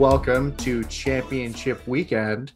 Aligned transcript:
welcome 0.00 0.56
to 0.56 0.82
Championship 0.84 1.86
Weekend 1.86 2.52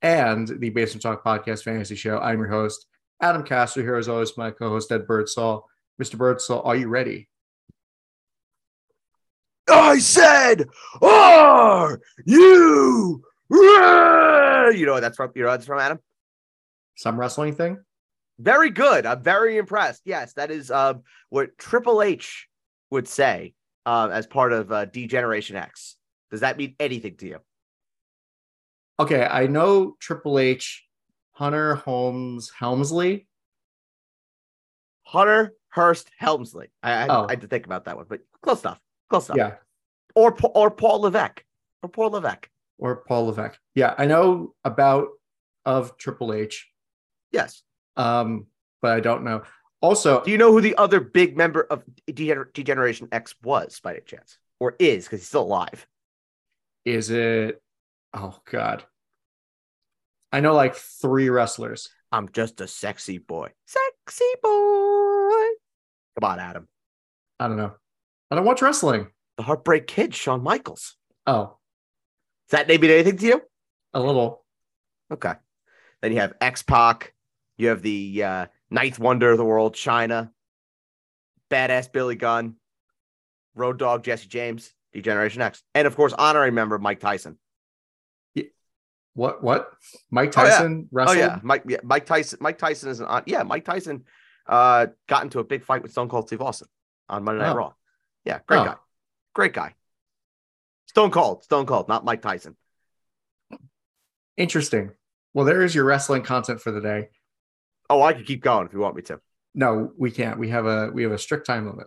and 0.00 0.48
the 0.58 0.70
Basement 0.70 1.02
Talk 1.02 1.22
Podcast 1.22 1.64
Fantasy 1.64 1.94
Show. 1.94 2.18
I'm 2.18 2.38
your 2.38 2.48
host, 2.48 2.86
Adam 3.20 3.42
Castro. 3.42 3.82
Here, 3.82 3.96
as 3.96 4.08
always, 4.08 4.38
my 4.38 4.50
co 4.50 4.70
host, 4.70 4.90
Ed 4.90 5.06
Birdsall. 5.06 5.68
Mr. 6.02 6.16
Birdsall, 6.16 6.62
are 6.62 6.74
you 6.74 6.88
ready? 6.88 7.28
I 9.68 9.98
said, 9.98 10.64
"Are 11.02 12.00
you 12.24 13.22
ready?" 13.50 14.78
You 14.78 14.86
know 14.86 14.92
what 14.94 15.00
that's 15.00 15.18
from? 15.18 15.30
You 15.34 15.42
know 15.42 15.50
that's 15.50 15.66
from 15.66 15.78
Adam? 15.78 15.98
Some 16.94 17.20
wrestling 17.20 17.54
thing? 17.54 17.84
Very 18.38 18.70
good. 18.70 19.04
I'm 19.04 19.22
very 19.22 19.58
impressed. 19.58 20.00
Yes, 20.06 20.32
that 20.34 20.50
is 20.50 20.70
uh, 20.70 20.94
what 21.28 21.58
Triple 21.58 22.00
H 22.00 22.48
would 22.90 23.06
say 23.08 23.52
uh, 23.84 24.08
as 24.10 24.26
part 24.26 24.54
of 24.54 24.72
uh, 24.72 24.86
D-Generation 24.86 25.56
X. 25.56 25.96
Does 26.32 26.40
that 26.40 26.56
mean 26.56 26.74
anything 26.80 27.16
to 27.18 27.26
you? 27.28 27.38
Okay, 28.98 29.24
I 29.24 29.46
know 29.46 29.96
Triple 30.00 30.38
H, 30.38 30.84
Hunter 31.32 31.74
Holmes 31.76 32.50
Helmsley. 32.58 33.26
Hunter 35.04 35.52
Hearst 35.68 36.10
Helmsley. 36.16 36.68
I, 36.82 36.92
I, 36.92 37.06
Oh. 37.08 37.26
I 37.28 37.32
had 37.32 37.42
to 37.42 37.46
think 37.48 37.66
about 37.66 37.84
that 37.84 37.96
one, 37.96 38.06
but 38.08 38.20
close 38.42 38.62
enough. 38.62 38.80
Close 39.10 39.28
enough. 39.28 39.36
Yeah, 39.36 39.54
Or 40.14 40.34
or 40.54 40.70
Paul 40.70 41.02
Levesque. 41.02 41.44
Or 41.82 41.88
Paul 41.90 42.10
Levesque. 42.10 42.48
or 42.78 42.96
Paul 43.06 43.26
Levesque. 43.26 43.58
Yeah, 43.74 43.94
I 43.98 44.06
know 44.06 44.54
about 44.64 45.08
of 45.66 45.96
Triple 45.98 46.32
H, 46.32 46.68
Yes. 47.30 47.62
um, 47.96 48.46
but 48.80 48.92
I 48.96 49.00
don't 49.00 49.22
know. 49.24 49.42
Also, 49.82 50.22
Do 50.22 50.30
you 50.30 50.38
know 50.38 50.50
who 50.52 50.60
the 50.60 50.76
other 50.76 51.00
big 51.00 51.36
member 51.36 51.62
of 51.62 51.82
Degener- 52.10 52.52
D-Generation 52.54 53.08
X 53.12 53.34
was 53.42 53.80
by 53.80 53.92
any 53.92 54.00
chance? 54.02 54.38
Or 54.60 54.76
is 54.78 55.04
because 55.04 55.20
he's 55.20 55.28
still 55.28 55.42
alive? 55.42 55.86
Is 56.84 57.10
it? 57.10 57.62
Oh 58.14 58.38
God, 58.50 58.84
I 60.32 60.40
know 60.40 60.54
like 60.54 60.74
three 60.74 61.28
wrestlers. 61.28 61.88
I'm 62.10 62.28
just 62.32 62.60
a 62.60 62.68
sexy 62.68 63.18
boy. 63.18 63.50
Sexy 63.66 64.24
boy. 64.42 65.46
Come 66.20 66.30
on, 66.30 66.38
Adam. 66.40 66.68
I 67.40 67.48
don't 67.48 67.56
know. 67.56 67.72
I 68.30 68.34
don't 68.36 68.44
watch 68.44 68.60
wrestling. 68.62 69.08
The 69.38 69.44
Heartbreak 69.44 69.86
Kid, 69.86 70.14
Shawn 70.14 70.42
Michaels. 70.42 70.96
Oh, 71.26 71.56
Does 72.50 72.58
that 72.58 72.68
name 72.68 72.80
mean 72.82 72.90
anything 72.90 73.16
to 73.18 73.26
you? 73.26 73.42
a 73.94 74.00
little. 74.00 74.44
Okay. 75.10 75.34
Then 76.00 76.12
you 76.12 76.18
have 76.20 76.34
X 76.40 76.62
Pac. 76.62 77.14
You 77.58 77.68
have 77.68 77.82
the 77.82 78.22
uh, 78.24 78.46
ninth 78.70 78.98
wonder 78.98 79.30
of 79.30 79.38
the 79.38 79.44
world, 79.44 79.74
Chyna. 79.74 80.30
Badass 81.50 81.92
Billy 81.92 82.16
Gunn. 82.16 82.56
Road 83.54 83.78
Dog 83.78 84.02
Jesse 84.02 84.28
James, 84.28 84.72
D-Generation 84.92 85.42
X. 85.42 85.62
And 85.74 85.86
of 85.86 85.96
course, 85.96 86.12
honorary 86.12 86.50
member 86.50 86.78
Mike 86.78 87.00
Tyson. 87.00 87.38
What? 89.14 89.42
What? 89.44 89.70
Mike 90.10 90.32
Oh, 90.38 90.42
yeah. 90.42 90.48
Tyson 90.50 90.88
wrestled. 90.90 91.16
Oh 91.18 91.20
yeah, 91.20 91.38
Mike. 91.42 91.64
Yeah, 91.68 91.76
Mike 91.82 92.06
Tyson. 92.06 92.38
Mike 92.40 92.56
Tyson 92.56 92.88
is 92.88 93.00
an 93.00 93.06
on. 93.06 93.22
Yeah, 93.26 93.42
Mike 93.42 93.66
Tyson 93.66 94.04
uh, 94.46 94.86
got 95.06 95.22
into 95.24 95.38
a 95.38 95.44
big 95.44 95.64
fight 95.64 95.82
with 95.82 95.92
Stone 95.92 96.08
Cold 96.08 96.28
Steve 96.28 96.40
Austin 96.40 96.68
on 97.10 97.22
Monday 97.22 97.42
Night 97.42 97.52
Oh. 97.52 97.56
Raw. 97.56 97.72
Yeah, 98.24 98.38
great 98.46 98.60
Oh. 98.60 98.64
guy. 98.64 98.74
Great 99.34 99.52
guy. 99.52 99.74
Stone 100.86 101.10
Cold. 101.10 101.44
Stone 101.44 101.66
Cold, 101.66 101.88
not 101.88 102.06
Mike 102.06 102.22
Tyson. 102.22 102.56
Interesting. 104.36 104.92
Well, 105.34 105.44
there 105.44 105.62
is 105.62 105.74
your 105.74 105.84
wrestling 105.84 106.22
content 106.22 106.60
for 106.62 106.70
the 106.70 106.80
day. 106.80 107.08
Oh, 107.90 108.02
I 108.02 108.14
could 108.14 108.26
keep 108.26 108.42
going 108.42 108.66
if 108.66 108.72
you 108.72 108.78
want 108.78 108.96
me 108.96 109.02
to. 109.02 109.20
No, 109.54 109.92
we 109.98 110.10
can't. 110.10 110.38
We 110.38 110.48
have 110.48 110.64
a 110.64 110.90
we 110.90 111.02
have 111.02 111.12
a 111.12 111.18
strict 111.18 111.46
time 111.46 111.66
limit. 111.66 111.86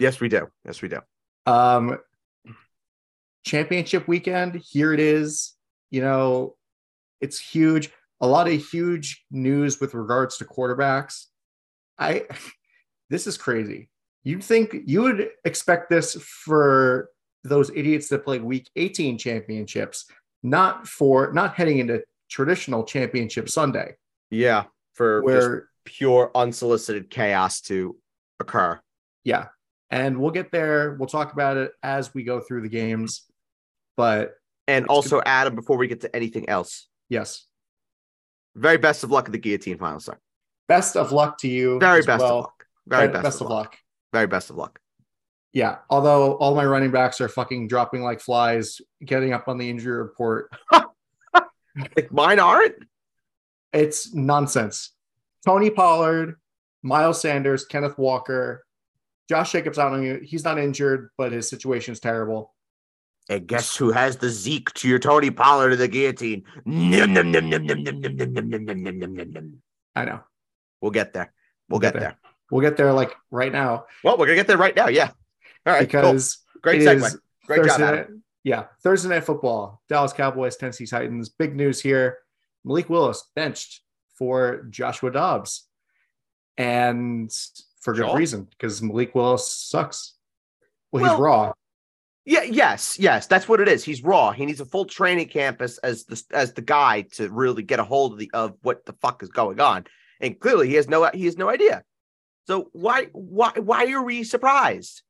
Yes, 0.00 0.20
we 0.20 0.28
do. 0.28 0.48
Yes, 0.64 0.82
we 0.82 0.88
do. 0.88 0.98
Um, 1.46 1.98
championship 3.44 4.08
weekend. 4.08 4.56
Here 4.56 4.92
it 4.92 5.00
is. 5.00 5.54
You 5.90 6.00
know, 6.00 6.56
it's 7.20 7.38
huge. 7.38 7.90
A 8.20 8.26
lot 8.26 8.48
of 8.48 8.64
huge 8.70 9.24
news 9.30 9.80
with 9.80 9.94
regards 9.94 10.38
to 10.38 10.44
quarterbacks. 10.44 11.26
I 11.98 12.24
this 13.10 13.26
is 13.26 13.36
crazy. 13.36 13.88
You'd 14.22 14.42
think 14.42 14.74
you 14.86 15.02
would 15.02 15.28
expect 15.44 15.90
this 15.90 16.14
for 16.14 17.10
those 17.44 17.70
idiots 17.74 18.08
that 18.08 18.24
play 18.24 18.38
week 18.38 18.70
18 18.74 19.18
championships, 19.18 20.06
not 20.42 20.88
for 20.88 21.30
not 21.32 21.54
heading 21.54 21.78
into 21.78 22.02
traditional 22.30 22.84
championship 22.84 23.50
Sunday, 23.50 23.94
Yeah, 24.30 24.64
for 24.94 25.22
where 25.22 25.68
pure 25.84 26.30
unsolicited 26.34 27.10
chaos 27.10 27.60
to 27.62 27.96
occur. 28.40 28.80
yeah. 29.24 29.48
And 29.90 30.18
we'll 30.18 30.30
get 30.32 30.50
there. 30.50 30.94
We'll 30.94 31.06
talk 31.06 31.34
about 31.34 31.56
it 31.58 31.70
as 31.82 32.12
we 32.14 32.24
go 32.24 32.40
through 32.40 32.62
the 32.62 32.68
games. 32.68 33.26
But 33.96 34.34
And 34.66 34.86
also, 34.86 35.20
Adam, 35.24 35.54
before 35.54 35.76
we 35.76 35.86
get 35.88 36.00
to 36.02 36.14
anything 36.16 36.48
else, 36.48 36.88
yes, 37.08 37.46
very 38.56 38.76
best 38.78 39.04
of 39.04 39.10
luck 39.10 39.26
at 39.26 39.32
the 39.32 39.38
guillotine 39.38 39.78
final, 39.78 40.00
sir. 40.00 40.16
best 40.68 40.96
of 40.96 41.12
luck 41.12 41.38
to 41.38 41.48
you. 41.48 41.78
Very 41.80 42.00
as 42.00 42.06
best 42.06 42.22
well. 42.22 42.38
of 42.38 42.44
luck. 42.44 42.64
Very 42.86 43.08
Be- 43.08 43.12
best, 43.20 43.40
of 43.40 43.48
luck. 43.48 43.76
Very 44.12 44.26
best 44.26 44.50
of 44.50 44.56
luck. 44.56 44.78
Yeah. 45.52 45.78
Although 45.90 46.34
all 46.34 46.54
my 46.54 46.64
running 46.64 46.90
backs 46.90 47.20
are 47.20 47.28
fucking 47.28 47.68
dropping 47.68 48.02
like 48.02 48.20
flies, 48.20 48.80
getting 49.04 49.32
up 49.32 49.48
on 49.48 49.58
the 49.58 49.68
injury 49.70 49.96
report. 49.98 50.50
Like 51.96 52.12
mine 52.12 52.38
aren't. 52.38 52.76
It's 53.72 54.14
nonsense. 54.14 54.92
Tony 55.44 55.70
Pollard, 55.70 56.36
Miles 56.84 57.20
Sanders, 57.20 57.64
Kenneth 57.64 57.98
Walker, 57.98 58.64
Josh 59.28 59.50
Jacobs. 59.50 59.76
I 59.76 59.90
don't 59.90 60.04
know. 60.04 60.20
He's 60.22 60.44
not 60.44 60.60
injured, 60.60 61.10
but 61.18 61.32
his 61.32 61.48
situation 61.50 61.90
is 61.92 61.98
terrible. 61.98 62.53
And 63.28 63.46
guess 63.46 63.74
who 63.76 63.90
has 63.90 64.18
the 64.18 64.28
Zeke 64.28 64.70
to 64.74 64.88
your 64.88 64.98
Tony 64.98 65.30
Pollard 65.30 65.72
of 65.72 65.78
the 65.78 65.88
guillotine? 65.88 66.44
I 69.96 70.04
know. 70.04 70.20
We'll 70.80 70.90
get 70.90 71.12
there. 71.14 71.32
We'll 71.68 71.80
We'll 71.80 71.80
get 71.80 71.94
get 71.94 72.00
there. 72.00 72.16
We'll 72.50 72.60
get 72.60 72.76
there 72.76 72.92
like 72.92 73.14
right 73.30 73.50
now 73.50 73.86
Well, 74.02 74.18
we're 74.18 74.26
gonna 74.26 74.36
get 74.36 74.46
there 74.46 74.58
right 74.58 74.76
now. 74.76 74.88
Yeah. 74.88 75.10
All 75.66 75.72
right. 75.72 75.88
cool. 75.90 76.00
because 76.02 76.38
Great 76.62 76.82
it 76.82 76.86
segue. 76.98 77.16
Great 77.46 77.56
job, 77.58 77.66
Thursday 77.66 77.84
Adam. 77.84 77.98
night- 78.00 78.20
yeah, 78.44 78.64
Thursday 78.82 79.08
night 79.08 79.24
football. 79.24 79.82
Dallas 79.88 80.12
Cowboys, 80.12 80.56
Tennessee 80.56 80.86
Titans. 80.86 81.30
Big 81.30 81.56
news 81.56 81.80
here. 81.80 82.18
Malik 82.64 82.90
Willis 82.90 83.30
benched 83.34 83.80
for 84.18 84.64
Joshua 84.70 85.10
Dobbs, 85.10 85.66
and 86.58 87.30
for 87.80 87.94
good 87.94 88.06
Sure. 88.06 88.16
reason 88.16 88.44
because 88.44 88.82
Malik 88.82 89.14
Willis 89.14 89.50
sucks. 89.50 90.14
Well, 90.92 91.02
Well, 91.02 91.12
he's 91.12 91.20
raw. 91.20 91.52
Yeah. 92.24 92.42
Yes. 92.42 92.98
Yes. 92.98 93.26
That's 93.26 93.48
what 93.48 93.60
it 93.60 93.68
is. 93.68 93.84
He's 93.84 94.02
raw. 94.02 94.32
He 94.32 94.46
needs 94.46 94.60
a 94.60 94.64
full 94.64 94.84
training 94.86 95.28
campus 95.28 95.78
as 95.78 96.04
the 96.06 96.22
as 96.32 96.52
the 96.54 96.62
guy 96.62 97.02
to 97.12 97.28
really 97.30 97.62
get 97.62 97.80
a 97.80 97.84
hold 97.84 98.12
of 98.12 98.18
the 98.18 98.30
of 98.32 98.54
what 98.62 98.86
the 98.86 98.94
fuck 98.94 99.22
is 99.22 99.28
going 99.28 99.60
on. 99.60 99.84
And 100.20 100.38
clearly, 100.38 100.68
he 100.68 100.74
has 100.74 100.88
no 100.88 101.10
he 101.12 101.26
has 101.26 101.36
no 101.36 101.48
idea. 101.50 101.82
So 102.46 102.68
why 102.72 103.06
why 103.12 103.52
why 103.56 103.90
are 103.92 104.02
we 104.02 104.24
surprised? 104.24 105.02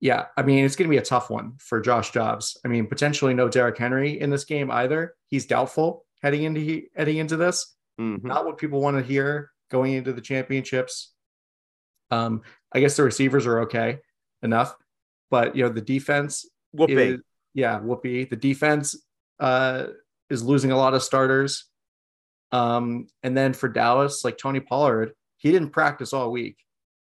Yeah, 0.00 0.26
I 0.36 0.42
mean 0.42 0.64
it's 0.64 0.76
going 0.76 0.88
to 0.88 0.94
be 0.94 0.98
a 0.98 1.02
tough 1.02 1.30
one 1.30 1.54
for 1.58 1.80
Josh 1.80 2.12
Dobbs. 2.12 2.58
I 2.64 2.68
mean 2.68 2.86
potentially 2.86 3.34
no 3.34 3.48
Derrick 3.48 3.78
Henry 3.78 4.20
in 4.20 4.30
this 4.30 4.44
game 4.44 4.70
either. 4.70 5.14
He's 5.28 5.46
doubtful 5.46 6.04
heading 6.22 6.42
into 6.42 6.82
heading 6.96 7.18
into 7.18 7.36
this. 7.36 7.74
Mhm. 8.00 8.24
not 8.24 8.44
what 8.44 8.58
people 8.58 8.80
want 8.80 8.96
to 8.96 9.04
hear 9.04 9.52
going 9.70 9.92
into 9.92 10.12
the 10.12 10.20
championships. 10.20 11.12
Um, 12.10 12.42
I 12.72 12.80
guess 12.80 12.96
the 12.96 13.04
receivers 13.04 13.46
are 13.46 13.60
okay 13.60 14.00
enough, 14.42 14.74
but 15.34 15.56
you 15.56 15.64
know 15.64 15.68
the 15.68 15.80
defense 15.80 16.48
Whoopee. 16.72 16.94
is 16.94 17.20
yeah, 17.54 17.80
whoopee. 17.80 18.24
The 18.26 18.36
defense 18.36 18.96
uh 19.40 19.86
is 20.30 20.44
losing 20.44 20.70
a 20.70 20.76
lot 20.76 20.94
of 20.94 21.02
starters. 21.02 21.64
Um, 22.52 23.08
and 23.24 23.36
then 23.36 23.52
for 23.52 23.68
Dallas, 23.68 24.24
like 24.24 24.38
Tony 24.38 24.60
Pollard, 24.60 25.10
he 25.38 25.50
didn't 25.50 25.70
practice 25.70 26.12
all 26.12 26.30
week 26.30 26.56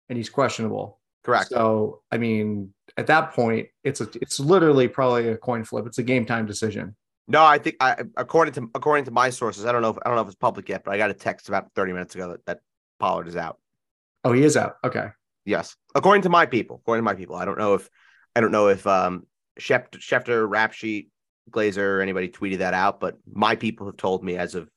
and 0.10 0.18
he's 0.18 0.32
questionable. 0.32 1.00
Correct. 1.24 1.50
So 1.50 2.02
I 2.12 2.18
mean, 2.18 2.74
at 2.98 3.06
that 3.06 3.34
point, 3.34 3.68
it's 3.84 4.02
a 4.02 4.08
it's 4.20 4.40
literally 4.40 4.88
probably 4.88 5.30
a 5.30 5.38
coin 5.38 5.64
flip. 5.64 5.86
It's 5.86 6.00
a 6.00 6.04
game 6.04 6.26
time 6.26 6.48
decision. 6.48 6.96
No, 7.28 7.44
I 7.46 7.60
think 7.60 7.76
I 7.80 7.98
according 8.16 8.56
to 8.56 8.72
according 8.74 9.06
to 9.06 9.12
my 9.12 9.30
sources, 9.30 9.68
I 9.68 9.72
don't 9.72 9.84
know 9.84 9.92
if 9.92 9.98
I 10.04 10.10
don't 10.10 10.16
know 10.16 10.24
if 10.24 10.28
it's 10.28 10.36
public 10.36 10.70
yet, 10.70 10.84
but 10.84 10.92
I 10.92 10.98
got 10.98 11.12
a 11.12 11.14
text 11.14 11.50
about 11.50 11.72
30 11.76 11.94
minutes 11.94 12.16
ago 12.16 12.30
that, 12.30 12.46
that 12.48 12.60
Pollard 13.00 13.28
is 13.28 13.36
out. 13.36 13.60
Oh, 14.24 14.34
he 14.34 14.42
is 14.42 14.58
out. 14.58 14.78
Okay. 14.84 15.10
Yes. 15.46 15.76
According 15.94 16.24
to 16.24 16.30
my 16.30 16.48
people. 16.48 16.78
According 16.82 17.04
to 17.04 17.06
my 17.06 17.14
people. 17.14 17.36
I 17.36 17.46
don't 17.46 17.60
know 17.60 17.76
if 17.76 17.88
I 18.38 18.40
don't 18.40 18.52
know 18.52 18.68
if 18.68 18.86
um 18.86 19.26
Schefter, 19.60 19.98
Schefter 19.98 20.48
Rap 20.48 20.72
Sheet, 20.72 21.10
Glazer, 21.50 21.80
or 21.98 22.02
anybody 22.02 22.30
tweeted 22.30 22.60
that 22.60 22.76
out, 22.76 23.00
but 23.00 23.18
my 23.34 23.56
people 23.56 23.88
have 23.88 23.98
told 23.98 24.24
me 24.24 24.38
as 24.38 24.54
of 24.54 24.70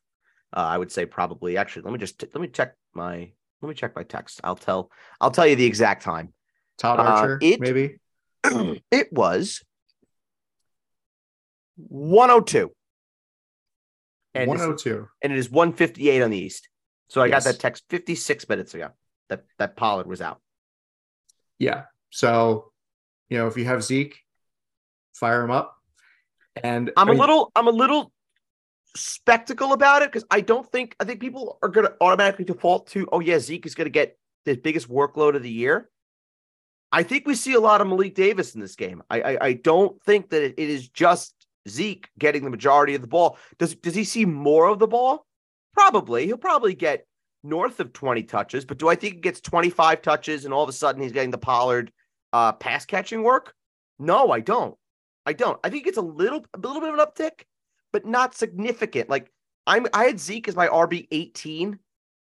uh, 0.57 0.61
I 0.61 0.79
would 0.79 0.91
say 0.91 1.05
probably 1.05 1.59
actually 1.59 1.83
let 1.83 1.93
me 1.93 1.99
just 1.99 2.23
let 2.23 2.41
me 2.41 2.49
check 2.49 2.75
my 2.95 3.31
let 3.61 3.69
me 3.69 3.75
check 3.75 3.95
my 3.95 4.03
text. 4.03 4.41
I'll 4.43 4.57
tell 4.57 4.91
I'll 5.21 5.31
tell 5.31 5.47
you 5.47 5.57
the 5.57 5.67
exact 5.67 6.03
time. 6.03 6.33
Todd 6.79 7.01
Uh, 7.01 7.03
Archer, 7.03 7.39
it- 7.43 7.61
maybe. 7.61 7.99
it 8.91 9.13
was 9.13 9.63
102. 11.77 12.73
And 14.35 14.43
it's- 14.45 14.59
102. 14.59 15.07
and 15.23 15.33
it 15.35 15.39
is 15.39 15.51
158 15.51 16.23
on 16.23 16.31
the 16.31 16.39
East. 16.39 16.71
So 17.09 17.21
I 17.21 17.27
Yes. 17.27 17.45
got 17.45 17.53
that 17.53 17.61
text 17.61 17.85
56 17.91 18.49
minutes 18.49 18.73
ago 18.75 18.89
that 19.29 19.45
that 19.59 19.77
Pollard 19.77 20.07
was 20.07 20.23
out. 20.23 20.41
Yeah. 21.59 21.85
So, 22.09 22.73
you 23.31 23.39
know, 23.39 23.47
if 23.47 23.57
you 23.57 23.65
have 23.65 23.83
Zeke, 23.83 24.21
fire 25.15 25.43
him 25.43 25.51
up. 25.51 25.77
And 26.63 26.91
I'm 26.97 27.09
I 27.09 27.15
a 27.15 27.17
little 27.17 27.53
I'm 27.55 27.69
a 27.69 27.73
little 27.73 28.13
spectacle 28.97 29.73
about 29.73 30.03
it 30.03 30.11
because 30.13 30.27
I 30.31 30.41
don't 30.41 30.71
think 30.71 30.97
I 30.99 31.05
think 31.05 31.21
people 31.21 31.59
are 31.63 31.69
gonna 31.69 31.93
automatically 32.01 32.45
default 32.45 32.89
to 32.89 33.09
oh 33.13 33.21
yeah 33.21 33.39
Zeke 33.39 33.65
is 33.65 33.77
gonna 33.77 33.89
get 33.89 34.19
the 34.45 34.57
biggest 34.57 34.89
workload 34.89 35.37
of 35.37 35.43
the 35.43 35.51
year. 35.51 35.89
I 36.93 37.05
think 37.05 37.25
we 37.25 37.37
see 37.37 37.55
a 37.55 37.61
lot 37.61 37.81
of 37.81 37.87
Malik 37.87 38.17
Davis 38.17 38.55
in 38.57 38.61
this 38.61 38.75
game. 38.75 39.03
I 39.09 39.21
I, 39.21 39.39
I 39.41 39.53
don't 39.53 40.03
think 40.03 40.31
that 40.31 40.43
it, 40.43 40.55
it 40.59 40.69
is 40.69 40.89
just 40.89 41.35
Zeke 41.69 42.09
getting 42.19 42.43
the 42.43 42.51
majority 42.51 42.97
of 42.97 43.01
the 43.01 43.07
ball. 43.07 43.39
Does 43.59 43.77
does 43.77 43.95
he 43.95 44.05
see 44.05 44.25
more 44.25 44.67
of 44.67 44.81
the 44.81 44.89
ball? 44.89 45.25
Probably. 45.73 46.27
He'll 46.27 46.37
probably 46.37 46.75
get 46.75 47.07
north 47.45 47.79
of 47.79 47.93
20 47.93 48.25
touches, 48.25 48.65
but 48.65 48.77
do 48.77 48.89
I 48.89 48.97
think 48.97 49.15
he 49.15 49.21
gets 49.21 49.41
25 49.41 50.03
touches 50.03 50.45
and 50.45 50.53
all 50.53 50.65
of 50.65 50.69
a 50.69 50.73
sudden 50.73 51.01
he's 51.01 51.13
getting 51.13 51.31
the 51.31 51.39
Pollard 51.39 51.93
uh, 52.33 52.53
pass 52.53 52.85
catching 52.85 53.23
work? 53.23 53.55
No, 53.99 54.31
I 54.31 54.41
don't. 54.41 54.77
I 55.27 55.33
don't. 55.33 55.59
I 55.63 55.71
think 55.71 55.87
it's 55.87 55.99
a 55.99 56.03
little 56.03 56.45
a 56.55 56.59
little 56.59 56.81
bit 56.81 56.93
of 56.93 56.99
an 56.99 57.05
uptick, 57.05 57.45
but 57.93 58.07
not 58.07 58.35
significant. 58.35 59.09
Like 59.09 59.31
I'm 59.67 59.87
I 59.93 60.05
had 60.05 60.21
Zeke 60.21 60.49
as 60.49 60.57
my 60.57 60.69
RB 60.69 61.07
18 61.11 61.79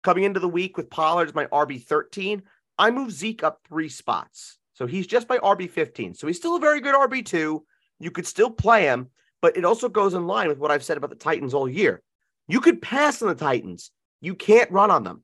coming 0.04 0.24
into 0.24 0.40
the 0.40 0.48
week 0.48 0.78
with 0.78 0.90
Pollard 0.90 1.30
as 1.30 1.36
my 1.36 1.46
RB 1.48 1.84
13. 1.84 2.44
I 2.78 2.92
moved 2.92 3.12
Zeke 3.12 3.44
up 3.44 3.60
three 3.68 3.90
spots. 3.90 4.58
So 4.74 4.86
he's 4.86 5.08
just 5.08 5.30
my 5.30 5.38
RB 5.38 5.70
15. 5.70 6.16
So 6.16 6.28
he's 6.28 6.38
still 6.38 6.56
a 6.56 6.60
very 6.60 6.82
good 6.82 6.96
RB2. 6.96 7.60
You 8.00 8.12
could 8.12 8.28
still 8.28 8.50
play 8.50 8.84
him, 8.84 9.10
but 9.42 9.56
it 9.56 9.66
also 9.66 9.88
goes 9.88 10.14
in 10.14 10.28
line 10.28 10.48
with 10.48 10.58
what 10.58 10.72
I've 10.72 10.84
said 10.84 10.98
about 10.98 11.12
the 11.12 11.16
Titans 11.16 11.54
all 11.54 11.70
year. 11.70 12.02
You 12.48 12.60
could 12.60 12.82
pass 12.82 13.22
on 13.22 13.30
the 13.30 13.36
Titans. 13.36 13.92
You 14.20 14.36
can't 14.36 14.72
run 14.72 14.92
on 14.92 15.04
them. 15.04 15.24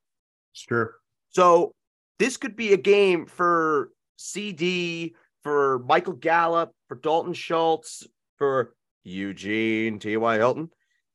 sure. 0.53 0.95
So 1.29 1.73
this 2.19 2.37
could 2.37 2.55
be 2.55 2.73
a 2.73 2.77
game 2.77 3.25
for 3.25 3.91
CeeDee, 4.19 5.13
for 5.43 5.79
Michael 5.79 6.13
Gallup, 6.13 6.73
for 6.87 6.95
Dalton 6.95 7.33
Schultz, 7.33 8.05
for 8.37 8.73
Eugene 9.03 9.99
T.Y. 9.99 10.35
Hilton. 10.35 10.69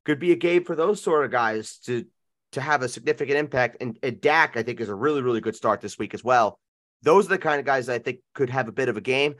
Could 0.04 0.18
be 0.18 0.32
a 0.32 0.36
game 0.36 0.64
for 0.64 0.74
those 0.74 1.02
sort 1.02 1.24
of 1.24 1.30
guys 1.30 1.78
to 1.84 2.06
to 2.52 2.60
have 2.60 2.82
a 2.82 2.88
significant 2.88 3.36
impact. 3.36 3.78
And, 3.80 3.98
and 4.02 4.20
Dak, 4.20 4.56
I 4.56 4.62
think, 4.62 4.80
is 4.80 4.88
a 4.88 4.94
really, 4.94 5.22
really 5.22 5.40
good 5.40 5.56
start 5.56 5.80
this 5.80 5.98
week 5.98 6.14
as 6.14 6.22
well. 6.22 6.58
Those 7.02 7.26
are 7.26 7.30
the 7.30 7.38
kind 7.38 7.58
of 7.58 7.66
guys 7.66 7.88
I 7.88 7.98
think 7.98 8.20
could 8.32 8.48
have 8.50 8.68
a 8.68 8.72
bit 8.72 8.88
of 8.88 8.96
a 8.96 9.00
game. 9.00 9.34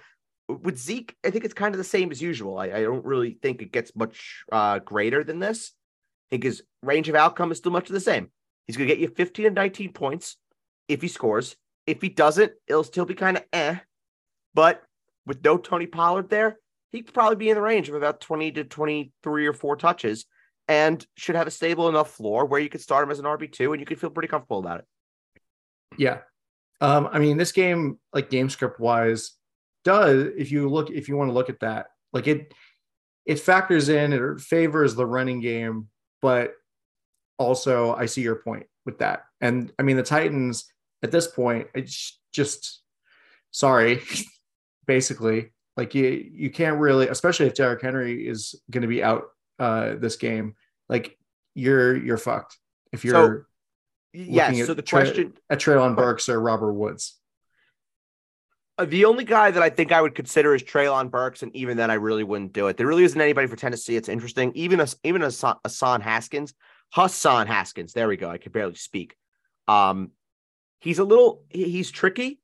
With 0.48 0.78
Zeke, 0.78 1.14
I 1.24 1.30
think 1.30 1.44
it's 1.44 1.54
kind 1.54 1.72
of 1.72 1.78
the 1.78 1.84
same 1.84 2.10
as 2.10 2.20
usual. 2.20 2.58
I, 2.58 2.66
I 2.66 2.82
don't 2.82 3.04
really 3.04 3.38
think 3.40 3.62
it 3.62 3.72
gets 3.72 3.94
much 3.94 4.44
uh, 4.50 4.80
greater 4.80 5.22
than 5.22 5.38
this. 5.38 5.72
I 6.28 6.34
think 6.34 6.42
his 6.42 6.62
range 6.82 7.08
of 7.08 7.14
outcome 7.14 7.52
is 7.52 7.58
still 7.58 7.72
much 7.72 7.88
the 7.88 8.00
same. 8.00 8.30
He's 8.66 8.76
going 8.76 8.88
to 8.88 8.94
get 8.94 9.00
you 9.00 9.08
15 9.08 9.46
and 9.46 9.54
19 9.54 9.92
points 9.92 10.36
if 10.88 11.00
he 11.00 11.08
scores. 11.08 11.56
If 11.86 12.00
he 12.00 12.08
doesn't, 12.08 12.52
it'll 12.66 12.84
still 12.84 13.04
be 13.04 13.14
kind 13.14 13.36
of 13.36 13.44
eh. 13.52 13.76
But 14.54 14.82
with 15.26 15.44
no 15.44 15.58
Tony 15.58 15.86
Pollard 15.86 16.30
there, 16.30 16.58
he 16.90 17.02
could 17.02 17.14
probably 17.14 17.36
be 17.36 17.50
in 17.50 17.56
the 17.56 17.62
range 17.62 17.88
of 17.88 17.94
about 17.94 18.20
20 18.20 18.52
to 18.52 18.64
23 18.64 19.46
or 19.46 19.52
four 19.52 19.76
touches 19.76 20.26
and 20.68 21.04
should 21.16 21.34
have 21.34 21.46
a 21.46 21.50
stable 21.50 21.88
enough 21.88 22.10
floor 22.10 22.44
where 22.46 22.60
you 22.60 22.68
could 22.68 22.80
start 22.80 23.04
him 23.04 23.10
as 23.10 23.18
an 23.18 23.24
RB2 23.24 23.72
and 23.72 23.80
you 23.80 23.86
could 23.86 24.00
feel 24.00 24.10
pretty 24.10 24.28
comfortable 24.28 24.58
about 24.58 24.80
it. 24.80 24.86
Yeah. 25.98 26.18
Um, 26.80 27.08
I 27.10 27.18
mean, 27.18 27.36
this 27.36 27.52
game, 27.52 27.98
like 28.12 28.30
game 28.30 28.48
script 28.48 28.80
wise, 28.80 29.32
does 29.84 30.30
if 30.36 30.50
you 30.50 30.68
look 30.68 30.90
if 30.90 31.08
you 31.08 31.16
want 31.16 31.28
to 31.28 31.34
look 31.34 31.50
at 31.50 31.60
that, 31.60 31.86
like 32.12 32.26
it 32.26 32.52
it 33.26 33.40
factors 33.40 33.88
in, 33.88 34.12
it 34.12 34.40
favors 34.40 34.94
the 34.94 35.06
running 35.06 35.40
game, 35.40 35.88
but 36.22 36.54
also 37.38 37.94
I 37.94 38.06
see 38.06 38.22
your 38.22 38.36
point 38.36 38.66
with 38.86 38.98
that. 38.98 39.24
And 39.40 39.72
I 39.78 39.82
mean 39.82 39.96
the 39.96 40.02
Titans 40.02 40.66
at 41.04 41.12
this 41.12 41.28
point, 41.28 41.68
it's 41.74 42.18
just 42.32 42.82
sorry, 43.52 44.02
basically. 44.86 45.52
Like 45.76 45.94
you 45.94 46.04
you 46.32 46.50
can't 46.50 46.78
really, 46.78 47.08
especially 47.08 47.46
if 47.46 47.54
Derrick 47.54 47.82
Henry 47.82 48.26
is 48.26 48.54
gonna 48.70 48.86
be 48.88 49.02
out 49.02 49.24
uh 49.58 49.94
this 49.96 50.16
game, 50.16 50.54
like 50.88 51.16
you're 51.54 51.96
you're 51.96 52.16
fucked 52.16 52.58
if 52.92 53.04
you're 53.04 53.46
Yes. 54.12 54.50
looking 54.50 54.64
So 54.66 54.74
the 54.74 54.82
Trey- 54.82 55.00
question 55.02 55.34
at 55.50 55.58
Treylon 55.58 55.96
Burks 55.96 56.28
or 56.28 56.40
Robert 56.40 56.72
Woods. 56.72 57.18
Uh, 58.78 58.84
the 58.84 59.04
only 59.04 59.24
guy 59.24 59.50
that 59.50 59.62
I 59.62 59.70
think 59.70 59.90
I 59.92 60.00
would 60.00 60.14
consider 60.14 60.54
is 60.54 60.62
Treylon 60.62 61.10
Burks, 61.10 61.42
and 61.42 61.54
even 61.54 61.76
then, 61.76 61.90
I 61.90 61.94
really 61.94 62.24
wouldn't 62.24 62.52
do 62.52 62.66
it. 62.68 62.76
There 62.76 62.86
really 62.86 63.04
isn't 63.04 63.20
anybody 63.20 63.46
for 63.48 63.56
Tennessee. 63.56 63.94
It's 63.96 64.08
interesting. 64.08 64.50
Even 64.54 64.80
a, 64.80 64.86
even 65.04 65.22
a 65.22 65.30
Hassan 65.64 66.00
Haskins, 66.00 66.54
Hassan 66.92 67.46
Haskins. 67.48 67.92
There 67.92 68.08
we 68.08 68.16
go. 68.16 68.28
I 68.30 68.38
could 68.38 68.52
barely 68.52 68.74
speak. 68.74 69.16
Um, 69.68 70.10
he's 70.84 70.98
a 70.98 71.04
little 71.04 71.42
he's 71.48 71.90
tricky 71.90 72.40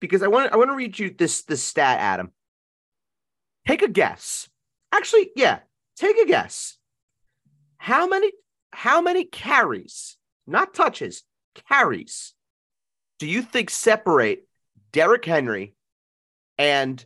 because 0.00 0.22
I 0.22 0.26
want 0.28 0.52
I 0.52 0.56
want 0.56 0.68
to 0.70 0.74
read 0.76 0.98
you 0.98 1.10
this 1.16 1.42
this 1.42 1.62
stat, 1.62 1.98
Adam. 2.00 2.32
Take 3.66 3.82
a 3.82 3.88
guess. 3.88 4.48
Actually, 4.92 5.30
yeah, 5.36 5.60
take 5.96 6.16
a 6.18 6.26
guess. 6.26 6.76
How 7.78 8.06
many 8.08 8.32
how 8.72 9.00
many 9.00 9.24
carries, 9.24 10.16
not 10.46 10.74
touches, 10.74 11.22
carries, 11.68 12.34
do 13.18 13.26
you 13.26 13.42
think 13.42 13.70
separate 13.70 14.46
Derrick 14.92 15.24
Henry 15.24 15.74
and 16.58 17.02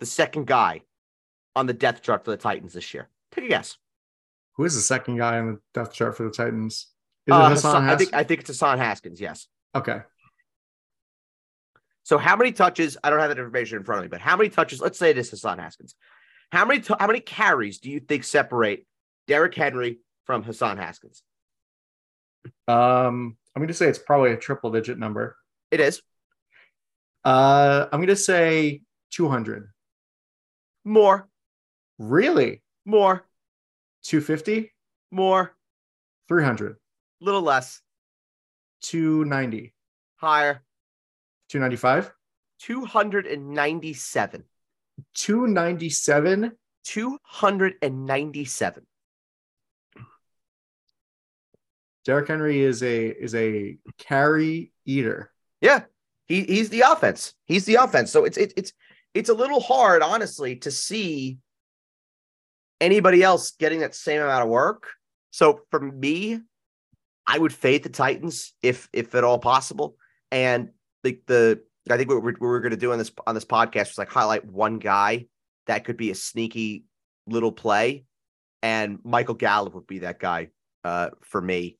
the 0.00 0.06
second 0.06 0.46
guy 0.46 0.80
on 1.54 1.66
the 1.66 1.72
depth 1.74 2.02
chart 2.02 2.24
for 2.24 2.30
the 2.30 2.36
Titans 2.36 2.72
this 2.72 2.94
year? 2.94 3.08
Take 3.32 3.44
a 3.44 3.48
guess. 3.48 3.76
Who 4.54 4.64
is 4.64 4.74
the 4.74 4.80
second 4.80 5.18
guy 5.18 5.38
on 5.38 5.46
the 5.54 5.60
depth 5.74 5.92
chart 5.94 6.16
for 6.16 6.22
the 6.24 6.30
Titans? 6.30 6.86
Is 7.26 7.32
Uh, 7.34 7.36
it 7.46 7.50
Hassan 7.50 7.82
Hassan- 7.82 7.88
I 7.90 7.96
think 7.96 8.14
I 8.14 8.24
think 8.24 8.40
it's 8.40 8.48
Hassan 8.50 8.78
Haskins. 8.78 9.20
Yes. 9.20 9.48
okay. 9.74 10.02
So 12.04 12.18
how 12.18 12.36
many 12.36 12.52
touches? 12.52 12.96
I 13.02 13.10
don't 13.10 13.18
have 13.18 13.30
that 13.30 13.38
information 13.38 13.78
in 13.78 13.84
front 13.84 14.00
of 14.00 14.04
me, 14.04 14.08
but 14.08 14.20
how 14.20 14.36
many 14.36 14.50
touches? 14.50 14.80
Let's 14.80 14.98
say 14.98 15.12
this 15.12 15.26
is 15.26 15.30
Hassan 15.32 15.58
Haskins. 15.58 15.94
How 16.52 16.64
many 16.64 16.80
t- 16.80 16.94
how 17.00 17.06
many 17.06 17.20
carries 17.20 17.78
do 17.80 17.90
you 17.90 17.98
think 18.00 18.24
separate 18.24 18.86
Derrick 19.26 19.54
Henry 19.54 19.98
from 20.24 20.42
Hassan 20.42 20.76
Haskins? 20.76 21.22
Um, 22.68 23.36
I'm 23.56 23.60
going 23.60 23.68
to 23.68 23.74
say 23.74 23.88
it's 23.88 23.98
probably 23.98 24.32
a 24.32 24.36
triple 24.36 24.70
digit 24.70 24.98
number. 24.98 25.36
It 25.70 25.80
is 25.80 26.02
Uh, 27.24 27.86
I'm 27.90 27.98
going 28.00 28.08
to 28.08 28.16
say 28.16 28.82
200. 29.10 29.68
more, 30.84 31.28
Really? 31.98 32.62
more, 32.84 33.24
250? 34.02 34.70
more, 35.10 35.56
300? 36.28 36.76
little 37.20 37.40
less, 37.42 37.80
290? 38.82 39.72
higher, 40.16 40.62
295? 41.48 42.12
297. 42.60 44.44
297? 45.14 46.52
297. 46.84 48.86
Derrick 52.04 52.28
Henry 52.28 52.60
is 52.60 52.82
a 52.82 53.06
is 53.06 53.34
a 53.34 53.78
carry 53.96 54.72
eater. 54.84 55.32
Yeah, 55.60 55.84
he 56.26 56.44
he's 56.44 56.68
the 56.68 56.82
offense. 56.82 57.32
He's 57.46 57.64
the 57.64 57.76
offense. 57.76 58.10
So 58.10 58.24
it's 58.24 58.36
it's 58.36 58.54
it's 58.56 58.72
it's 59.14 59.30
a 59.30 59.34
little 59.34 59.60
hard, 59.60 60.02
honestly, 60.02 60.56
to 60.56 60.70
see 60.70 61.38
anybody 62.80 63.22
else 63.22 63.52
getting 63.52 63.80
that 63.80 63.94
same 63.94 64.20
amount 64.20 64.42
of 64.42 64.50
work. 64.50 64.90
So 65.30 65.60
for 65.70 65.80
me, 65.80 66.40
I 67.26 67.38
would 67.38 67.52
fade 67.52 67.82
the 67.82 67.88
Titans 67.88 68.52
if 68.62 68.88
if 68.92 69.14
at 69.14 69.24
all 69.24 69.38
possible. 69.38 69.96
And 70.30 70.70
the 71.04 71.20
the 71.26 71.60
I 71.88 71.96
think 71.96 72.08
what 72.10 72.22
we're, 72.22 72.32
what 72.32 72.40
we're 72.40 72.60
going 72.60 72.72
to 72.72 72.76
do 72.76 72.90
on 72.92 72.98
this 72.98 73.12
on 73.26 73.34
this 73.36 73.44
podcast 73.44 73.90
was 73.90 73.98
like 73.98 74.10
highlight 74.10 74.44
one 74.44 74.78
guy 74.78 75.26
that 75.66 75.84
could 75.84 75.96
be 75.96 76.10
a 76.10 76.14
sneaky 76.14 76.84
little 77.26 77.52
play, 77.52 78.04
and 78.62 78.98
Michael 79.04 79.34
Gallup 79.34 79.74
would 79.74 79.86
be 79.86 80.00
that 80.00 80.18
guy 80.18 80.48
uh, 80.82 81.10
for 81.22 81.40
me. 81.40 81.78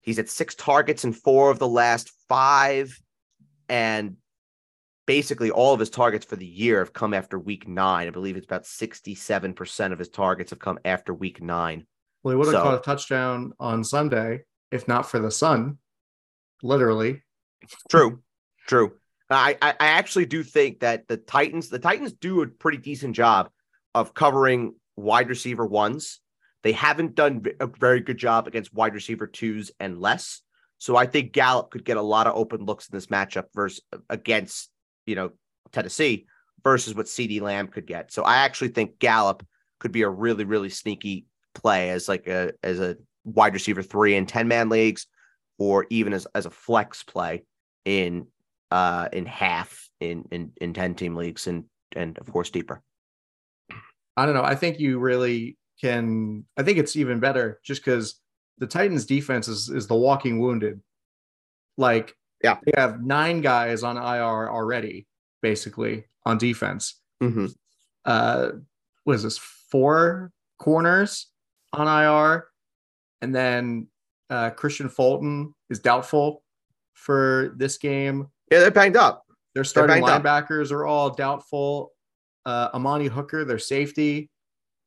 He's 0.00 0.18
at 0.18 0.28
six 0.28 0.56
targets 0.56 1.04
in 1.04 1.12
four 1.12 1.50
of 1.50 1.60
the 1.60 1.68
last 1.68 2.10
five. 2.28 3.00
And 3.68 4.16
basically 5.06 5.50
all 5.50 5.72
of 5.72 5.80
his 5.80 5.90
targets 5.90 6.26
for 6.26 6.36
the 6.36 6.46
year 6.46 6.80
have 6.80 6.92
come 6.92 7.14
after 7.14 7.38
week 7.38 7.66
nine. 7.68 8.06
I 8.06 8.10
believe 8.10 8.36
it's 8.36 8.46
about 8.46 8.64
67% 8.64 9.92
of 9.92 9.98
his 9.98 10.08
targets 10.08 10.50
have 10.50 10.58
come 10.58 10.78
after 10.84 11.14
week 11.14 11.40
nine. 11.42 11.86
Well, 12.22 12.32
he 12.32 12.36
would 12.36 12.48
have 12.48 12.54
So- 12.54 12.62
caught 12.62 12.80
a 12.80 12.82
touchdown 12.82 13.52
on 13.58 13.84
Sunday 13.84 14.42
if 14.70 14.88
not 14.88 15.08
for 15.08 15.18
the 15.18 15.30
sun. 15.30 15.78
Literally. 16.62 17.22
True. 17.90 18.22
True. 18.66 18.92
I, 19.30 19.56
I 19.62 19.74
actually 19.78 20.26
do 20.26 20.42
think 20.42 20.80
that 20.80 21.08
the 21.08 21.16
Titans, 21.16 21.68
the 21.68 21.78
Titans 21.78 22.12
do 22.12 22.42
a 22.42 22.46
pretty 22.46 22.78
decent 22.78 23.16
job 23.16 23.50
of 23.94 24.14
covering 24.14 24.74
wide 24.96 25.28
receiver 25.28 25.66
ones. 25.66 26.20
They 26.62 26.72
haven't 26.72 27.14
done 27.14 27.42
a 27.58 27.66
very 27.66 28.00
good 28.00 28.18
job 28.18 28.46
against 28.46 28.74
wide 28.74 28.94
receiver 28.94 29.26
twos 29.26 29.70
and 29.80 30.00
less. 30.00 30.42
So 30.78 30.96
I 30.96 31.06
think 31.06 31.32
Gallup 31.32 31.70
could 31.70 31.84
get 31.84 31.96
a 31.96 32.02
lot 32.02 32.26
of 32.26 32.36
open 32.36 32.64
looks 32.64 32.88
in 32.88 32.96
this 32.96 33.06
matchup 33.06 33.44
versus 33.54 33.82
against, 34.10 34.70
you 35.06 35.14
know, 35.14 35.30
Tennessee 35.72 36.26
versus 36.62 36.94
what 36.94 37.06
CeeDee 37.06 37.40
Lamb 37.40 37.68
could 37.68 37.86
get. 37.86 38.12
So 38.12 38.22
I 38.22 38.38
actually 38.38 38.68
think 38.68 38.98
Gallup 38.98 39.46
could 39.80 39.92
be 39.92 40.02
a 40.02 40.08
really, 40.08 40.44
really 40.44 40.68
sneaky 40.68 41.26
play 41.54 41.90
as 41.90 42.08
like 42.08 42.26
a 42.28 42.52
as 42.62 42.80
a 42.80 42.96
wide 43.24 43.54
receiver 43.54 43.82
three 43.82 44.16
in 44.16 44.26
10 44.26 44.48
man 44.48 44.68
leagues 44.68 45.06
or 45.58 45.86
even 45.90 46.12
as, 46.12 46.26
as 46.34 46.46
a 46.46 46.50
flex 46.50 47.02
play 47.02 47.44
in 47.84 48.26
uh 48.70 49.08
in 49.12 49.26
half 49.26 49.88
in 50.00 50.24
in 50.30 50.52
in 50.60 50.72
10 50.72 50.94
team 50.94 51.14
leagues 51.16 51.46
and 51.46 51.64
and 51.94 52.18
of 52.18 52.30
course 52.32 52.50
deeper 52.50 52.82
I 54.16 54.26
don't 54.26 54.34
know. 54.34 54.44
I 54.44 54.54
think 54.54 54.78
you 54.78 54.98
really 54.98 55.56
can. 55.80 56.44
I 56.56 56.62
think 56.62 56.78
it's 56.78 56.96
even 56.96 57.18
better 57.18 57.60
just 57.64 57.82
because 57.82 58.20
the 58.58 58.66
Titans' 58.66 59.06
defense 59.06 59.48
is 59.48 59.68
is 59.70 59.86
the 59.86 59.94
walking 59.96 60.38
wounded. 60.38 60.80
Like, 61.78 62.14
Yeah. 62.42 62.58
they 62.64 62.72
have 62.76 63.02
nine 63.02 63.40
guys 63.40 63.82
on 63.82 63.96
IR 63.96 64.50
already, 64.50 65.06
basically 65.40 66.04
on 66.26 66.36
defense. 66.36 67.00
Mm-hmm. 67.22 67.46
Uh, 68.04 68.48
was 69.06 69.22
this 69.22 69.38
four 69.38 70.30
corners 70.58 71.28
on 71.72 71.88
IR, 71.88 72.48
and 73.22 73.34
then 73.34 73.86
uh, 74.28 74.50
Kristian 74.50 74.90
Fulton 74.90 75.54
is 75.70 75.78
doubtful 75.78 76.41
for 77.02 77.52
this 77.56 77.78
game. 77.78 78.28
Yeah, 78.50 78.60
they're 78.60 78.70
banged 78.70 78.96
up. 78.96 79.24
Their 79.54 79.64
starting 79.64 80.02
banged 80.02 80.08
up. 80.08 80.22
linebackers 80.22 80.72
are 80.72 80.86
all 80.86 81.10
doubtful. 81.10 81.92
Uh, 82.46 82.68
Amani 82.74 83.06
Hooker, 83.06 83.44
their 83.44 83.58
safety, 83.58 84.30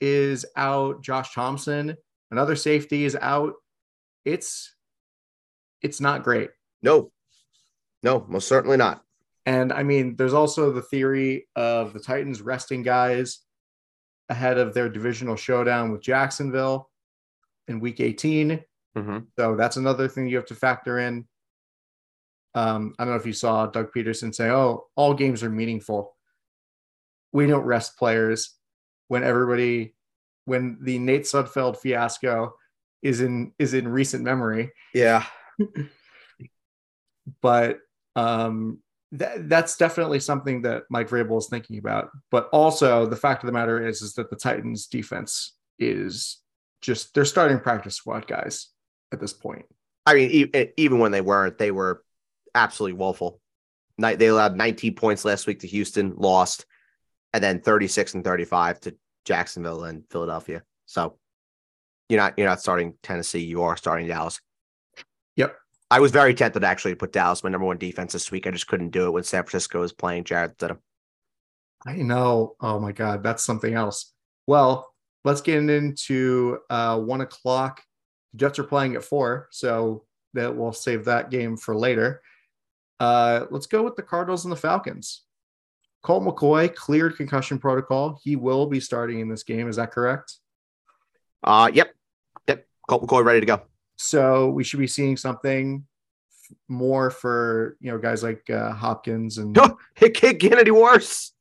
is 0.01 0.45
out. 0.55 1.03
Josh 1.03 1.33
Thompson, 1.33 1.95
another 2.31 2.55
safety, 2.55 3.05
is 3.05 3.15
out. 3.21 3.53
It's 4.23 4.73
it's 5.81 6.01
not 6.01 6.23
great. 6.23 6.49
No, 6.81 7.11
no, 8.01 8.25
most 8.27 8.47
certainly 8.47 8.77
not. 8.77 9.03
And 9.45 9.71
I 9.71 9.83
mean, 9.83 10.15
there's 10.15 10.33
also 10.33 10.71
the 10.71 10.81
theory 10.81 11.47
of 11.55 11.93
the 11.93 11.99
Titans 11.99 12.41
resting 12.41 12.81
guys 12.81 13.39
ahead 14.29 14.57
of 14.57 14.73
their 14.73 14.89
divisional 14.89 15.35
showdown 15.35 15.91
with 15.91 16.01
Jacksonville 16.01 16.89
in 17.67 17.79
week 17.79 17.99
18. 17.99 18.63
Mm-hmm. 18.97 19.17
So 19.37 19.55
that's 19.55 19.77
another 19.77 20.07
thing 20.07 20.27
you 20.27 20.37
have 20.37 20.47
to 20.47 20.55
factor 20.55 20.99
in. 20.99 21.27
Um, 22.55 22.95
I 22.97 23.03
don't 23.03 23.13
know 23.13 23.19
if 23.19 23.25
you 23.25 23.33
saw 23.33 23.67
Doug 23.67 23.91
Pederson 23.93 24.33
say, 24.33 24.49
"Oh, 24.49 24.87
all 24.95 25.13
games 25.13 25.43
are 25.43 25.49
meaningful. 25.49 26.15
We 27.33 27.47
don't 27.47 27.65
rest 27.65 27.97
players 27.97 28.55
when 29.09 29.23
everybody, 29.23 29.93
when 30.45 30.77
the 30.81 30.97
Nate 30.97 31.23
Sudfeld 31.23 31.77
fiasco 31.77 32.55
is 33.01 33.21
in 33.21 33.51
is 33.59 33.73
in 33.73 33.87
recent 33.87 34.23
memory." 34.23 34.71
Yeah. 34.93 35.25
But 37.41 37.79
um, 38.15 38.79
that 39.13 39.49
that's 39.49 39.77
definitely 39.77 40.19
something 40.19 40.61
that 40.63 40.83
Mike 40.89 41.09
Vrabel 41.09 41.39
is 41.39 41.47
thinking 41.47 41.77
about. 41.77 42.09
But 42.31 42.49
also, 42.51 43.05
the 43.05 43.15
fact 43.15 43.43
of 43.43 43.47
the 43.47 43.53
matter 43.53 43.85
is, 43.85 44.01
is 44.01 44.13
that 44.13 44.29
the 44.29 44.35
Titans' 44.35 44.87
defense 44.87 45.53
is 45.79 46.39
just 46.81 47.13
they're 47.13 47.25
starting 47.25 47.59
practice 47.59 47.95
squad 47.95 48.27
guys 48.27 48.67
at 49.11 49.19
this 49.19 49.33
point. 49.33 49.65
I 50.05 50.13
mean, 50.13 50.51
even 50.77 50.99
when 50.99 51.11
they 51.11 51.21
weren't, 51.21 51.57
they 51.57 51.71
were 51.71 52.03
absolutely 52.55 52.97
woeful. 52.97 53.39
Night 53.97 54.19
they 54.19 54.27
allowed 54.27 54.57
19 54.57 54.95
points 54.95 55.23
last 55.23 55.47
week 55.47 55.59
to 55.59 55.67
Houston, 55.67 56.15
lost, 56.17 56.65
and 57.33 57.43
then 57.43 57.61
36 57.61 58.15
and 58.15 58.23
35 58.23 58.79
to 58.81 58.95
Jacksonville 59.25 59.83
and 59.83 60.03
Philadelphia. 60.09 60.63
So 60.85 61.17
you're 62.09 62.19
not 62.19 62.33
you're 62.37 62.47
not 62.47 62.61
starting 62.61 62.95
Tennessee, 63.03 63.43
you 63.43 63.63
are 63.63 63.77
starting 63.77 64.07
Dallas. 64.07 64.39
Yep. 65.35 65.55
I 65.91 65.99
was 65.99 66.11
very 66.11 66.33
tempted 66.33 66.63
actually 66.63 66.91
to 66.93 66.97
put 66.97 67.13
Dallas 67.13 67.43
my 67.43 67.49
number 67.49 67.67
one 67.67 67.77
defense 67.77 68.13
this 68.13 68.31
week. 68.31 68.47
I 68.47 68.51
just 68.51 68.67
couldn't 68.67 68.89
do 68.89 69.07
it 69.07 69.11
when 69.11 69.23
San 69.23 69.43
Francisco 69.43 69.81
was 69.81 69.93
playing 69.93 70.23
Jarrett 70.23 70.57
Stidham. 70.57 70.79
I 71.85 71.97
know. 71.97 72.55
Oh 72.59 72.79
my 72.79 72.91
God, 72.91 73.21
that's 73.21 73.43
something 73.43 73.73
else. 73.73 74.11
Well, 74.47 74.91
let's 75.23 75.41
get 75.41 75.57
into 75.57 76.59
uh, 76.69 76.99
one 76.99 77.21
o'clock. 77.21 77.81
The 78.33 78.39
Jets 78.39 78.59
are 78.59 78.63
playing 78.63 78.95
at 78.95 79.03
four, 79.03 79.47
so 79.51 80.05
that 80.33 80.55
we'll 80.55 80.73
save 80.73 81.05
that 81.05 81.29
game 81.29 81.57
for 81.57 81.75
later. 81.75 82.21
Uh, 82.99 83.45
let's 83.51 83.67
go 83.67 83.83
with 83.83 83.95
the 83.95 84.01
Cardinals 84.03 84.45
and 84.45 84.51
the 84.51 84.55
Falcons. 84.57 85.23
Colt 86.03 86.23
McCoy 86.23 86.73
cleared 86.73 87.17
concussion 87.17 87.57
protocol. 87.59 88.19
He 88.23 88.35
will 88.35 88.67
be 88.67 88.79
starting 88.79 89.19
in 89.19 89.27
this 89.29 89.43
game. 89.43 89.67
Is 89.67 89.75
that 89.77 89.91
correct? 89.91 90.35
Uh 91.43 91.69
yep. 91.73 91.93
Yep. 92.47 92.65
Colt 92.87 93.03
McCoy 93.03 93.23
ready 93.25 93.39
to 93.39 93.45
go. 93.45 93.61
So 93.97 94.49
we 94.49 94.63
should 94.63 94.79
be 94.79 94.87
seeing 94.87 95.17
something 95.17 95.83
f- 96.51 96.57
more 96.67 97.09
for 97.09 97.75
you 97.79 97.91
know 97.91 97.97
guys 97.97 98.21
like 98.23 98.47
uh, 98.49 98.71
Hopkins 98.73 99.37
and 99.39 99.57
It 100.01 100.13
can't 100.15 100.39
get 100.39 100.57
any 100.57 100.71
worse. 100.71 101.33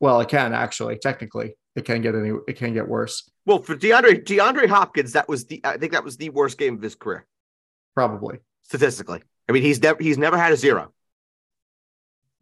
well, 0.00 0.20
it 0.20 0.28
can 0.28 0.52
actually 0.54 0.96
technically 0.98 1.56
it 1.74 1.84
can 1.84 2.00
get 2.00 2.14
any 2.14 2.32
it 2.48 2.56
can 2.56 2.72
get 2.74 2.88
worse 2.88 3.30
Well, 3.44 3.62
for 3.62 3.76
DeAndre 3.76 4.24
DeAndre 4.24 4.66
Hopkins, 4.68 5.12
that 5.12 5.28
was 5.28 5.44
the 5.46 5.60
I 5.64 5.76
think 5.76 5.92
that 5.92 6.04
was 6.04 6.16
the 6.16 6.30
worst 6.30 6.56
game 6.58 6.74
of 6.74 6.82
his 6.82 6.94
career. 6.94 7.26
probably. 7.94 8.38
statistically. 8.62 9.22
I 9.48 9.52
mean, 9.52 9.62
he's 9.62 9.80
never 9.82 10.02
he's 10.02 10.16
never 10.18 10.38
had 10.38 10.52
a 10.52 10.56
zero. 10.56 10.92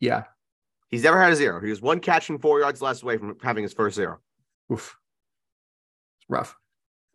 Yeah. 0.04 0.24
He's 0.90 1.02
never 1.02 1.20
had 1.20 1.32
a 1.32 1.36
zero. 1.36 1.60
He 1.60 1.70
was 1.70 1.80
one 1.80 2.00
catch 2.00 2.28
and 2.28 2.40
four 2.40 2.60
yards 2.60 2.82
less 2.82 3.02
away 3.02 3.16
from 3.16 3.36
having 3.42 3.62
his 3.62 3.72
first 3.72 3.96
zero. 3.96 4.18
Oof. 4.70 4.96
It's 6.18 6.26
rough. 6.28 6.56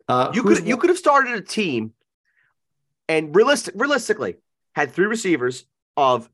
Uh, 0.08 0.32
You 0.34 0.42
could 0.42 0.66
you 0.66 0.76
could 0.76 0.90
have 0.90 0.98
started 0.98 1.34
a 1.34 1.40
team 1.40 1.92
and 3.08 3.34
realistic 3.34 3.74
realistically 3.76 4.36
had 4.74 4.90
three 4.90 5.06
receivers 5.06 5.64
of 5.96 6.28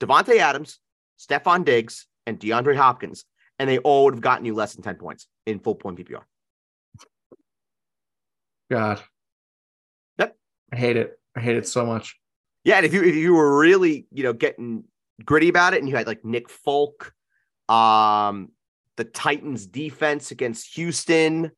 Davante 0.00 0.38
Adams, 0.38 0.80
Stefon 1.18 1.64
Diggs, 1.64 2.06
and 2.26 2.38
DeAndre 2.38 2.76
Hopkins, 2.76 3.24
and 3.58 3.70
they 3.70 3.78
all 3.78 4.04
would 4.04 4.14
have 4.14 4.20
gotten 4.20 4.44
you 4.44 4.54
less 4.54 4.74
than 4.74 4.82
10 4.82 4.96
points 4.96 5.28
in 5.46 5.60
full 5.60 5.76
point 5.76 5.98
PPR. 5.98 6.22
God. 8.70 9.00
Yep. 10.18 10.36
I 10.72 10.76
hate 10.76 10.96
it. 10.96 11.18
I 11.36 11.40
hate 11.40 11.56
it 11.56 11.68
so 11.68 11.86
much. 11.86 12.18
Yeah, 12.64 12.76
and 12.76 12.86
if 12.86 12.92
you 12.92 13.02
if 13.02 13.14
you 13.14 13.34
were 13.34 13.58
really, 13.58 14.06
you 14.10 14.22
know, 14.24 14.32
getting 14.32 14.84
gritty 15.24 15.48
about 15.48 15.74
it 15.74 15.80
and 15.80 15.88
you 15.88 15.96
had 15.96 16.06
like 16.06 16.24
Nick 16.24 16.48
Folk, 16.48 17.12
um, 17.68 18.50
the 18.96 19.04
Titans 19.04 19.66
defense 19.66 20.30
against 20.30 20.74
Houston, 20.74 21.50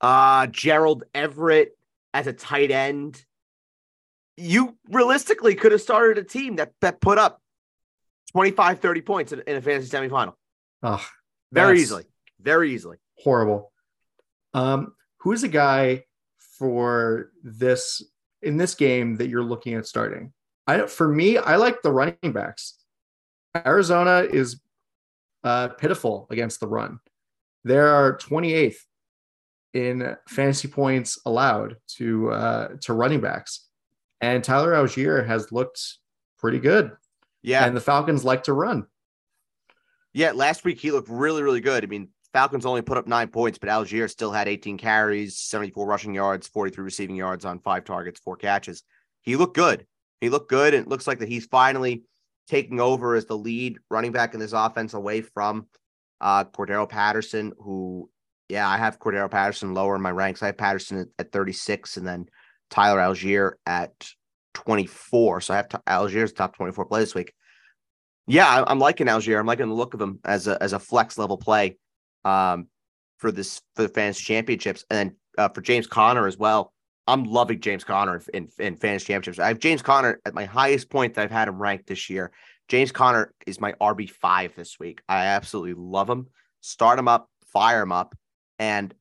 uh, 0.00 0.46
Gerald 0.48 1.04
Everett 1.14 1.76
as 2.14 2.26
a 2.26 2.32
tight 2.32 2.70
end, 2.70 3.24
you 4.36 4.76
realistically 4.88 5.54
could 5.54 5.72
have 5.72 5.80
started 5.80 6.18
a 6.18 6.24
team 6.24 6.56
that 6.56 6.72
that 6.80 7.00
put 7.00 7.18
up 7.18 7.42
25, 8.32 8.80
30 8.80 9.00
points 9.00 9.32
in, 9.32 9.42
in 9.46 9.56
a 9.56 9.62
fantasy 9.62 9.94
semifinal. 9.94 10.34
Oh, 10.82 11.04
Very 11.52 11.80
easily. 11.80 12.04
Very 12.40 12.72
easily. 12.72 12.98
horrible. 13.16 13.72
Um, 14.54 14.94
who's 15.18 15.42
a 15.42 15.48
guy 15.48 16.04
for 16.58 17.30
this 17.42 18.02
in 18.42 18.56
this 18.56 18.74
game 18.74 19.16
that 19.16 19.28
you're 19.28 19.42
looking 19.42 19.74
at 19.74 19.86
starting? 19.86 20.32
I 20.68 20.86
for 20.86 21.08
me, 21.08 21.38
I 21.38 21.56
like 21.56 21.82
the 21.82 21.90
running 21.90 22.32
backs. 22.32 22.74
Arizona 23.56 24.20
is 24.30 24.60
uh, 25.42 25.68
pitiful 25.68 26.26
against 26.30 26.60
the 26.60 26.68
run. 26.68 27.00
There 27.64 27.88
are 27.88 28.18
28th 28.18 28.76
in 29.74 30.14
fantasy 30.28 30.68
points 30.68 31.18
allowed 31.24 31.76
to 31.96 32.30
uh, 32.30 32.68
to 32.82 32.92
running 32.92 33.20
backs, 33.20 33.66
and 34.20 34.44
Tyler 34.44 34.72
Allgeier 34.74 35.26
has 35.26 35.50
looked 35.50 35.98
pretty 36.38 36.58
good. 36.58 36.92
Yeah. 37.42 37.64
And 37.64 37.76
the 37.76 37.80
Falcons 37.80 38.24
like 38.24 38.44
to 38.44 38.52
run. 38.52 38.86
Yeah, 40.12 40.32
last 40.32 40.64
week 40.64 40.80
he 40.80 40.90
looked 40.90 41.08
really, 41.08 41.42
really 41.42 41.60
good. 41.60 41.84
I 41.84 41.86
mean, 41.86 42.08
Falcons 42.32 42.66
only 42.66 42.82
put 42.82 42.98
up 42.98 43.06
nine 43.06 43.28
points, 43.28 43.58
but 43.58 43.70
Allgeier 43.70 44.10
still 44.10 44.32
had 44.32 44.48
18 44.48 44.76
carries, 44.76 45.38
74 45.38 45.86
rushing 45.86 46.14
yards, 46.14 46.48
43 46.48 46.84
receiving 46.84 47.16
yards 47.16 47.44
on 47.44 47.60
five 47.60 47.84
targets, 47.84 48.20
four 48.20 48.36
catches. 48.36 48.82
He 49.22 49.36
looked 49.36 49.56
good. 49.56 49.86
He 50.20 50.28
looked 50.30 50.50
good, 50.50 50.74
and 50.74 50.84
it 50.84 50.88
looks 50.88 51.06
like 51.06 51.18
that 51.20 51.28
he's 51.28 51.46
finally 51.46 52.02
taking 52.48 52.80
over 52.80 53.14
as 53.14 53.26
the 53.26 53.36
lead 53.36 53.78
running 53.90 54.12
back 54.12 54.34
in 54.34 54.40
this 54.40 54.52
offense 54.52 54.94
away 54.94 55.20
from 55.20 55.66
uh 56.20 56.44
Cordarrelle 56.44 56.88
Patterson, 56.88 57.52
who, 57.58 58.10
yeah, 58.48 58.68
I 58.68 58.76
have 58.76 58.98
Cordarrelle 58.98 59.30
Patterson 59.30 59.74
lower 59.74 59.94
in 59.94 60.02
my 60.02 60.10
ranks. 60.10 60.42
I 60.42 60.46
have 60.46 60.56
Patterson 60.58 60.98
at, 60.98 61.08
at 61.18 61.32
36 61.32 61.96
and 61.98 62.06
then 62.06 62.26
Tyler 62.70 62.98
Allgeier 62.98 63.52
at 63.66 63.92
24. 64.54 65.42
So 65.42 65.54
I 65.54 65.58
have 65.58 65.68
t- 65.68 65.78
Allgeier's 65.86 66.32
top 66.32 66.56
24 66.56 66.86
play 66.86 67.00
this 67.00 67.14
week. 67.14 67.32
Yeah, 68.26 68.46
I- 68.46 68.70
I'm 68.70 68.78
liking 68.78 69.06
Allgeier. 69.06 69.38
I'm 69.38 69.46
liking 69.46 69.68
the 69.68 69.74
look 69.74 69.94
of 69.94 70.00
him 70.00 70.18
as 70.24 70.48
a 70.48 70.60
as 70.62 70.72
a 70.72 70.78
flex 70.78 71.16
level 71.18 71.38
play 71.38 71.76
um, 72.24 72.66
for 73.18 73.30
this 73.30 73.60
for 73.76 73.82
the 73.82 73.88
fantasy 73.88 74.24
championships, 74.24 74.84
and 74.90 74.98
then 74.98 75.16
uh, 75.38 75.48
for 75.50 75.60
James 75.60 75.86
Conner 75.86 76.26
as 76.26 76.36
well. 76.36 76.72
I'm 77.08 77.24
loving 77.24 77.60
James 77.60 77.84
Conner 77.84 78.22
in, 78.34 78.48
in, 78.58 78.66
in 78.66 78.76
fantasy 78.76 79.06
championships. 79.06 79.42
I 79.42 79.48
have 79.48 79.58
James 79.58 79.80
Conner 79.80 80.20
at 80.26 80.34
my 80.34 80.44
highest 80.44 80.90
point 80.90 81.14
that 81.14 81.22
I've 81.22 81.30
had 81.30 81.48
him 81.48 81.60
ranked 81.60 81.86
this 81.86 82.10
year. 82.10 82.30
James 82.68 82.92
Conner 82.92 83.32
is 83.46 83.60
my 83.60 83.72
RB 83.80 84.10
five 84.10 84.54
this 84.54 84.78
week. 84.78 85.00
I 85.08 85.24
absolutely 85.24 85.74
love 85.74 86.08
him. 86.08 86.26
Start 86.60 86.98
him 86.98 87.08
up, 87.08 87.30
fire 87.50 87.82
him 87.82 87.92
up, 87.92 88.14
and 88.58 88.94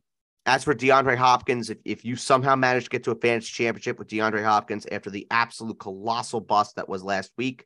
as 0.45 0.63
for 0.63 0.73
DeAndre 0.73 1.17
Hopkins, 1.17 1.69
if, 1.69 1.79
if 1.83 2.05
you 2.05 2.15
somehow 2.15 2.55
manage 2.55 2.85
to 2.85 2.89
get 2.89 3.03
to 3.03 3.11
a 3.11 3.15
fantasy 3.15 3.51
championship 3.51 3.99
with 3.99 4.07
DeAndre 4.07 4.43
Hopkins 4.43 4.87
after 4.89 5.09
the 5.09 5.27
absolute 5.29 5.77
colossal 5.77 6.39
bust 6.39 6.77
that 6.77 6.87
was 6.87 7.03
last 7.03 7.33
week, 7.37 7.65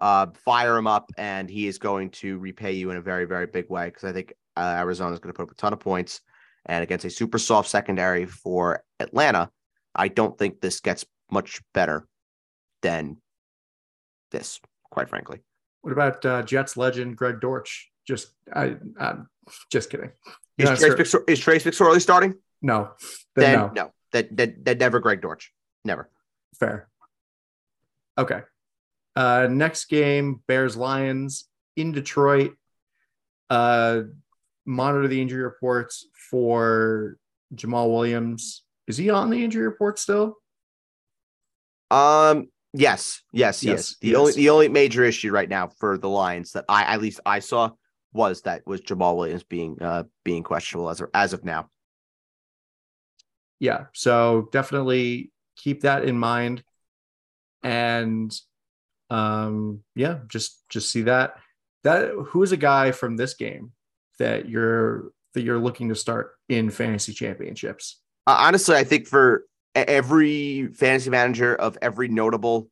uh, 0.00 0.28
fire 0.44 0.76
him 0.76 0.86
up, 0.86 1.10
and 1.18 1.50
he 1.50 1.66
is 1.66 1.78
going 1.78 2.10
to 2.10 2.38
repay 2.38 2.72
you 2.72 2.92
in 2.92 2.96
a 2.96 3.02
very, 3.02 3.24
very 3.24 3.46
big 3.46 3.68
way. 3.68 3.86
Because 3.86 4.04
I 4.04 4.12
think 4.12 4.32
uh, 4.56 4.76
Arizona 4.78 5.12
is 5.12 5.18
going 5.18 5.32
to 5.32 5.36
put 5.36 5.42
up 5.42 5.50
a 5.50 5.54
ton 5.56 5.72
of 5.72 5.80
points, 5.80 6.20
and 6.66 6.84
against 6.84 7.04
a 7.04 7.10
super 7.10 7.38
soft 7.38 7.68
secondary 7.68 8.26
for 8.26 8.84
Atlanta, 9.00 9.50
I 9.94 10.08
don't 10.08 10.38
think 10.38 10.60
this 10.60 10.80
gets 10.80 11.04
much 11.30 11.60
better 11.74 12.06
than 12.82 13.18
this. 14.30 14.60
Quite 14.90 15.08
frankly, 15.08 15.38
What 15.82 15.92
about 15.92 16.24
uh, 16.24 16.42
Jets 16.42 16.76
legend 16.76 17.16
Greg 17.16 17.40
Dortch? 17.40 17.90
Just 18.06 18.32
I, 18.52 18.76
I 18.98 19.14
Just 19.70 19.88
kidding. 19.90 20.10
Is 20.58 20.78
Trace, 20.78 21.08
sure. 21.08 21.24
Is 21.28 21.38
Trace 21.38 21.64
McSorley 21.64 22.00
starting? 22.00 22.34
No. 22.60 22.90
Then, 23.36 23.44
Then 23.44 23.58
no. 23.58 23.70
no. 23.74 23.92
That 24.12 24.36
that 24.36 24.64
that 24.64 24.78
never 24.78 24.98
Greg 24.98 25.20
Dortch. 25.22 25.52
Never. 25.84 26.10
Fair. 26.58 26.88
Okay. 28.18 28.40
Uh 29.14 29.46
next 29.50 29.84
game, 29.86 30.42
Bears 30.48 30.76
Lions 30.76 31.48
in 31.76 31.92
Detroit. 31.92 32.54
Uh 33.48 34.02
monitor 34.66 35.08
the 35.08 35.20
injury 35.22 35.42
reports 35.42 36.06
for 36.30 37.16
Jamaal 37.54 37.90
Williams. 37.90 38.64
Is 38.86 38.96
he 38.96 39.10
on 39.10 39.30
the 39.30 39.44
injury 39.44 39.66
report 39.66 39.98
still? 39.98 40.36
Um. 41.90 42.48
Yes. 42.72 43.22
Yes. 43.32 43.64
Yes, 43.64 43.64
Yes. 43.64 43.96
The 44.00 44.08
yes. 44.08 44.16
only 44.16 44.32
the 44.32 44.50
only 44.50 44.68
major 44.68 45.02
issue 45.04 45.32
right 45.32 45.48
now 45.48 45.68
for 45.78 45.98
the 45.98 46.08
Lions 46.08 46.52
that 46.52 46.64
I 46.68 46.82
at 46.84 47.00
least 47.00 47.20
I 47.26 47.40
saw 47.40 47.70
was 48.12 48.42
that 48.42 48.62
was 48.66 48.80
Jamaal 48.80 49.16
Williams 49.16 49.42
being 49.42 49.76
uh 49.80 50.04
being 50.24 50.42
questionable 50.42 50.88
as 50.90 51.00
of, 51.00 51.10
as 51.12 51.32
of 51.32 51.44
now. 51.44 51.68
Yeah. 53.58 53.86
So 53.92 54.48
definitely 54.52 55.32
keep 55.56 55.82
that 55.82 56.04
in 56.04 56.18
mind. 56.18 56.62
And 57.62 58.32
um 59.10 59.82
yeah, 59.96 60.20
just 60.28 60.62
just 60.68 60.90
see 60.90 61.02
that. 61.02 61.34
That 61.82 62.10
who's 62.28 62.52
a 62.52 62.56
guy 62.56 62.92
from 62.92 63.16
this 63.16 63.34
game 63.34 63.72
that 64.18 64.48
you're 64.48 65.10
that 65.34 65.42
you're 65.42 65.58
looking 65.58 65.88
to 65.88 65.94
start 65.96 66.32
in 66.48 66.70
fantasy 66.70 67.12
championships? 67.12 68.00
Uh, 68.30 68.36
honestly, 68.38 68.76
I 68.76 68.84
think 68.84 69.08
for 69.08 69.44
every 69.74 70.68
fantasy 70.68 71.10
manager 71.10 71.56
of 71.56 71.76
every 71.82 72.06
notable 72.06 72.70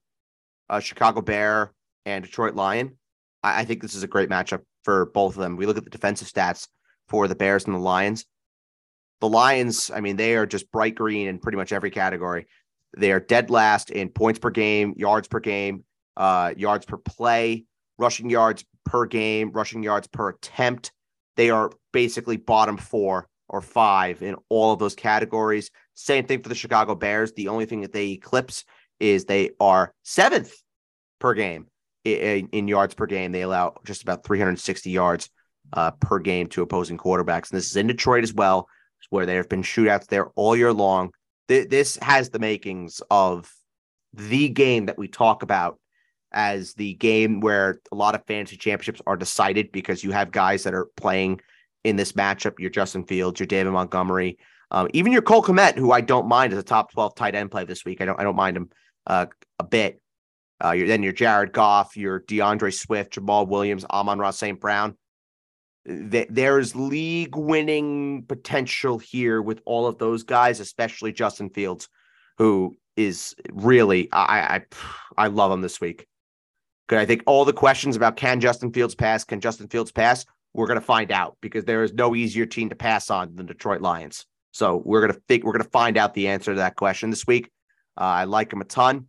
uh, 0.71 0.79
Chicago 0.79 1.21
Bear 1.21 1.73
and 2.07 2.23
Detroit 2.23 2.55
Lion, 2.55 2.97
I, 3.43 3.63
I 3.63 3.65
think 3.65 3.83
this 3.83 3.97
is 3.97 4.05
a 4.05 4.07
great 4.07 4.29
matchup 4.29 4.61
for 4.85 5.07
both 5.07 5.35
of 5.35 5.41
them. 5.41 5.57
We 5.57 5.67
look 5.67 5.77
at 5.77 5.83
the 5.83 5.91
defensive 5.91 6.29
stats 6.29 6.69
for 7.09 7.27
the 7.27 7.35
Bears 7.35 7.65
and 7.65 7.75
the 7.75 7.81
Lions. 7.81 8.25
The 9.21 9.29
Lions, 9.29 9.91
I 9.93 10.01
mean, 10.01 10.15
they 10.15 10.37
are 10.37 10.47
just 10.47 10.71
bright 10.71 10.95
green 10.95 11.27
in 11.27 11.41
pretty 11.41 11.59
much 11.59 11.73
every 11.73 11.91
category. 11.91 12.47
They 12.97 13.11
are 13.11 13.19
dead 13.19 13.51
last 13.51 13.91
in 13.91 14.11
points 14.11 14.39
per 14.39 14.51
game, 14.51 14.95
yards 14.97 15.27
per 15.27 15.41
game, 15.41 15.83
uh, 16.17 16.55
yards 16.57 16.87
per 16.87 16.99
play, 16.99 17.65
rushing 17.99 18.31
yards 18.31 18.65
per 18.85 19.07
game, 19.07 19.51
rushing 19.51 19.83
yards 19.83 20.07
per 20.07 20.29
attempt. 20.29 20.93
They 21.35 21.51
are 21.51 21.73
basically 21.93 22.37
bottom 22.37 22.77
four 22.77 23.27
or 23.49 23.61
five 23.61 24.23
in 24.23 24.37
all 24.49 24.73
of 24.73 24.79
those 24.79 24.95
categories. 24.95 25.71
Same 25.95 26.27
thing 26.27 26.43
for 26.43 26.49
the 26.49 26.55
Chicago 26.55 26.95
Bears. 26.95 27.33
The 27.33 27.49
only 27.49 27.67
thing 27.67 27.81
that 27.83 27.93
they 27.93 28.11
eclipse 28.11 28.65
is 29.01 29.25
they 29.25 29.51
are 29.61 29.95
seventh 30.03 30.55
per 31.19 31.35
game 31.35 31.67
in, 32.05 32.49
in 32.53 32.69
yards 32.69 32.95
per 32.95 33.07
game. 33.07 33.33
They 33.33 33.43
allow 33.43 33.75
just 33.85 34.03
about 34.03 34.25
360 34.25 34.91
yards 34.91 35.31
uh, 35.73 35.93
per 35.93 36.19
game 36.19 36.47
to 36.49 36.63
opposing 36.63 36.99
quarterbacks. 36.99 37.51
And 37.51 37.59
this 37.59 37.71
is 37.71 37.77
in 37.77 37.87
Detroit 37.87 38.25
as 38.25 38.35
well, 38.35 38.69
where 39.11 39.27
there 39.27 39.39
have 39.39 39.49
been 39.49 39.63
shootouts 39.63 40.07
there 40.07 40.29
all 40.37 40.57
year 40.57 40.73
long. 40.73 41.11
Th- 41.49 41.69
this 41.69 41.99
has 42.03 42.31
the 42.31 42.39
makings 42.39 43.01
of 43.11 43.51
the 44.13 44.49
game 44.49 44.87
that 44.87 44.99
we 44.99 45.09
talk 45.09 45.43
about 45.43 45.79
as 46.33 46.75
the 46.75 46.95
game 46.95 47.41
where 47.41 47.81
a 47.91 47.95
lot 47.95 48.15
of 48.15 48.25
fantasy 48.27 48.57
championships 48.57 49.01
are 49.07 49.17
decided 49.17 49.73
because 49.73 50.05
you 50.05 50.13
have 50.13 50.31
guys 50.31 50.65
that 50.65 50.75
are 50.75 50.89
playing 50.97 51.41
in 51.85 51.97
this 51.97 52.13
matchup. 52.13 52.59
Your 52.59 52.71
Justin 52.71 53.05
Fields, 53.05 53.41
your 53.41 53.47
David 53.47 53.73
Montgomery, 53.73 54.39
um, 54.71 54.89
even 54.93 55.13
your 55.13 55.23
Cole 55.23 55.43
Kmet, 55.43 55.77
who 55.77 55.93
I 55.93 56.01
don't 56.01 56.29
mind 56.29 56.53
as 56.53 56.59
a 56.59 56.63
top 56.63 56.93
12 56.93 57.15
tight 57.15 57.35
end 57.35 57.51
play 57.51 57.65
this 57.65 57.85
week. 57.85 58.01
I 58.01 58.05
don't 58.05 58.21
I 58.21 58.23
don't 58.23 58.37
mind 58.37 58.57
him 58.57 58.71
uh, 59.07 59.27
a 59.59 59.65
bit. 59.65 60.01
Uh, 60.63 60.73
your, 60.73 60.89
then 60.89 61.03
your 61.03 61.13
Jared 61.13 61.53
Goff, 61.53 61.97
your 61.97 62.19
D'Andre 62.21 62.71
Swift, 62.71 63.15
Jamaal 63.15 63.47
Williams, 63.47 63.85
Amon-Ra 63.89 64.33
St. 64.33 64.61
Brown. 64.61 64.97
Th- 65.87 66.27
There's 66.29 66.75
league 66.75 67.37
winning 67.37 68.25
potential 68.25 68.99
here 68.99 69.41
with 69.41 69.63
all 69.65 69.87
of 69.87 69.99
those 69.99 70.25
guys, 70.25 70.59
especially 70.59 71.13
Justin 71.13 71.51
Fields, 71.51 71.89
who 72.39 72.77
is 72.97 73.35
really 73.53 74.09
I 74.13 74.57
I 74.57 74.63
I 75.17 75.27
love 75.29 75.53
him 75.53 75.63
this 75.63 75.81
week. 75.81 76.07
Because 76.87 77.03
I 77.03 77.07
think 77.07 77.23
all 77.27 77.45
the 77.45 77.53
questions 77.53 77.97
about 77.97 78.17
can 78.17 78.41
Justin 78.41 78.73
Fields 78.73 78.95
pass, 78.95 79.23
can 79.23 79.41
Justin 79.41 79.69
Fields 79.69 79.93
pass, 79.93 80.25
we're 80.55 80.67
going 80.67 80.81
to 80.81 80.85
find 80.85 81.13
out 81.13 81.37
because 81.41 81.65
there 81.65 81.85
is 81.85 81.93
no 81.93 82.15
easier 82.15 82.47
team 82.47 82.69
to 82.71 82.75
pass 82.75 83.11
on 83.11 83.37
than 83.37 83.47
Detroit 83.47 83.81
Lions. 83.81 84.27
So 84.53 84.83
we're 84.85 85.01
going 85.01 85.13
to 85.13 85.21
think 85.29 85.45
we're 85.45 85.53
going 85.53 85.65
to 85.65 85.71
find 85.71 85.97
out 85.97 86.15
the 86.15 86.29
answer 86.29 86.53
to 86.53 86.59
that 86.59 86.77
question 86.77 87.11
this 87.11 87.27
week. 87.27 87.51
Uh, 87.97 88.05
I 88.05 88.25
like 88.25 88.53
him 88.53 88.61
a 88.61 88.65
ton, 88.65 89.07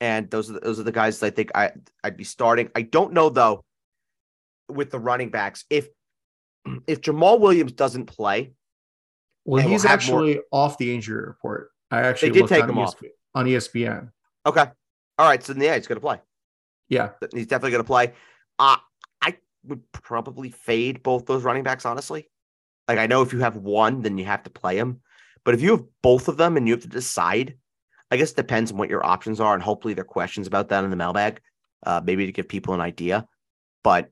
and 0.00 0.30
those 0.30 0.50
are 0.50 0.54
the, 0.54 0.60
those 0.60 0.80
are 0.80 0.84
the 0.84 0.92
guys 0.92 1.20
that 1.20 1.26
I 1.26 1.30
think 1.30 1.50
I 1.54 1.72
I'd 2.02 2.16
be 2.16 2.24
starting. 2.24 2.70
I 2.74 2.82
don't 2.82 3.12
know 3.12 3.28
though 3.28 3.64
with 4.68 4.90
the 4.90 4.98
running 4.98 5.30
backs 5.30 5.64
if 5.68 5.88
if 6.86 7.00
Jamaal 7.00 7.40
Williams 7.40 7.72
doesn't 7.72 8.06
play. 8.06 8.52
Well, 9.44 9.62
we'll 9.62 9.72
he's 9.72 9.82
have 9.82 9.92
actually 9.92 10.40
off 10.52 10.78
the 10.78 10.94
injury 10.94 11.26
report. 11.26 11.70
I 11.90 12.02
actually 12.02 12.30
they 12.30 12.40
did 12.40 12.48
take 12.48 12.62
on 12.62 12.70
him 12.70 12.78
off. 12.78 12.94
On 13.34 13.46
ESPN. 13.46 14.10
Okay, 14.46 14.64
all 15.18 15.28
right. 15.28 15.42
So 15.42 15.52
yeah, 15.56 15.74
he's 15.74 15.86
going 15.86 15.96
to 15.96 16.00
play. 16.00 16.20
Yeah. 16.92 17.10
He's 17.32 17.46
definitely 17.46 17.70
going 17.70 17.84
to 17.84 17.86
play. 17.86 18.12
Uh, 18.58 18.76
would 19.64 19.90
probably 19.92 20.50
fade 20.50 21.02
both 21.02 21.26
those 21.26 21.42
running 21.42 21.62
backs, 21.62 21.86
honestly. 21.86 22.28
Like, 22.88 22.98
I 22.98 23.06
know 23.06 23.22
if 23.22 23.32
you 23.32 23.40
have 23.40 23.56
one, 23.56 24.02
then 24.02 24.18
you 24.18 24.24
have 24.24 24.42
to 24.44 24.50
play 24.50 24.76
him. 24.76 25.00
But 25.44 25.54
if 25.54 25.62
you 25.62 25.70
have 25.72 25.84
both 26.02 26.28
of 26.28 26.36
them 26.36 26.56
and 26.56 26.66
you 26.66 26.74
have 26.74 26.82
to 26.82 26.88
decide, 26.88 27.56
I 28.10 28.16
guess 28.16 28.32
it 28.32 28.36
depends 28.36 28.72
on 28.72 28.78
what 28.78 28.90
your 28.90 29.04
options 29.04 29.40
are. 29.40 29.54
And 29.54 29.62
hopefully, 29.62 29.94
there 29.94 30.02
are 30.02 30.06
questions 30.06 30.46
about 30.46 30.68
that 30.68 30.84
in 30.84 30.90
the 30.90 30.96
mailbag, 30.96 31.40
uh, 31.84 32.00
maybe 32.04 32.26
to 32.26 32.32
give 32.32 32.48
people 32.48 32.74
an 32.74 32.80
idea. 32.80 33.26
But 33.82 34.10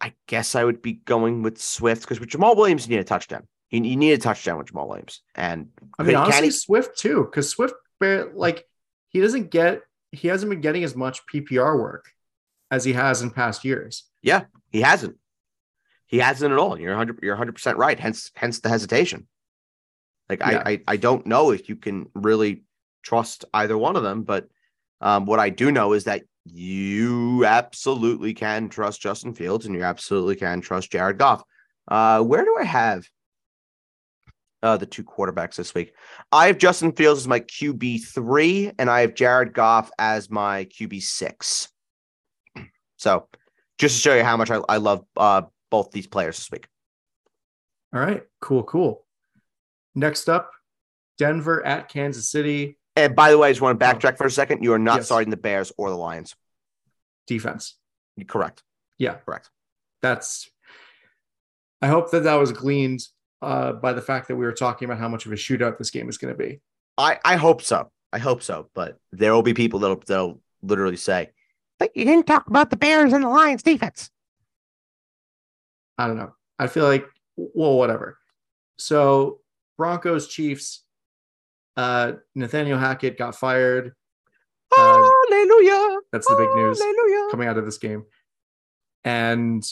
I 0.00 0.14
guess 0.26 0.54
I 0.54 0.64
would 0.64 0.82
be 0.82 0.94
going 0.94 1.42
with 1.42 1.60
Swift 1.60 2.02
because 2.02 2.20
with 2.20 2.28
Jamaal 2.28 2.56
Williams, 2.56 2.86
you 2.86 2.94
need 2.94 3.00
a 3.00 3.04
touchdown. 3.04 3.46
You, 3.70 3.82
you 3.82 3.96
need 3.96 4.12
a 4.12 4.18
touchdown 4.18 4.58
with 4.58 4.68
Jamaal 4.68 4.88
Williams. 4.88 5.22
And 5.34 5.68
I 5.98 6.02
mean, 6.02 6.16
honestly, 6.16 6.46
he- 6.46 6.50
Swift 6.50 6.98
too, 6.98 7.24
because 7.24 7.48
Swift, 7.50 7.74
like, 8.00 8.64
he 9.08 9.20
doesn't 9.20 9.50
get, 9.50 9.82
he 10.12 10.28
hasn't 10.28 10.50
been 10.50 10.60
getting 10.60 10.84
as 10.84 10.94
much 10.94 11.26
PPR 11.26 11.78
work 11.78 12.10
as 12.70 12.84
he 12.84 12.92
has 12.92 13.22
in 13.22 13.30
past 13.30 13.64
years. 13.64 14.04
Yeah, 14.22 14.44
he 14.70 14.80
hasn't. 14.80 15.16
He 16.06 16.18
hasn't 16.18 16.52
at 16.52 16.58
all. 16.58 16.78
You're 16.78 16.96
100 16.96 17.20
you're 17.22 17.36
100% 17.36 17.76
right. 17.76 17.98
Hence 17.98 18.30
hence 18.34 18.60
the 18.60 18.68
hesitation. 18.68 19.26
Like 20.28 20.40
Yeah. 20.40 20.62
I, 20.64 20.70
I 20.70 20.80
I 20.88 20.96
don't 20.96 21.26
know 21.26 21.50
if 21.50 21.68
you 21.68 21.76
can 21.76 22.06
really 22.14 22.64
trust 23.02 23.44
either 23.54 23.76
one 23.78 23.96
of 23.96 24.02
them, 24.02 24.22
but 24.22 24.48
um, 25.00 25.26
what 25.26 25.38
I 25.38 25.50
do 25.50 25.70
know 25.70 25.92
is 25.92 26.04
that 26.04 26.22
you 26.44 27.44
absolutely 27.44 28.34
can 28.34 28.68
trust 28.68 29.00
Justin 29.00 29.34
Fields 29.34 29.66
and 29.66 29.74
you 29.74 29.82
absolutely 29.82 30.36
can 30.36 30.60
trust 30.60 30.90
Jared 30.90 31.18
Goff. 31.18 31.42
Uh, 31.88 32.22
where 32.22 32.44
do 32.44 32.56
I 32.58 32.64
have 32.64 33.04
uh, 34.62 34.76
the 34.76 34.86
two 34.86 35.04
quarterbacks 35.04 35.56
this 35.56 35.74
week? 35.74 35.92
I 36.32 36.46
have 36.46 36.58
Justin 36.58 36.92
Fields 36.92 37.20
as 37.20 37.28
my 37.28 37.40
QB 37.40 38.06
three, 38.06 38.72
and 38.78 38.88
I 38.88 39.00
have 39.00 39.14
Jared 39.14 39.54
Goff 39.54 39.90
as 39.98 40.30
my 40.30 40.64
QB 40.66 41.02
six. 41.02 41.68
So, 42.96 43.28
just 43.78 43.96
to 43.96 44.00
show 44.00 44.14
you 44.14 44.24
how 44.24 44.36
much 44.36 44.50
I, 44.50 44.60
I 44.68 44.76
love 44.78 45.04
uh, 45.16 45.42
both 45.70 45.90
these 45.92 46.06
players 46.06 46.36
this 46.38 46.50
week. 46.50 46.66
All 47.94 48.00
right. 48.00 48.22
Cool. 48.40 48.62
Cool. 48.62 49.04
Next 49.94 50.28
up, 50.28 50.50
Denver 51.18 51.64
at 51.64 51.88
Kansas 51.88 52.30
City 52.30 52.78
And 52.96 53.14
by 53.16 53.30
the 53.30 53.38
way, 53.38 53.48
I 53.48 53.52
just 53.52 53.60
want 53.60 53.78
to 53.78 53.84
backtrack 53.86 54.16
for 54.18 54.26
a 54.26 54.30
second. 54.30 54.62
You 54.62 54.72
are 54.72 54.78
not 54.78 54.96
Yes. 54.96 55.06
starting 55.06 55.30
the 55.30 55.36
Bears 55.36 55.72
or 55.78 55.90
the 55.90 55.96
Lions. 55.96 56.34
defense. 57.26 57.76
Correct. 58.26 58.62
Yeah. 58.98 59.14
Correct. 59.14 59.50
That's, 60.02 60.48
I 61.82 61.88
hope 61.88 62.10
that 62.12 62.24
that 62.24 62.34
was 62.36 62.52
gleaned 62.52 63.00
uh, 63.42 63.72
by 63.72 63.92
the 63.92 64.00
fact 64.02 64.28
that 64.28 64.36
we 64.36 64.44
were 64.46 64.52
talking 64.52 64.86
about 64.86 64.98
how 64.98 65.08
much 65.08 65.26
of 65.26 65.32
a 65.32 65.36
shootout 65.36 65.76
this 65.78 65.90
game 65.90 66.08
is 66.08 66.18
going 66.18 66.32
to 66.32 66.38
be. 66.38 66.60
I, 66.96 67.18
I 67.24 67.36
hope 67.36 67.62
so. 67.62 67.90
I 68.12 68.18
hope 68.18 68.42
so. 68.42 68.70
But 68.74 68.96
there 69.12 69.34
will 69.34 69.42
be 69.42 69.54
people 69.54 69.80
that'll, 69.80 70.02
that'll 70.06 70.40
literally 70.62 70.96
say, 70.96 71.30
but 71.78 71.96
you 71.96 72.04
didn't 72.04 72.26
talk 72.26 72.46
about 72.46 72.70
the 72.70 72.76
Bears 72.76 73.12
and 73.12 73.24
the 73.24 73.28
Lions 73.28 73.62
defense. 73.62 74.10
I 75.98 76.06
don't 76.06 76.16
know. 76.16 76.32
I 76.58 76.66
feel 76.66 76.84
like, 76.84 77.06
well, 77.36 77.76
whatever. 77.76 78.18
So, 78.78 79.40
Broncos, 79.76 80.28
Chiefs, 80.28 80.82
uh, 81.76 82.12
Nathaniel 82.34 82.78
Hackett 82.78 83.18
got 83.18 83.34
fired. 83.34 83.94
Uh, 84.76 85.10
Hallelujah. 85.30 85.98
that's 86.12 86.26
the 86.26 86.36
big 86.36 86.54
news 86.56 86.80
Hallelujah. 86.80 87.30
coming 87.30 87.48
out 87.48 87.58
of 87.58 87.64
this 87.64 87.78
game. 87.78 88.04
And 89.04 89.64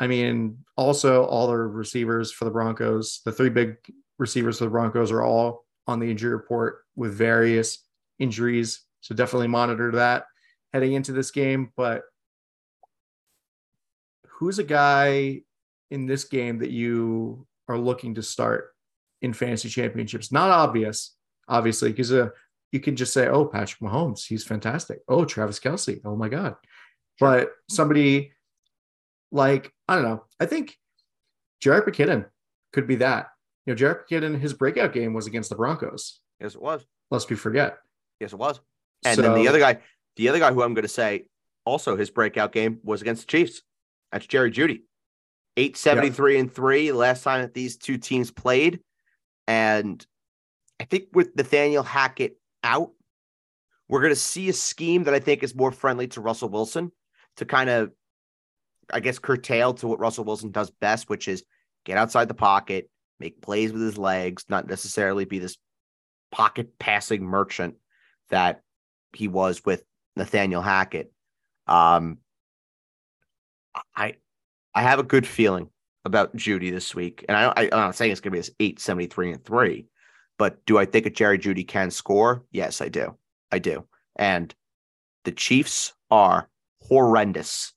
I 0.00 0.06
mean, 0.06 0.58
also 0.76 1.24
all 1.24 1.46
the 1.48 1.56
receivers 1.56 2.32
for 2.32 2.44
the 2.44 2.50
Broncos, 2.50 3.20
the 3.24 3.32
three 3.32 3.50
big 3.50 3.76
receivers 4.18 4.58
for 4.58 4.64
the 4.64 4.70
Broncos 4.70 5.12
are 5.12 5.22
all 5.22 5.66
on 5.86 5.98
the 5.98 6.10
injury 6.10 6.32
report 6.32 6.84
with 6.96 7.14
various 7.14 7.78
injuries. 8.18 8.80
So 9.00 9.14
definitely 9.14 9.48
monitor 9.48 9.92
that 9.92 10.24
heading 10.72 10.92
into 10.92 11.12
this 11.12 11.30
game. 11.30 11.72
But 11.76 12.02
who's 14.26 14.58
a 14.58 14.64
guy 14.64 15.42
in 15.90 16.06
this 16.06 16.24
game 16.24 16.58
that 16.58 16.70
you 16.70 17.46
are 17.68 17.78
looking 17.78 18.14
to 18.14 18.22
start 18.22 18.74
in 19.20 19.32
fantasy 19.32 19.68
championships? 19.68 20.32
Not 20.32 20.50
obvious, 20.50 21.14
obviously, 21.48 21.90
because 21.90 22.12
uh, 22.12 22.30
you 22.72 22.80
can 22.80 22.96
just 22.96 23.12
say, 23.12 23.28
oh, 23.28 23.44
Patrick 23.44 23.80
Mahomes, 23.80 24.26
he's 24.26 24.44
fantastic. 24.44 25.00
Oh, 25.08 25.24
Travis 25.24 25.60
Kelce, 25.60 26.00
oh 26.04 26.16
my 26.16 26.28
God. 26.28 26.56
But 27.20 27.50
somebody 27.68 28.32
like, 29.30 29.72
I 29.86 29.94
don't 29.94 30.04
know. 30.04 30.24
I 30.40 30.46
think 30.46 30.76
Jerick 31.62 31.86
McKinnon 31.86 32.26
could 32.72 32.86
be 32.86 32.96
that. 32.96 33.28
You 33.66 33.74
know, 33.74 33.78
Jerick 33.78 34.08
McKinnon, 34.08 34.40
his 34.40 34.54
breakout 34.54 34.92
game 34.92 35.14
was 35.14 35.26
against 35.26 35.50
the 35.50 35.56
Broncos. 35.56 36.20
Yes, 36.40 36.54
it 36.54 36.62
was. 36.62 36.84
Lest 37.10 37.30
we 37.30 37.36
forget. 37.36 37.78
Yes, 38.18 38.32
it 38.32 38.38
was. 38.38 38.60
And 39.04 39.16
so, 39.16 39.22
then 39.22 39.34
the 39.34 39.48
other 39.48 39.58
guy, 39.58 39.78
the 40.16 40.28
other 40.28 40.38
guy 40.38 40.52
who 40.52 40.62
I'm 40.62 40.74
going 40.74 40.82
to 40.82 40.88
say 40.88 41.24
also 41.64 41.96
his 41.96 42.10
breakout 42.10 42.52
game 42.52 42.78
was 42.82 43.02
against 43.02 43.22
the 43.22 43.30
Chiefs. 43.30 43.62
That's 44.10 44.26
Jerry 44.26 44.50
Jeudy. 44.50 44.82
873 45.56 46.38
and 46.38 46.52
three 46.52 46.92
last 46.92 47.22
time 47.22 47.42
that 47.42 47.54
these 47.54 47.76
two 47.76 47.98
teams 47.98 48.30
played. 48.30 48.80
And 49.46 50.04
I 50.80 50.84
think 50.84 51.04
with 51.12 51.36
Nathaniel 51.36 51.82
Hackett 51.82 52.38
out, 52.64 52.90
we're 53.88 54.00
going 54.00 54.12
to 54.12 54.16
see 54.16 54.48
a 54.48 54.54
scheme 54.54 55.04
that 55.04 55.14
I 55.14 55.20
think 55.20 55.42
is 55.42 55.54
more 55.54 55.70
friendly 55.70 56.08
to 56.08 56.20
Russell 56.20 56.48
Wilson 56.48 56.90
to 57.36 57.44
kind 57.44 57.68
of, 57.68 57.92
I 58.90 59.00
guess, 59.00 59.18
curtail 59.18 59.74
to 59.74 59.88
what 59.88 60.00
Russell 60.00 60.24
Wilson 60.24 60.50
does 60.50 60.70
best, 60.70 61.10
which 61.10 61.28
is 61.28 61.44
get 61.84 61.98
outside 61.98 62.28
the 62.28 62.34
pocket, 62.34 62.88
make 63.20 63.42
plays 63.42 63.72
with 63.72 63.82
his 63.82 63.98
legs, 63.98 64.44
not 64.48 64.66
necessarily 64.66 65.26
be 65.26 65.38
this 65.38 65.58
pocket 66.30 66.78
passing 66.78 67.22
merchant 67.22 67.74
that 68.30 68.62
he 69.12 69.28
was 69.28 69.62
with 69.64 69.84
Nathaniel 70.16 70.62
Hackett. 70.62 71.12
Um, 71.66 72.18
I 73.96 74.16
I 74.74 74.82
have 74.82 74.98
a 74.98 75.04
good 75.04 75.26
feeling 75.26 75.68
about 76.04 76.34
Jeudy 76.36 76.70
this 76.70 76.94
week, 76.94 77.24
and 77.28 77.36
I, 77.36 77.52
I, 77.56 77.62
am 77.64 77.70
not 77.70 77.94
saying 77.94 78.12
it's 78.12 78.20
going 78.20 78.32
to 78.32 78.36
be 78.36 78.40
this 78.40 78.50
eight 78.60 78.80
seventy 78.80 79.06
three 79.06 79.32
and 79.32 79.44
three, 79.44 79.86
but 80.38 80.64
do 80.66 80.78
I 80.78 80.84
think 80.84 81.06
a 81.06 81.10
Jerry 81.10 81.38
Jeudy 81.38 81.66
can 81.66 81.90
score? 81.90 82.44
Yes, 82.50 82.80
I 82.80 82.88
do. 82.88 83.16
I 83.50 83.58
do. 83.58 83.86
And 84.16 84.54
the 85.24 85.32
Chiefs 85.32 85.92
are 86.10 86.48
horrendous 86.80 87.72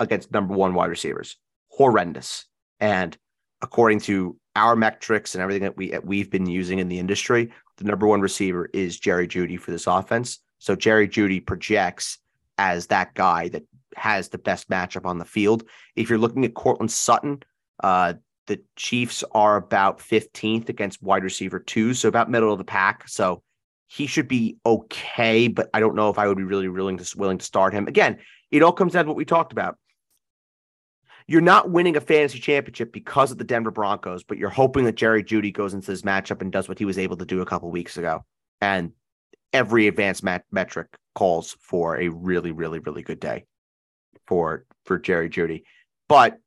against 0.00 0.32
number 0.32 0.54
one 0.54 0.74
wide 0.74 0.90
receivers. 0.90 1.36
Horrendous. 1.70 2.46
And 2.80 3.16
according 3.60 4.00
to 4.00 4.36
our 4.56 4.74
metrics 4.76 5.34
and 5.34 5.42
everything 5.42 5.62
that 5.62 5.76
we 5.76 5.96
we've 6.02 6.30
been 6.30 6.46
using 6.46 6.78
in 6.78 6.88
the 6.88 6.98
industry, 6.98 7.52
the 7.76 7.84
number 7.84 8.06
one 8.06 8.20
receiver 8.20 8.68
is 8.72 8.98
Jerry 8.98 9.28
Jeudy 9.28 9.58
for 9.58 9.70
this 9.70 9.86
offense. 9.86 10.40
So 10.58 10.76
Jerry 10.76 11.08
Jeudy 11.08 11.44
projects 11.44 12.18
as 12.56 12.88
that 12.88 13.14
guy 13.14 13.48
that 13.50 13.64
has 13.96 14.28
the 14.28 14.38
best 14.38 14.68
matchup 14.68 15.06
on 15.06 15.18
the 15.18 15.24
field. 15.24 15.64
If 15.96 16.08
you're 16.08 16.18
looking 16.18 16.44
at 16.44 16.54
Courtland 16.54 16.90
Sutton, 16.90 17.42
uh, 17.82 18.14
the 18.46 18.60
Chiefs 18.76 19.22
are 19.32 19.56
about 19.56 19.98
15th 19.98 20.68
against 20.68 21.02
wide 21.02 21.22
receiver 21.22 21.58
two, 21.58 21.94
so 21.94 22.08
about 22.08 22.30
middle 22.30 22.52
of 22.52 22.58
the 22.58 22.64
pack. 22.64 23.06
So 23.08 23.42
he 23.86 24.06
should 24.06 24.28
be 24.28 24.56
okay, 24.64 25.48
but 25.48 25.70
I 25.72 25.80
don't 25.80 25.94
know 25.94 26.10
if 26.10 26.18
I 26.18 26.26
would 26.26 26.36
be 26.36 26.44
really 26.44 26.68
willing 26.68 26.98
to 26.98 27.18
willing 27.18 27.38
to 27.38 27.44
start 27.44 27.72
him. 27.72 27.86
Again, 27.86 28.18
it 28.50 28.62
all 28.62 28.72
comes 28.72 28.94
down 28.94 29.04
to 29.04 29.08
what 29.08 29.16
we 29.16 29.24
talked 29.24 29.52
about. 29.52 29.76
You're 31.26 31.42
not 31.42 31.70
winning 31.70 31.96
a 31.96 32.00
fantasy 32.00 32.38
championship 32.38 32.90
because 32.90 33.30
of 33.30 33.36
the 33.36 33.44
Denver 33.44 33.70
Broncos, 33.70 34.24
but 34.24 34.38
you're 34.38 34.48
hoping 34.48 34.84
that 34.84 34.94
Jerry 34.94 35.22
Jeudy 35.22 35.52
goes 35.52 35.74
into 35.74 35.90
this 35.90 36.00
matchup 36.00 36.40
and 36.40 36.50
does 36.50 36.68
what 36.68 36.78
he 36.78 36.86
was 36.86 36.98
able 36.98 37.18
to 37.18 37.26
do 37.26 37.42
a 37.42 37.46
couple 37.46 37.70
weeks 37.70 37.98
ago. 37.98 38.24
And 38.62 38.92
every 39.52 39.88
advanced 39.88 40.22
mat- 40.22 40.44
metric 40.50 40.88
calls 41.14 41.56
for 41.60 42.00
a 42.00 42.08
really, 42.08 42.52
really, 42.52 42.78
really 42.78 43.02
good 43.02 43.20
day 43.20 43.44
for 44.26 44.64
for 44.84 44.98
Jerry 44.98 45.28
Jeudy. 45.28 45.64
But 46.08 46.38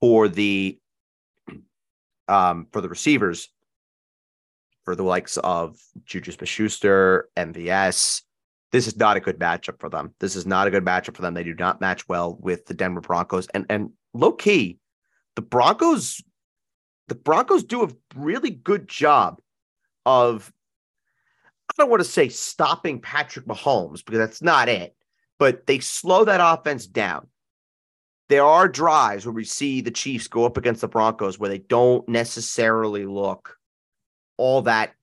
for 0.00 0.28
the 0.28 0.78
um 2.28 2.66
for 2.72 2.80
the 2.80 2.88
receivers, 2.88 3.48
for 4.84 4.94
the 4.94 5.02
likes 5.02 5.36
of 5.38 5.78
Juju 6.04 6.32
Smith-Schuster, 6.32 7.28
MVS. 7.36 8.22
This 8.72 8.86
is 8.86 8.96
not 8.96 9.16
a 9.16 9.20
good 9.20 9.38
matchup 9.38 9.80
for 9.80 9.88
them. 9.88 10.12
This 10.20 10.36
is 10.36 10.46
not 10.46 10.66
a 10.66 10.70
good 10.70 10.84
matchup 10.84 11.16
for 11.16 11.22
them. 11.22 11.34
They 11.34 11.44
do 11.44 11.54
not 11.54 11.80
match 11.80 12.08
well 12.08 12.36
with 12.40 12.66
the 12.66 12.74
Denver 12.74 13.00
Broncos. 13.00 13.46
And 13.48 13.66
and 13.68 13.90
low 14.12 14.32
key, 14.32 14.78
the 15.34 15.42
Broncos, 15.42 16.22
the 17.08 17.14
Broncos 17.14 17.64
do 17.64 17.84
a 17.84 17.88
really 18.14 18.50
good 18.50 18.88
job 18.88 19.40
of 20.04 20.52
I 21.68 21.72
don't 21.76 21.90
want 21.90 22.00
to 22.00 22.08
say 22.08 22.28
stopping 22.28 23.00
Patrick 23.00 23.46
Mahomes 23.46 24.04
because 24.04 24.18
that's 24.18 24.42
not 24.42 24.68
it, 24.68 24.94
but 25.38 25.66
they 25.66 25.78
slow 25.80 26.24
that 26.24 26.40
offense 26.42 26.86
down. 26.86 27.26
There 28.28 28.44
are 28.44 28.68
drives 28.68 29.24
where 29.24 29.32
we 29.32 29.44
see 29.44 29.80
the 29.80 29.90
Chiefs 29.90 30.26
go 30.26 30.44
up 30.44 30.56
against 30.56 30.80
the 30.80 30.88
Broncos 30.88 31.38
where 31.38 31.50
they 31.50 31.58
don't 31.58 32.08
necessarily 32.08 33.06
look 33.06 33.56
all 34.36 34.62
that 34.62 34.94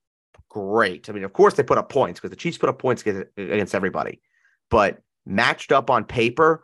great. 0.49 1.09
I 1.09 1.13
mean, 1.13 1.23
of 1.23 1.33
course 1.33 1.53
they 1.55 1.63
put 1.63 1.77
up 1.77 1.89
points 1.89 2.19
because 2.19 2.31
the 2.31 2.35
Chiefs 2.35 2.57
put 2.57 2.69
up 2.69 2.79
points 2.79 3.01
against 3.01 3.75
everybody, 3.75 4.21
but 4.69 4.99
matched 5.25 5.71
up 5.71 5.89
on 5.89 6.05
paper, 6.05 6.63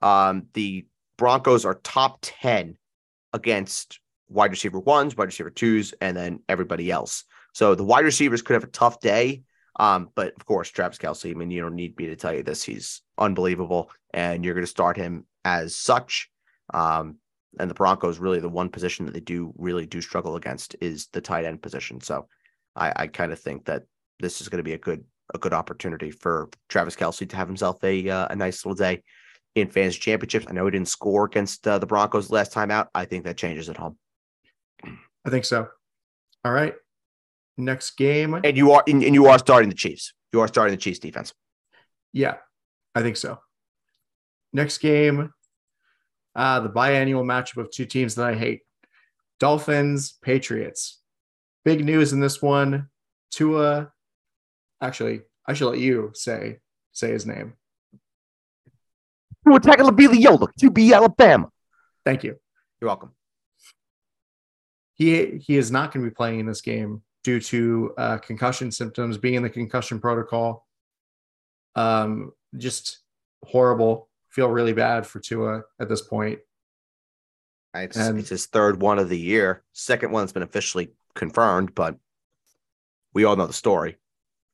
um, 0.00 0.46
the 0.54 0.86
Broncos 1.16 1.64
are 1.64 1.74
top 1.74 2.18
10 2.22 2.76
against 3.32 4.00
wide 4.28 4.50
receiver 4.50 4.80
ones, 4.80 5.16
wide 5.16 5.26
receiver 5.26 5.50
twos, 5.50 5.94
and 6.00 6.16
then 6.16 6.40
everybody 6.48 6.90
else. 6.90 7.24
So 7.52 7.74
the 7.74 7.84
wide 7.84 8.04
receivers 8.04 8.42
could 8.42 8.54
have 8.54 8.64
a 8.64 8.68
tough 8.68 9.00
day. 9.00 9.42
Um, 9.78 10.10
but 10.14 10.34
of 10.36 10.44
course, 10.44 10.70
Travis 10.70 10.98
Kelce, 10.98 11.30
I 11.30 11.34
mean, 11.34 11.50
you 11.50 11.62
don't 11.62 11.74
need 11.74 11.96
me 11.96 12.06
to 12.06 12.16
tell 12.16 12.34
you 12.34 12.42
this. 12.42 12.62
He's 12.62 13.00
unbelievable, 13.16 13.90
and 14.12 14.44
you're 14.44 14.54
going 14.54 14.64
to 14.64 14.70
start 14.70 14.96
him 14.96 15.26
as 15.44 15.76
such. 15.76 16.30
Um, 16.74 17.16
and 17.58 17.70
the 17.70 17.74
Broncos 17.74 18.18
really 18.18 18.40
the 18.40 18.48
one 18.48 18.68
position 18.68 19.06
that 19.06 19.12
they 19.12 19.20
do 19.20 19.52
really 19.56 19.86
do 19.86 20.00
struggle 20.00 20.36
against 20.36 20.76
is 20.80 21.08
the 21.12 21.20
tight 21.20 21.44
end 21.44 21.62
position. 21.62 22.00
So 22.00 22.28
I, 22.76 22.92
I 22.96 23.06
kind 23.06 23.32
of 23.32 23.38
think 23.38 23.64
that 23.66 23.84
this 24.20 24.40
is 24.40 24.48
going 24.48 24.58
to 24.58 24.62
be 24.62 24.74
a 24.74 24.78
good 24.78 25.04
a 25.34 25.38
good 25.38 25.52
opportunity 25.52 26.10
for 26.10 26.50
Travis 26.68 26.96
Kelce 26.96 27.28
to 27.28 27.36
have 27.36 27.48
himself 27.48 27.82
a 27.84 28.08
uh, 28.08 28.28
a 28.30 28.36
nice 28.36 28.64
little 28.64 28.76
day 28.76 29.02
in 29.54 29.68
fantasy 29.68 29.98
championships. 29.98 30.46
I 30.48 30.52
know 30.52 30.64
he 30.64 30.70
didn't 30.70 30.88
score 30.88 31.24
against 31.24 31.66
uh, 31.66 31.78
the 31.78 31.86
Broncos 31.86 32.30
last 32.30 32.52
time 32.52 32.70
out. 32.70 32.88
I 32.94 33.04
think 33.04 33.24
that 33.24 33.36
changes 33.36 33.68
at 33.68 33.76
home. 33.76 33.98
I 34.84 35.30
think 35.30 35.44
so. 35.44 35.68
All 36.44 36.52
right. 36.52 36.74
Next 37.56 37.96
game. 37.96 38.34
And 38.34 38.56
you 38.56 38.72
are 38.72 38.82
and 38.86 39.02
you 39.02 39.26
are 39.26 39.38
starting 39.38 39.68
the 39.68 39.74
Chiefs. 39.74 40.14
You 40.32 40.40
are 40.40 40.48
starting 40.48 40.74
the 40.74 40.80
Chiefs 40.80 40.98
defense. 40.98 41.32
Yeah, 42.12 42.36
I 42.94 43.02
think 43.02 43.16
so. 43.16 43.38
Next 44.52 44.78
game, 44.78 45.32
uh, 46.34 46.60
the 46.60 46.68
biannual 46.68 47.24
matchup 47.24 47.58
of 47.58 47.70
two 47.70 47.86
teams 47.86 48.14
that 48.14 48.26
I 48.26 48.34
hate 48.34 48.60
Dolphins, 49.40 50.18
Patriots. 50.22 51.00
Big 51.64 51.84
news 51.84 52.12
in 52.12 52.20
this 52.20 52.42
one. 52.42 52.88
Tua, 53.30 53.92
actually, 54.80 55.22
I 55.46 55.54
should 55.54 55.68
let 55.68 55.78
you 55.78 56.10
say 56.14 56.58
say 56.92 57.10
his 57.12 57.26
name. 57.26 57.54
Tua 59.46 59.60
Tagovailoa, 59.60 60.48
to 60.58 60.70
be 60.70 60.92
Alabama. 60.92 61.48
Thank 62.04 62.24
you. 62.24 62.36
You're 62.80 62.88
welcome. 62.88 63.10
He 64.94 65.38
he 65.38 65.56
is 65.56 65.70
not 65.70 65.92
going 65.92 66.04
to 66.04 66.10
be 66.10 66.14
playing 66.14 66.40
in 66.40 66.46
this 66.46 66.60
game 66.60 67.02
due 67.24 67.40
to 67.40 67.94
uh, 67.96 68.18
concussion 68.18 68.70
symptoms, 68.70 69.18
being 69.18 69.34
in 69.34 69.42
the 69.42 69.50
concussion 69.50 70.00
protocol. 70.00 70.66
Um, 71.74 72.32
just 72.58 72.98
horrible 73.44 74.08
feel 74.32 74.48
really 74.48 74.72
bad 74.72 75.06
for 75.06 75.20
Tua 75.20 75.62
at 75.78 75.88
this 75.88 76.00
point. 76.00 76.40
It's, 77.74 77.96
and, 77.96 78.18
it's 78.18 78.28
his 78.28 78.46
third 78.46 78.80
one 78.80 78.98
of 78.98 79.08
the 79.08 79.18
year. 79.18 79.62
Second 79.72 80.10
one 80.10 80.22
that's 80.22 80.32
been 80.32 80.42
officially 80.42 80.92
confirmed, 81.14 81.74
but 81.74 81.96
we 83.14 83.24
all 83.24 83.36
know 83.36 83.46
the 83.46 83.52
story. 83.52 83.96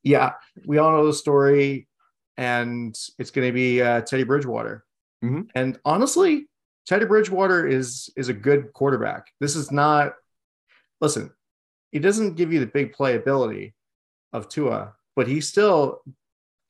Yeah, 0.03 0.35
we 0.67 0.79
all 0.79 0.93
know 0.93 1.07
the 1.07 1.13
story, 1.13 1.89
and 2.37 2.97
it's 3.19 3.31
going 3.31 3.49
to 3.49 3.53
be 3.53 3.83
uh, 3.83 4.03
Teddy 4.03 4.23
Bridgewater. 4.23 4.85
Mm-hmm. 5.25 5.43
And 5.55 5.79
honestly, 5.85 6.49
Teddy 6.87 7.07
Bridgewater 7.07 7.67
is 7.67 8.11
is 8.17 8.29
a 8.29 8.33
good 8.33 8.73
quarterback. 8.73 9.27
This 9.41 9.57
is 9.57 9.73
not. 9.73 10.15
Listen, 11.01 11.33
he 11.93 11.99
doesn't 11.99 12.35
give 12.35 12.53
you 12.53 12.61
the 12.61 12.67
big 12.67 12.93
playability 12.95 13.73
of 14.33 14.49
Tua, 14.49 14.95
but 15.17 15.27
he 15.27 15.41
still 15.41 16.01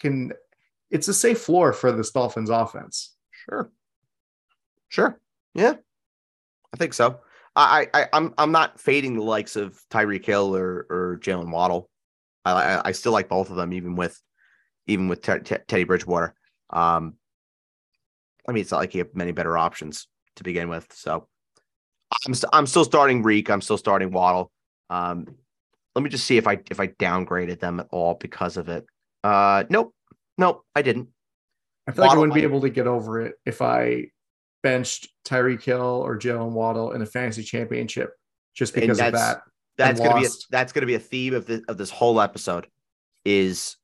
can 0.01 0.33
it's 0.91 1.09
a 1.09 1.15
safe 1.15 1.41
floor 1.41 1.73
for 1.73 1.93
this 1.93 2.11
Dolphins 2.11 2.51
offense. 2.51 3.15
Sure. 3.31 3.71
Sure. 4.89 5.21
Yeah. 5.55 5.75
I 6.73 6.77
think 6.77 6.95
so. 6.95 7.21
I, 7.57 7.89
I 7.93 8.07
I'm 8.13 8.35
I'm 8.39 8.53
not 8.53 8.81
fading 8.81 9.15
the 9.15 9.23
likes 9.23 9.57
of 9.57 9.81
Tyreek 9.91 10.25
Hill 10.25 10.55
or 10.55 10.87
or 10.89 11.19
Jaylen 11.21 11.51
Waddle. 11.51 11.91
I, 12.45 12.53
I, 12.53 12.83
I 12.87 12.93
still 12.93 13.13
like 13.13 13.29
both 13.29 13.51
of 13.51 13.57
them, 13.57 13.73
even 13.73 13.97
with 13.97 14.21
even 14.87 15.09
with 15.09 15.23
t- 15.23 15.39
Teddy 15.39 15.85
Bridgewater. 15.85 16.35
Um, 16.71 17.15
I 18.49 18.53
mean, 18.53 18.61
it's 18.61 18.71
not 18.71 18.79
like 18.79 18.95
you 18.95 19.01
have 19.01 19.15
many 19.15 19.33
better 19.33 19.59
options 19.59 20.07
to 20.37 20.45
begin 20.45 20.69
with. 20.69 20.87
So 20.93 21.27
I'm 22.27 22.35
st- 22.35 22.51
I'm 22.53 22.67
still 22.67 22.85
starting 22.85 23.23
Reek. 23.23 23.51
I'm 23.51 23.61
still 23.61 23.79
starting 23.79 24.13
Waddle. 24.13 24.53
Um, 24.91 25.27
let 25.95 26.03
me 26.03 26.11
just 26.11 26.27
see 26.27 26.37
if 26.37 26.47
I 26.47 26.61
if 26.71 26.81
I 26.81 26.89
downgraded 26.89 27.61
them 27.61 27.81
at 27.81 27.89
all 27.91 28.15
because 28.15 28.57
of 28.57 28.69
it. 28.69 28.87
Uh, 29.25 29.65
nope. 29.69 29.95
No, 30.37 30.63
I 30.75 30.83
didn't. 30.83 31.09
I 31.89 31.93
feel 31.93 32.05
Waddle, 32.05 32.09
like 32.09 32.17
I 32.17 32.21
wouldn't 32.21 32.35
be 32.35 32.43
able 32.43 32.61
to 32.61 32.71
get 32.71 32.87
over 32.87 33.23
it 33.23 33.35
if 33.45 33.61
I 33.61 34.07
benched 34.63 35.09
Tyreek 35.25 35.63
Hill 35.63 35.81
or 35.81 36.19
Jaylen 36.19 36.51
Waddle 36.51 36.93
in 36.93 37.03
a 37.03 37.07
fantasy 37.07 37.43
championship 37.43 38.13
just 38.55 38.75
because 38.75 39.01
of 39.01 39.13
that. 39.13 39.43
That's 39.77 40.01
gonna 40.01 40.17
lost. 40.17 40.51
be 40.51 40.57
a, 40.57 40.59
that's 40.59 40.73
gonna 40.73 40.87
be 40.87 40.95
a 40.95 41.01
theme 41.01 41.35
of 41.35 41.47
the 41.47 41.63
of 41.69 41.79
this 41.79 41.91
whole 41.91 42.21
episode 42.21 42.67
is 43.25 43.77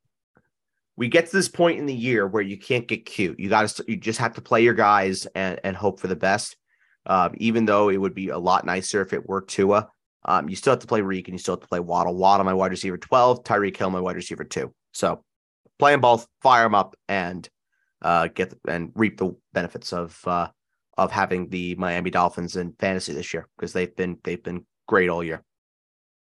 we 0.96 1.08
get 1.08 1.26
to 1.26 1.36
this 1.36 1.48
point 1.48 1.78
in 1.78 1.86
the 1.86 1.94
year 1.94 2.26
where 2.26 2.42
you 2.42 2.56
can't 2.56 2.86
get 2.86 3.04
cute. 3.04 3.38
You 3.38 3.48
got 3.48 3.68
to, 3.68 3.84
you 3.88 3.96
just 3.96 4.20
have 4.20 4.34
to 4.34 4.40
play 4.40 4.62
your 4.62 4.74
guys 4.74 5.26
and, 5.34 5.58
and 5.64 5.76
hope 5.76 5.98
for 5.98 6.06
the 6.06 6.16
best. 6.16 6.56
Um, 7.06 7.34
even 7.36 7.64
though 7.64 7.88
it 7.88 7.96
would 7.96 8.14
be 8.14 8.28
a 8.28 8.38
lot 8.38 8.64
nicer 8.64 9.02
if 9.02 9.12
it 9.12 9.28
were 9.28 9.42
Tua, 9.42 9.88
um, 10.24 10.48
you 10.48 10.56
still 10.56 10.72
have 10.72 10.80
to 10.80 10.86
play 10.86 11.00
Reek 11.00 11.28
and 11.28 11.34
you 11.34 11.38
still 11.38 11.54
have 11.54 11.62
to 11.62 11.68
play 11.68 11.80
Waddle. 11.80 12.14
Waddle, 12.14 12.44
my 12.44 12.54
wide 12.54 12.70
receiver 12.70 12.96
12, 12.96 13.44
Tyreek 13.44 13.76
Hill, 13.76 13.90
my 13.90 14.00
wide 14.00 14.16
receiver 14.16 14.44
two. 14.44 14.72
So 14.92 15.22
play 15.78 15.92
them 15.92 16.00
both, 16.00 16.26
fire 16.42 16.62
them 16.64 16.74
up, 16.74 16.96
and 17.08 17.48
uh, 18.02 18.28
get 18.28 18.54
and 18.68 18.92
reap 18.94 19.18
the 19.18 19.36
benefits 19.52 19.92
of 19.92 20.18
uh, 20.26 20.48
of 20.96 21.10
having 21.10 21.48
the 21.48 21.74
Miami 21.74 22.10
Dolphins 22.10 22.56
in 22.56 22.74
fantasy 22.78 23.12
this 23.12 23.34
year 23.34 23.48
because 23.56 23.72
they've 23.72 23.94
been 23.94 24.18
they've 24.24 24.42
been 24.42 24.64
great 24.86 25.08
all 25.08 25.24
year. 25.24 25.42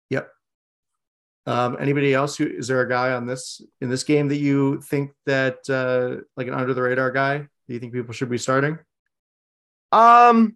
Yep. 0.10 0.30
Um, 1.46 1.78
anybody 1.80 2.14
else? 2.14 2.36
Who 2.38 2.46
is 2.46 2.68
there 2.68 2.82
a 2.82 2.90
guy 2.90 3.12
on 3.12 3.26
this 3.26 3.62
in 3.80 3.90
this 3.90 4.04
game 4.04 4.28
that 4.30 4.38
you 4.38 4.82
think 4.82 5.12
that 5.26 5.58
uh, 5.70 6.24
like 6.36 6.48
an 6.48 6.54
under 6.54 6.74
the 6.74 6.82
radar 6.82 7.12
guy? 7.12 7.38
Do 7.38 7.74
you 7.74 7.80
think 7.80 7.94
people 7.94 8.14
should 8.14 8.30
be 8.30 8.38
starting? 8.38 8.80
Um, 9.92 10.56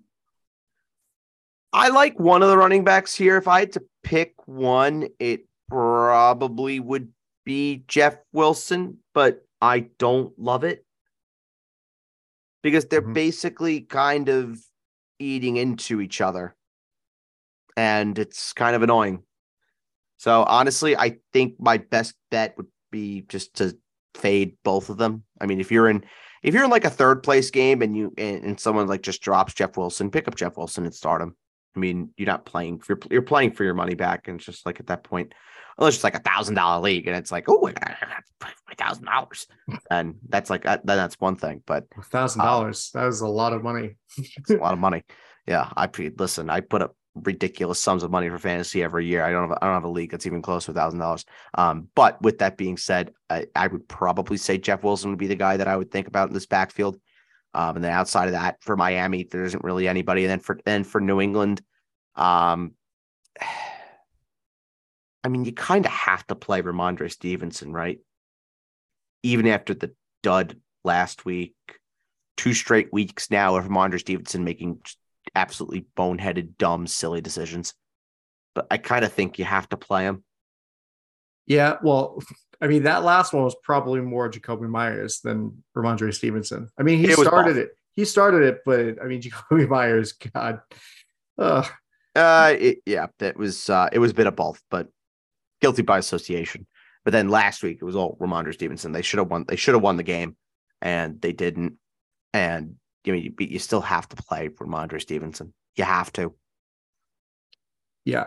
I 1.73 1.89
like 1.89 2.19
one 2.19 2.43
of 2.43 2.49
the 2.49 2.57
running 2.57 2.83
backs 2.83 3.15
here. 3.15 3.37
If 3.37 3.47
I 3.47 3.61
had 3.61 3.71
to 3.73 3.83
pick 4.03 4.33
one, 4.45 5.07
it 5.19 5.45
probably 5.69 6.79
would 6.79 7.09
be 7.45 7.83
Jeff 7.87 8.17
Wilson, 8.33 8.97
but 9.13 9.45
I 9.61 9.87
don't 9.97 10.37
love 10.37 10.63
it 10.63 10.85
because 12.61 12.85
they're 12.85 13.01
mm-hmm. 13.01 13.13
basically 13.13 13.81
kind 13.81 14.29
of 14.29 14.59
eating 15.19 15.57
into 15.57 16.01
each 16.01 16.19
other 16.19 16.55
and 17.77 18.17
it's 18.19 18.53
kind 18.53 18.75
of 18.75 18.83
annoying. 18.83 19.23
So 20.17 20.43
honestly, 20.43 20.95
I 20.95 21.17
think 21.33 21.55
my 21.59 21.77
best 21.77 22.15
bet 22.29 22.55
would 22.57 22.67
be 22.91 23.21
just 23.27 23.55
to 23.55 23.77
fade 24.15 24.57
both 24.63 24.89
of 24.89 24.97
them. 24.97 25.23
I 25.39 25.45
mean, 25.45 25.59
if 25.59 25.71
you're 25.71 25.89
in 25.89 26.03
if 26.43 26.53
you're 26.53 26.63
in 26.63 26.69
like 26.69 26.85
a 26.85 26.89
third 26.89 27.23
place 27.23 27.49
game 27.51 27.81
and 27.81 27.95
you 27.95 28.13
and, 28.17 28.43
and 28.43 28.59
someone 28.59 28.87
like 28.87 29.01
just 29.01 29.21
drops 29.21 29.53
Jeff 29.53 29.77
Wilson, 29.77 30.11
pick 30.11 30.27
up 30.27 30.35
Jeff 30.35 30.57
Wilson 30.57 30.85
and 30.85 30.93
start 30.93 31.21
him. 31.21 31.35
I 31.75 31.79
mean, 31.79 32.09
you're 32.17 32.27
not 32.27 32.45
playing 32.45 32.79
for 32.79 32.99
you're 33.09 33.21
playing 33.21 33.51
for 33.53 33.63
your 33.63 33.73
money 33.73 33.95
back, 33.95 34.27
and 34.27 34.37
it's 34.37 34.45
just 34.45 34.65
like 34.65 34.79
at 34.79 34.87
that 34.87 35.03
point, 35.03 35.33
unless 35.77 35.95
it's 35.95 36.03
like 36.03 36.15
a 36.15 36.19
thousand 36.19 36.55
dollar 36.55 36.81
league, 36.81 37.07
and 37.07 37.15
it's 37.15 37.31
like, 37.31 37.45
oh, 37.47 37.67
I 37.67 37.71
got 37.71 38.23
thousand 38.81 39.05
dollars, 39.05 39.47
and 39.89 40.15
that's 40.29 40.49
like 40.49 40.63
then 40.63 40.81
that's 40.85 41.19
one 41.19 41.35
thing. 41.35 41.61
But 41.65 41.85
a 41.97 42.01
thousand 42.01 42.41
uh, 42.41 42.45
dollars, 42.45 42.91
that 42.93 43.05
was 43.05 43.21
a 43.21 43.27
lot 43.27 43.53
of 43.53 43.63
money. 43.63 43.95
it's 44.17 44.49
a 44.49 44.57
lot 44.57 44.73
of 44.73 44.79
money. 44.87 45.03
Yeah, 45.47 45.69
I 45.75 45.89
listen. 46.17 46.49
I 46.49 46.61
put 46.61 46.81
up 46.81 46.95
ridiculous 47.13 47.79
sums 47.79 48.03
of 48.03 48.11
money 48.11 48.29
for 48.29 48.37
fantasy 48.37 48.83
every 48.83 49.05
year. 49.05 49.23
I 49.23 49.31
don't 49.31 49.49
have 49.49 49.57
I 49.61 49.65
don't 49.65 49.75
have 49.75 49.83
a 49.83 49.89
league 49.89 50.11
that's 50.11 50.25
even 50.25 50.41
close 50.41 50.65
to 50.65 50.71
a 50.71 50.73
thousand 50.73 50.99
dollars. 50.99 51.25
Um, 51.53 51.87
but 51.95 52.21
with 52.21 52.39
that 52.39 52.57
being 52.57 52.77
said, 52.77 53.11
I, 53.29 53.45
I, 53.55 53.67
would 53.67 53.87
probably 53.87 54.37
say 54.37 54.57
Jeff 54.57 54.83
Wilson 54.83 55.09
would 55.09 55.19
be 55.19 55.27
the 55.27 55.35
guy 55.35 55.57
that 55.57 55.67
I 55.67 55.75
would 55.75 55.91
think 55.91 56.07
about 56.07 56.29
in 56.29 56.33
this 56.33 56.45
backfield. 56.45 56.97
Um, 57.53 57.75
and 57.75 57.83
then 57.83 57.91
outside 57.91 58.27
of 58.27 58.33
that, 58.33 58.57
for 58.61 58.77
Miami, 58.77 59.27
there 59.29 59.43
isn't 59.43 59.63
really 59.63 59.87
anybody. 59.87 60.23
And 60.23 60.31
then 60.31 60.39
for 60.39 60.59
then 60.65 60.83
for 60.83 61.01
New 61.01 61.19
England, 61.21 61.61
um, 62.15 62.73
I 65.23 65.27
mean, 65.27 65.45
you 65.45 65.53
kind 65.53 65.85
of 65.85 65.91
have 65.91 66.25
to 66.27 66.35
play 66.35 66.63
Rhamondre 66.63 67.11
Stevenson, 67.11 67.71
right? 67.71 67.99
Even 69.21 69.45
after 69.47 69.75
the 69.75 69.93
dud 70.23 70.57
last 70.83 71.25
week, 71.25 71.53
two 72.37 72.55
straight 72.55 72.91
weeks 72.91 73.29
now 73.29 73.55
of 73.55 73.65
Rhamondre 73.65 73.99
Stevenson 73.99 74.43
making 74.43 74.81
absolutely 75.35 75.85
boneheaded, 75.95 76.57
dumb, 76.57 76.87
silly 76.87 77.21
decisions. 77.21 77.75
But 78.55 78.65
I 78.71 78.77
kind 78.77 79.05
of 79.05 79.13
think 79.13 79.37
you 79.37 79.45
have 79.45 79.69
to 79.69 79.77
play 79.77 80.05
him. 80.05 80.23
Yeah, 81.45 81.77
well, 81.83 82.19
I 82.61 82.67
mean, 82.67 82.83
that 82.83 83.03
last 83.03 83.33
one 83.33 83.43
was 83.43 83.55
probably 83.63 84.01
more 84.01 84.29
Jakobi 84.29 84.69
Meyers 84.69 85.21
than 85.21 85.63
Rhamondre 85.75 86.13
Stevenson. 86.13 86.69
I 86.77 86.83
mean, 86.83 86.99
he 86.99 87.05
it 87.05 87.17
started 87.17 87.57
it. 87.57 87.71
He 87.93 88.05
started 88.05 88.43
it, 88.43 88.59
but 88.65 89.01
I 89.01 89.05
mean, 89.05 89.21
Jakobi 89.21 89.67
Meyers, 89.67 90.13
God. 90.13 90.61
Ugh. 91.37 91.67
Uh, 92.15 92.55
it, 92.59 92.79
yeah, 92.85 93.07
it 93.19 93.37
was 93.37 93.69
uh, 93.69 93.89
it 93.91 93.99
was 93.99 94.11
a 94.11 94.13
bit 94.13 94.27
of 94.27 94.35
both, 94.35 94.61
but 94.69 94.89
guilty 95.61 95.81
by 95.81 95.97
association. 95.97 96.67
But 97.03 97.11
then 97.13 97.29
last 97.29 97.63
week 97.63 97.79
it 97.81 97.85
was 97.85 97.95
all 97.95 98.17
Rhamondre 98.19 98.53
Stevenson. 98.53 98.91
They 98.91 99.01
should 99.01 99.19
have 99.19 99.29
won. 99.29 99.45
They 99.47 99.55
should 99.55 99.73
have 99.73 99.81
won 99.81 99.97
the 99.97 100.03
game, 100.03 100.35
and 100.81 101.19
they 101.21 101.33
didn't. 101.33 101.77
And 102.33 102.75
you 103.05 103.13
know, 103.13 103.19
you, 103.19 103.33
you 103.39 103.59
still 103.59 103.81
have 103.81 104.07
to 104.09 104.15
play 104.15 104.49
Rhamondre 104.49 105.01
Stevenson. 105.01 105.53
You 105.75 105.85
have 105.85 106.11
to. 106.13 106.35
Yeah. 108.05 108.25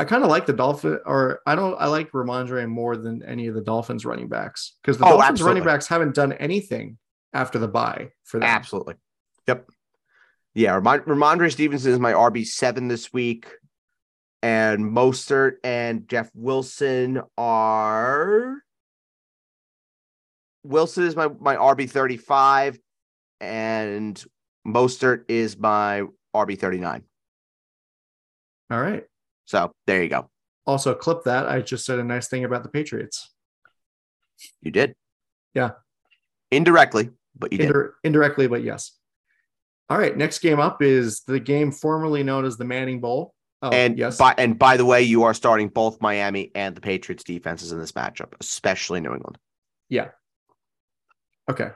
I 0.00 0.04
kind 0.04 0.24
of 0.24 0.30
like 0.30 0.46
the 0.46 0.54
Dolphin, 0.54 0.98
or 1.04 1.42
I 1.44 1.54
don't. 1.54 1.76
I 1.78 1.86
like 1.88 2.10
Rhamondre 2.12 2.66
more 2.66 2.96
than 2.96 3.22
any 3.22 3.48
of 3.48 3.54
the 3.54 3.60
Dolphins 3.60 4.06
running 4.06 4.28
backs 4.28 4.78
because 4.80 4.96
the 4.96 5.04
oh, 5.04 5.10
Dolphins 5.10 5.28
absolutely. 5.32 5.60
running 5.60 5.74
backs 5.74 5.86
haven't 5.88 6.14
done 6.14 6.32
anything 6.32 6.96
after 7.34 7.58
the 7.58 7.68
bye 7.68 8.08
for 8.24 8.40
them. 8.40 8.48
Absolutely. 8.48 8.94
Yep. 9.46 9.68
Yeah, 10.54 10.80
Rhamondre 10.80 11.52
Stevenson 11.52 11.92
is 11.92 11.98
my 11.98 12.14
RB 12.14 12.46
seven 12.46 12.88
this 12.88 13.12
week, 13.12 13.46
and 14.42 14.86
Mostert 14.86 15.56
and 15.62 16.08
Jeff 16.08 16.30
Wilson 16.34 17.20
are. 17.36 18.56
Wilson 20.64 21.04
is 21.04 21.14
my 21.14 21.28
my 21.28 21.56
RB 21.56 21.90
thirty 21.90 22.16
five 22.16 22.78
and 23.38 24.24
Mostert 24.66 25.24
is 25.28 25.58
my 25.58 26.04
RB 26.34 26.58
thirty 26.58 26.78
nine. 26.78 27.02
All 28.70 28.80
right. 28.80 29.04
So 29.50 29.72
there 29.88 30.00
you 30.00 30.08
go. 30.08 30.30
Also, 30.64 30.94
clip 30.94 31.24
that. 31.24 31.48
I 31.48 31.60
just 31.60 31.84
said 31.84 31.98
a 31.98 32.04
nice 32.04 32.28
thing 32.28 32.44
about 32.44 32.62
the 32.62 32.68
Patriots. 32.68 33.34
You 34.62 34.70
did. 34.70 34.94
Yeah. 35.54 35.72
Indirectly, 36.52 37.10
but 37.36 37.52
you 37.52 37.58
Indir- 37.58 37.86
did. 37.86 37.92
Indirectly, 38.04 38.46
but 38.46 38.62
yes. 38.62 38.92
All 39.88 39.98
right. 39.98 40.16
Next 40.16 40.38
game 40.38 40.60
up 40.60 40.82
is 40.82 41.22
the 41.22 41.40
game 41.40 41.72
formerly 41.72 42.22
known 42.22 42.44
as 42.44 42.58
the 42.58 42.64
Manning 42.64 43.00
Bowl. 43.00 43.34
Oh, 43.60 43.70
and 43.70 43.98
yes. 43.98 44.18
By, 44.18 44.36
and 44.38 44.56
by 44.56 44.76
the 44.76 44.84
way, 44.84 45.02
you 45.02 45.24
are 45.24 45.34
starting 45.34 45.66
both 45.66 46.00
Miami 46.00 46.52
and 46.54 46.76
the 46.76 46.80
Patriots 46.80 47.24
defenses 47.24 47.72
in 47.72 47.80
this 47.80 47.92
matchup, 47.92 48.34
especially 48.40 49.00
New 49.00 49.14
England. 49.14 49.36
Yeah. 49.88 50.10
Okay. 51.50 51.70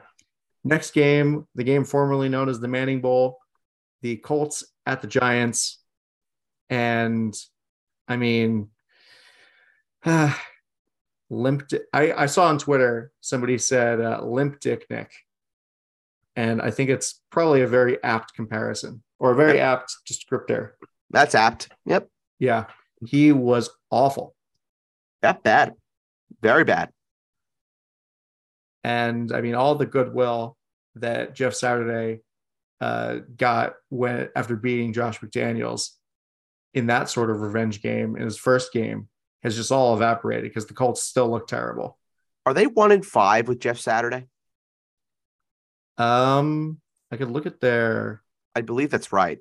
Next 0.63 0.91
game, 0.91 1.45
the 1.55 1.65
game 1.65 1.83
formerly 1.83 2.29
known 2.29 2.47
as 2.47 2.61
the 2.61 2.69
Manning 2.69 3.01
Bowl, 3.01 3.37
the 4.01 4.15
Colts 4.15 4.63
at 4.85 5.01
the 5.01 5.07
Giants. 5.07 5.79
And 6.69 7.35
I 8.07 8.17
mean, 8.17 8.69
uh, 10.05 10.33
limp. 11.29 11.69
I, 11.93 12.13
I 12.13 12.25
saw 12.25 12.47
on 12.47 12.57
Twitter 12.57 13.11
somebody 13.21 13.57
said 13.57 14.01
uh, 14.01 14.23
limp 14.23 14.59
dick 14.59 14.85
Nick. 14.89 15.11
And 16.35 16.61
I 16.61 16.69
think 16.69 16.89
it's 16.89 17.21
probably 17.31 17.61
a 17.61 17.67
very 17.67 18.03
apt 18.03 18.33
comparison 18.33 19.01
or 19.19 19.31
a 19.31 19.35
very 19.35 19.57
yep. 19.57 19.79
apt 19.79 19.95
descriptor. 20.09 20.71
That's 21.09 21.33
apt. 21.33 21.69
Yep. 21.85 22.09
Yeah. 22.39 22.65
He 23.05 23.31
was 23.31 23.69
awful. 23.89 24.35
That 25.21 25.43
bad. 25.43 25.73
Very 26.41 26.65
bad. 26.65 26.89
And 28.83 29.31
I 29.31 29.41
mean, 29.41 29.55
all 29.55 29.75
the 29.75 29.85
goodwill 29.85 30.57
that 30.95 31.33
Jeff 31.33 31.53
Saturday 31.53 32.21
uh, 32.81 33.19
got 33.35 33.73
when 33.89 34.29
after 34.35 34.55
beating 34.55 34.93
Josh 34.93 35.19
McDaniels 35.19 35.91
in 36.75 36.87
that 36.87 37.09
sort 37.09 37.31
of 37.31 37.41
revenge 37.41 37.81
game 37.81 38.15
in 38.17 38.23
his 38.23 38.37
first 38.37 38.71
game 38.73 39.07
has 39.41 39.55
just 39.55 39.71
all 39.71 39.95
evaporated 39.95 40.43
because 40.43 40.67
the 40.67 40.73
Colts 40.73 41.01
still 41.01 41.31
look 41.31 41.47
terrible. 41.47 41.97
Are 42.45 42.53
they 42.53 42.67
one 42.67 42.91
in 42.91 43.01
five 43.01 43.47
with 43.47 43.59
Jeff 43.59 43.79
Saturday? 43.79 44.27
Um, 45.97 46.79
I 47.11 47.15
could 47.15 47.31
look 47.31 47.45
at 47.45 47.61
their. 47.61 48.21
I 48.53 48.61
believe 48.61 48.91
that's 48.91 49.13
right. 49.13 49.39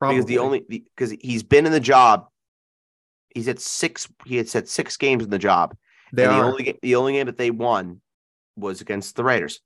Probably. 0.00 0.16
Because 0.16 0.26
the 0.26 0.38
only 0.38 0.60
because 0.60 1.14
he's 1.20 1.42
been 1.42 1.66
in 1.66 1.72
the 1.72 1.78
job, 1.78 2.26
he's 3.34 3.48
at 3.48 3.60
six. 3.60 4.08
He 4.24 4.36
had 4.36 4.48
said 4.48 4.68
six 4.68 4.96
games 4.96 5.22
in 5.22 5.30
the 5.30 5.38
job, 5.38 5.76
they 6.12 6.24
and 6.24 6.32
are. 6.32 6.40
the 6.40 6.46
only 6.46 6.78
the 6.82 6.94
only 6.96 7.12
game 7.12 7.26
that 7.26 7.36
they 7.36 7.50
won 7.50 8.00
was 8.56 8.80
against 8.80 9.16
the 9.16 9.24
Raiders. 9.24 9.60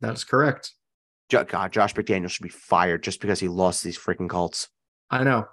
That's 0.00 0.24
correct. 0.24 0.72
God, 1.32 1.72
Josh 1.72 1.94
McDaniel 1.94 2.30
should 2.30 2.42
be 2.42 2.48
fired 2.48 3.02
just 3.02 3.20
because 3.20 3.40
he 3.40 3.48
lost 3.48 3.82
these 3.82 3.98
freaking 3.98 4.28
Colts. 4.28 4.68
I 5.10 5.24
know. 5.24 5.46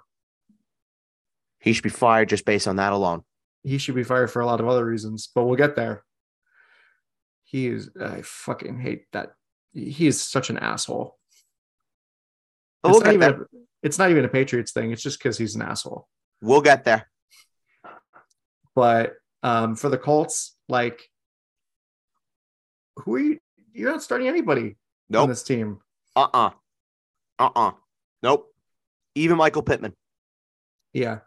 He 1.58 1.72
should 1.72 1.82
be 1.82 1.90
fired 1.90 2.28
just 2.28 2.44
based 2.44 2.68
on 2.68 2.76
that 2.76 2.92
alone. 2.92 3.22
He 3.62 3.78
should 3.78 3.94
be 3.94 4.04
fired 4.04 4.30
for 4.30 4.40
a 4.40 4.46
lot 4.46 4.60
of 4.60 4.68
other 4.68 4.84
reasons, 4.84 5.28
but 5.34 5.44
we'll 5.44 5.56
get 5.56 5.76
there. 5.76 6.04
He 7.44 7.66
is. 7.66 7.90
I 8.00 8.22
fucking 8.22 8.78
hate 8.78 9.04
that. 9.12 9.32
He 9.72 10.06
is 10.06 10.20
such 10.20 10.50
an 10.50 10.58
asshole. 10.58 11.18
It's, 12.84 12.92
we'll 12.92 13.00
not 13.00 13.14
even, 13.14 13.28
a, 13.28 13.38
it's 13.82 13.98
not 13.98 14.10
even 14.10 14.24
a 14.24 14.28
Patriots 14.28 14.72
thing. 14.72 14.92
It's 14.92 15.02
just 15.02 15.18
because 15.18 15.36
he's 15.36 15.54
an 15.54 15.62
asshole. 15.62 16.08
We'll 16.40 16.62
get 16.62 16.84
there. 16.84 17.10
But 18.74 19.14
um, 19.42 19.76
for 19.76 19.88
the 19.88 19.98
Colts, 19.98 20.56
like, 20.68 21.02
who 22.96 23.14
are 23.14 23.18
you? 23.18 23.38
You're 23.72 23.90
not 23.90 24.02
starting 24.02 24.28
anybody 24.28 24.76
nope. 25.10 25.24
on 25.24 25.28
this 25.28 25.42
team. 25.42 25.78
Uh 26.16 26.28
uh-uh. 26.32 26.50
uh. 27.38 27.44
Uh 27.44 27.50
uh. 27.54 27.72
Nope. 28.22 28.52
Even 29.14 29.36
Michael 29.36 29.62
Pittman. 29.62 29.92
Yeah. 30.92 31.18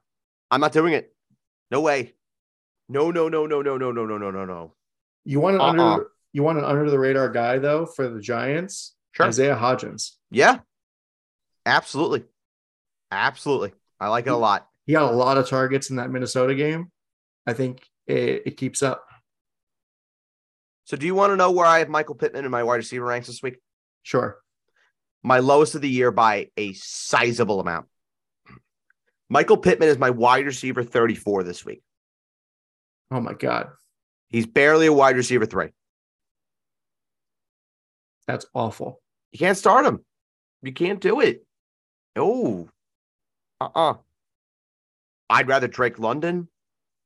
I'm 0.49 0.61
not 0.61 0.71
doing 0.71 0.93
it. 0.93 1.13
No 1.71 1.81
way. 1.81 2.13
No, 2.89 3.11
no, 3.11 3.29
no, 3.29 3.45
no, 3.45 3.61
no, 3.61 3.77
no, 3.77 3.91
no, 3.91 4.05
no, 4.05 4.17
no, 4.17 4.31
no, 4.31 4.45
no. 4.45 4.73
You 5.25 5.39
want 5.39 5.55
an 5.55 5.61
Uh-uh. 5.61 5.69
under 5.71 6.07
you 6.33 6.43
want 6.43 6.57
an 6.57 6.65
under 6.65 6.89
the 6.89 6.99
radar 6.99 7.29
guy 7.29 7.59
though 7.59 7.85
for 7.85 8.09
the 8.09 8.19
Giants? 8.19 8.95
Sure. 9.11 9.27
Isaiah 9.27 9.55
Hodgins. 9.55 10.11
Yeah. 10.31 10.59
Absolutely. 11.65 12.23
Absolutely. 13.11 13.73
I 13.99 14.09
like 14.09 14.27
it 14.27 14.33
a 14.33 14.37
lot. 14.37 14.67
He 14.85 14.93
got 14.93 15.11
a 15.11 15.15
lot 15.15 15.37
of 15.37 15.47
targets 15.47 15.89
in 15.89 15.97
that 15.97 16.09
Minnesota 16.09 16.55
game. 16.55 16.91
I 17.45 17.53
think 17.53 17.87
it, 18.07 18.43
it 18.45 18.57
keeps 18.57 18.81
up. 18.81 19.05
So 20.85 20.97
do 20.97 21.05
you 21.05 21.15
want 21.15 21.31
to 21.31 21.37
know 21.37 21.51
where 21.51 21.65
I 21.65 21.79
have 21.79 21.89
Michael 21.89 22.15
Pittman 22.15 22.43
in 22.43 22.51
my 22.51 22.63
wide 22.63 22.77
receiver 22.77 23.05
ranks 23.05 23.27
this 23.27 23.41
week? 23.41 23.59
Sure. 24.03 24.37
My 25.23 25.39
lowest 25.39 25.75
of 25.75 25.81
the 25.81 25.89
year 25.89 26.11
by 26.11 26.49
a 26.57 26.73
sizable 26.73 27.59
amount. 27.59 27.87
Michael 29.29 29.57
Pittman 29.57 29.89
is 29.89 29.97
my 29.97 30.09
wide 30.09 30.45
receiver 30.45 30.83
34 30.83 31.43
this 31.43 31.65
week. 31.65 31.81
Oh 33.09 33.21
my 33.21 33.33
God. 33.33 33.69
He's 34.29 34.45
barely 34.45 34.87
a 34.87 34.93
wide 34.93 35.15
receiver 35.15 35.45
three. 35.45 35.69
That's 38.27 38.45
awful. 38.53 39.01
You 39.31 39.39
can't 39.39 39.57
start 39.57 39.85
him. 39.85 40.03
You 40.61 40.73
can't 40.73 40.99
do 40.99 41.19
it. 41.19 41.45
Oh, 42.15 42.69
uh 43.59 43.69
uh 43.73 43.93
I'd 45.29 45.47
rather 45.47 45.67
Drake 45.67 45.99
London. 45.99 46.47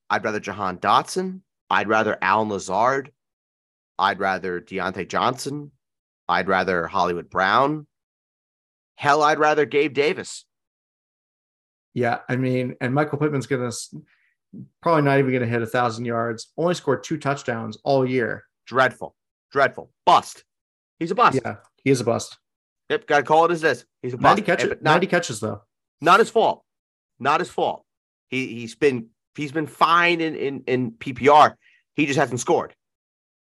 I'd 0.10 0.24
rather 0.24 0.40
Jahan 0.40 0.78
Dotson. 0.80 1.42
I'd 1.70 1.88
rather 1.88 2.18
Allen 2.22 2.50
Lazard. 2.50 3.12
I'd 4.00 4.20
rather 4.20 4.62
Diontae 4.62 5.08
Johnson. 5.08 5.72
I'd 6.28 6.48
rather 6.48 6.88
Hollywood 6.88 7.30
Brown. 7.30 7.88
Hell, 8.96 9.22
I'd 9.22 9.40
rather 9.40 9.66
Gabe 9.66 9.94
Davis. 9.94 10.46
Yeah. 11.94 12.20
I 12.28 12.36
mean, 12.36 12.76
and 12.82 12.94
Michael 12.94 13.18
Pittman's 13.18 13.48
to 13.48 13.72
probably 14.82 15.04
not 15.04 15.20
even 15.20 15.40
to 15.40 15.48
hit 15.48 15.62
a 15.62 15.68
thousand 15.68 16.06
yards, 16.06 16.52
only 16.58 16.74
scored 16.74 17.04
two 17.04 17.18
touchdowns 17.18 17.78
all 17.84 18.08
year. 18.08 18.44
Dreadful. 18.66 19.16
Dreadful. 19.52 19.92
Bust. 20.06 20.44
He's 21.00 21.12
a 21.12 21.16
bust. 21.16 21.40
Yeah. 21.44 21.58
He 21.84 21.92
is 21.92 22.02
a 22.02 22.04
bust. 22.04 22.38
Yep. 22.90 23.08
Got 23.08 23.18
to 23.18 23.24
call 23.24 23.46
it 23.46 23.52
as 23.52 23.62
this. 23.62 23.86
He's 24.02 24.14
a 24.14 24.18
90 24.18 24.42
bust. 24.42 24.46
catches, 24.46 24.72
eh, 24.72 24.76
not, 24.82 24.94
90 24.94 25.08
catches 25.08 25.40
though. 25.40 25.62
not 26.02 26.20
his 26.20 26.30
fault. 26.30 26.64
Not 27.20 27.40
his 27.40 27.50
fault. 27.50 27.84
He 28.30 28.48
he's 28.48 28.76
been 28.76 29.08
he's 29.36 29.52
been 29.52 29.68
fine 29.68 30.22
in 30.22 30.36
in, 30.36 30.64
in 30.68 30.92
PPR. 30.92 31.56
He 31.96 32.06
just 32.06 32.20
hasn't 32.20 32.40
scored. 32.40 32.76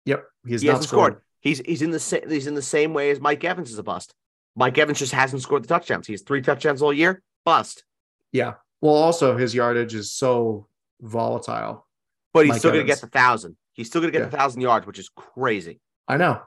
Yep. 0.05 0.25
He's 0.47 0.63
he 0.63 0.69
not 0.69 0.75
hasn't 0.75 0.89
scored. 0.89 1.13
scored. 1.15 1.23
He's 1.41 1.59
he's 1.61 1.83
in 1.83 1.91
the 1.91 2.01
same 2.01 2.29
he's 2.29 2.47
in 2.47 2.55
the 2.55 2.63
same 2.63 2.93
way 2.95 3.11
as 3.11 3.21
Mike 3.21 3.45
Evans 3.45 3.71
is 3.71 3.79
a 3.79 3.83
bust. 3.83 4.15
Mike 4.57 4.77
Evans 4.79 4.99
just 4.99 5.13
hasn't 5.13 5.43
scored 5.43 5.63
the 5.63 5.69
touchdowns. 5.69 6.07
He 6.07 6.13
has 6.13 6.23
three 6.23 6.43
touchdowns 6.43 6.83
all 6.83 6.93
year. 6.93 7.23
Bust. 7.45 7.85
Yeah. 8.33 8.55
Well, 8.81 8.95
also 8.95 9.37
his 9.37 9.55
yardage 9.55 9.95
is 9.95 10.13
so 10.13 10.67
volatile. 11.01 11.87
But 12.35 12.45
he's 12.45 12.51
Mike 12.53 12.59
still 12.59 12.73
gonna 12.73 12.85
get 12.85 13.01
the 13.01 13.07
thousand. 13.07 13.57
He's 13.73 13.87
still 13.87 14.01
gonna 14.01 14.11
get 14.13 14.23
Yeah. 14.23 14.29
the 14.29 14.37
thousand 14.37 14.61
yards, 14.63 14.87
which 14.87 14.99
is 14.99 15.09
crazy. 15.09 15.81
I 16.09 16.17
know. 16.17 16.41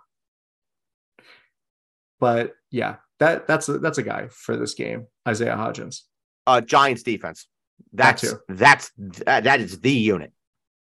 But 2.20 2.54
yeah, 2.70 2.98
that 3.20 3.48
that's 3.48 3.68
a, 3.70 3.80
that's 3.80 3.98
a 3.98 4.04
guy 4.04 4.28
for 4.30 4.56
this 4.58 4.74
game, 4.74 5.08
Isaiah 5.28 5.56
Hodgins. 5.56 6.02
Uh 6.46 6.62
Giants 6.62 7.04
defense. 7.04 7.48
That's 7.94 8.22
too. 8.22 8.40
that's 8.48 8.92
that, 8.98 9.44
that 9.46 9.60
is 9.60 9.80
the 9.80 9.92
unit. 9.92 10.32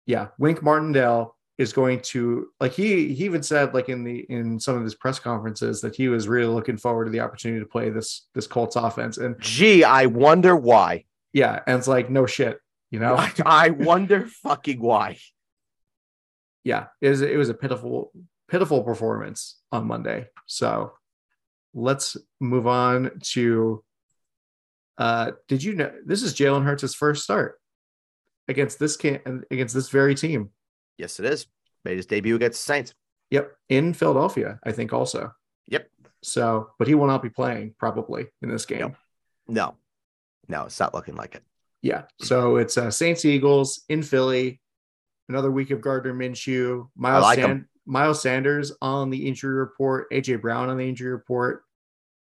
Yeah, 0.07 0.29
Wink 0.38 0.62
Martindale 0.62 1.36
is 1.59 1.73
going 1.73 2.01
to 2.01 2.49
like 2.61 2.73
he 2.73 3.14
he 3.14 3.25
even 3.25 3.42
said 3.42 3.73
like 3.73 3.88
in 3.88 4.05
the 4.05 4.27
in 4.29 4.61
some 4.61 4.77
of 4.77 4.85
his 4.85 4.95
press 4.95 5.19
conferences 5.19 5.81
that 5.81 5.97
he 5.97 6.09
was 6.09 6.29
really 6.29 6.53
looking 6.53 6.77
forward 6.77 7.07
to 7.07 7.11
the 7.11 7.21
opportunity 7.21 7.61
to 7.61 7.66
play 7.66 7.88
this 7.90 8.27
this 8.35 8.47
Colts 8.47 8.77
offense. 8.77 9.16
And 9.16 9.40
Gee, 9.40 9.83
I 9.83 10.07
wonder 10.07 10.55
why. 10.55 11.05
yeah, 11.33 11.61
and 11.66 11.79
it's 11.79 11.88
like 11.88 12.11
no 12.11 12.27
shit, 12.27 12.59
you 12.90 12.99
know. 13.01 13.14
I, 13.16 13.33
I 13.47 13.71
wonder 13.71 14.27
fucking 14.42 14.81
why. 14.81 15.19
yeah, 16.64 16.87
it 17.01 17.09
was 17.09 17.23
it 17.23 17.37
was 17.38 17.49
a 17.49 17.55
pitiful 17.55 18.12
pitiful 18.49 18.83
performance 18.83 19.59
on 19.73 19.87
Monday. 19.87 20.29
So 20.47 20.92
let's 21.75 22.16
move 22.40 22.66
on 22.66 23.12
to 23.21 23.83
uh 24.99 25.33
did 25.49 25.62
you 25.62 25.75
know 25.75 25.92
this 26.05 26.23
is 26.23 26.35
Jalen 26.35 26.64
Hurts' 26.64 26.95
first 26.95 27.25
start 27.25 27.59
against 28.47 28.79
this 28.79 28.97
can 28.97 29.42
against 29.51 29.75
this 29.75 29.88
very 29.88 30.14
team. 30.14 30.51
Yes, 30.98 31.20
it 31.20 31.26
is. 31.26 31.46
Made 31.85 31.96
his 31.96 32.06
debut 32.06 32.37
against 32.37 32.66
the 32.66 32.72
Saints. 32.72 32.94
Yep, 33.30 33.52
in 33.68 33.92
Philadelphia, 33.92 34.59
I 34.64 34.72
think 34.72 34.92
also. 34.92 35.32
Yep. 35.68 35.88
So, 36.22 36.70
but 36.78 36.88
he 36.88 36.94
will 36.94 37.06
not 37.06 37.22
be 37.22 37.28
playing 37.28 37.74
probably 37.78 38.26
in 38.42 38.48
this 38.48 38.66
game. 38.66 38.80
Yep. 38.80 38.96
No, 39.48 39.74
no, 40.48 40.64
it's 40.64 40.80
not 40.80 40.94
looking 40.94 41.16
like 41.16 41.35
it. 41.35 41.42
Yeah. 41.82 42.02
So 42.20 42.56
it's 42.56 42.76
uh, 42.78 42.90
Saints 42.90 43.24
Eagles 43.24 43.82
in 43.88 44.02
Philly. 44.02 44.61
Another 45.28 45.50
week 45.50 45.70
of 45.70 45.80
Gardner 45.80 46.14
Minshew. 46.14 46.88
Miles, 46.96 47.22
like 47.22 47.38
San- 47.38 47.50
him. 47.50 47.68
Miles 47.85 48.22
Sanders 48.22 48.72
on 48.80 49.11
the 49.11 49.28
injury 49.28 49.54
report. 49.54 50.11
AJ 50.11 50.40
Brown 50.40 50.68
on 50.68 50.78
the 50.78 50.88
injury 50.88 51.11
report. 51.11 51.64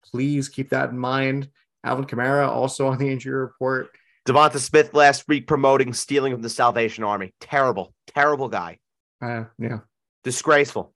Please 0.04 0.48
keep 0.48 0.70
that 0.70 0.90
in 0.90 0.98
mind. 0.98 1.48
Alvin 1.84 2.04
Kamara 2.04 2.48
also 2.48 2.88
on 2.88 2.98
the 2.98 3.10
injury 3.10 3.38
report. 3.38 3.90
DeVonta 4.26 4.58
Smith 4.58 4.92
last 4.94 5.26
week 5.28 5.46
promoting 5.46 5.92
stealing 5.92 6.32
from 6.32 6.42
the 6.42 6.50
Salvation 6.50 7.04
Army. 7.04 7.32
Terrible, 7.40 7.94
terrible 8.14 8.48
guy. 8.48 8.78
Uh, 9.22 9.44
yeah. 9.58 9.78
Disgraceful. 10.24 10.92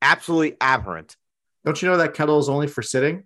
Absolutely 0.00 0.56
aberrant. 0.60 1.16
Don't 1.64 1.80
you 1.80 1.88
know 1.88 1.96
that 1.98 2.14
kettle 2.14 2.38
is 2.38 2.48
only 2.48 2.66
for 2.66 2.82
sitting 2.82 3.24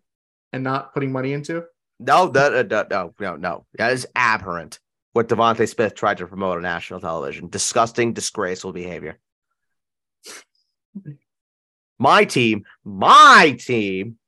and 0.53 0.65
not 0.65 0.95
putting 0.95 1.13
money 1.13 1.33
into? 1.33 1.65
No, 2.01 2.29
that, 2.29 2.73
uh, 2.73 2.85
no, 2.91 3.15
no, 3.21 3.37
no. 3.37 3.67
That 3.75 3.93
is 3.93 4.07
aberrant. 4.17 4.81
What 5.13 5.29
DeVonta 5.29 5.69
Smith 5.69 5.95
tried 5.95 6.19
to 6.19 6.27
promote 6.27 6.57
on 6.57 6.63
national 6.63 7.01
television. 7.01 7.49
Disgusting, 7.49 8.15
disgraceful 8.15 8.73
behavior. 8.73 9.19
My 11.99 12.25
team, 12.25 12.65
my 12.85 13.57
team 13.61 14.19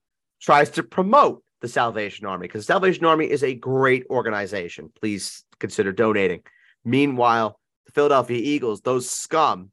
tries 0.40 0.70
to 0.70 0.82
promote 0.82 1.42
the 1.62 1.68
Salvation 1.68 2.26
Army 2.26 2.46
because 2.46 2.66
the 2.66 2.72
Salvation 2.72 3.06
Army 3.06 3.30
is 3.30 3.42
a 3.42 3.54
great 3.54 4.04
organization. 4.10 4.92
Please 5.00 5.44
consider 5.58 5.90
donating. 5.90 6.42
Meanwhile, 6.84 7.58
the 7.86 7.92
Philadelphia 7.92 8.40
Eagles, 8.42 8.80
those 8.80 9.08
scum, 9.08 9.70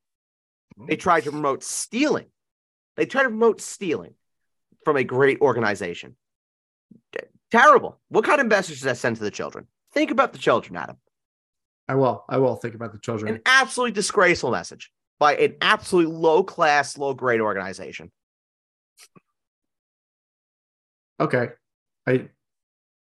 they 0.88 0.94
oh. 0.94 0.98
tried 0.98 1.24
to 1.24 1.32
promote 1.32 1.64
stealing. 1.64 2.28
They 2.98 3.06
tried 3.06 3.24
to 3.24 3.30
promote 3.30 3.62
stealing 3.62 4.14
from 4.84 4.98
a 4.98 5.04
great 5.04 5.42
organization. 5.42 6.16
Terrible. 7.52 8.00
What 8.08 8.24
kind 8.24 8.40
of 8.40 8.48
message 8.48 8.78
does 8.78 8.84
that 8.84 8.98
send 8.98 9.18
to 9.18 9.24
the 9.24 9.32
children? 9.32 9.68
Think 9.94 10.10
about 10.10 10.32
the 10.32 10.40
children, 10.40 10.78
Adam. 10.78 10.98
I 11.88 11.96
will. 11.96 12.24
I 12.30 12.38
will 12.38 12.56
think 12.56 12.76
about 12.76 12.94
the 12.94 13.00
children. 13.00 13.36
An 13.36 13.42
absolutely 13.46 13.92
disgraceful 13.92 14.52
message 14.52 14.92
by 15.20 15.36
an 15.36 15.56
absolutely 15.62 16.14
low 16.16 16.44
class, 16.44 16.98
low 16.98 17.14
grade 17.14 17.42
organization. 17.42 18.12
Okay. 21.20 21.50
I 22.08 22.30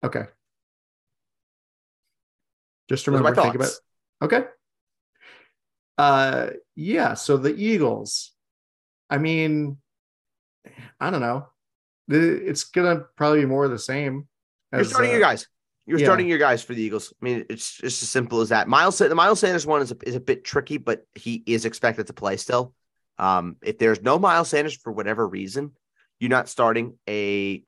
okay. 0.04 0.24
Just 2.88 3.06
Those 3.06 3.10
are 3.10 3.12
my 3.12 3.30
remember 3.30 3.42
think 3.42 3.56
about 3.56 3.68
thoughts. 3.68 3.82
okay. 4.24 4.46
Uh 6.00 6.52
yeah, 6.78 7.14
so 7.14 7.36
the 7.36 7.54
Eagles. 7.54 8.32
I 9.10 9.18
mean, 9.18 9.78
I 10.98 11.10
don't 11.10 11.20
know. 11.20 11.48
It's 12.08 12.64
gonna 12.64 13.02
probably 13.18 13.42
be 13.42 13.48
more 13.48 13.66
of 13.66 13.72
the 13.72 13.78
same. 13.78 14.30
You're 14.72 14.86
starting 14.86 15.10
uh, 15.10 15.14
your 15.16 15.22
guys. 15.22 15.46
You're 15.86 16.00
yeah. 16.00 16.06
starting 16.06 16.28
your 16.28 16.38
guys 16.38 16.64
for 16.64 16.74
the 16.74 16.82
Eagles. 16.82 17.12
I 17.22 17.26
mean, 17.26 17.46
it's 17.50 17.78
just 17.78 18.02
as 18.02 18.10
simple 18.10 18.40
as 18.40 18.50
that. 18.50 18.70
Miles, 18.70 18.98
the 18.98 19.14
Miles 19.14 19.42
Sanders 19.42 19.66
one 19.66 19.82
is 19.82 19.92
a, 19.92 19.98
is 20.04 20.16
a 20.16 20.22
bit 20.22 20.46
tricky, 20.46 20.78
but 20.78 21.06
he 21.16 21.44
is 21.46 21.66
expected 21.66 22.08
to 22.08 22.14
play 22.14 22.38
still. 22.38 22.74
Um, 23.18 23.58
if 23.62 23.78
there's 23.78 24.02
no 24.02 24.18
Miles 24.20 24.48
Sanders 24.48 24.76
for 24.76 24.94
whatever 24.94 25.28
reason, 25.28 25.72
you're 26.20 26.30
not 26.30 26.48
starting 26.48 26.98
a 27.10 27.62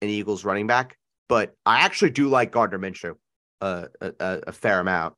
an 0.00 0.08
Eagles 0.08 0.42
running 0.42 0.66
back. 0.66 0.96
But 1.28 1.54
I 1.66 1.80
actually 1.80 2.12
do 2.12 2.28
like 2.28 2.50
Gardner 2.50 2.78
Minshew 2.78 3.16
uh, 3.60 3.88
a, 4.00 4.12
a, 4.18 4.40
a 4.46 4.52
fair 4.52 4.80
amount. 4.80 5.16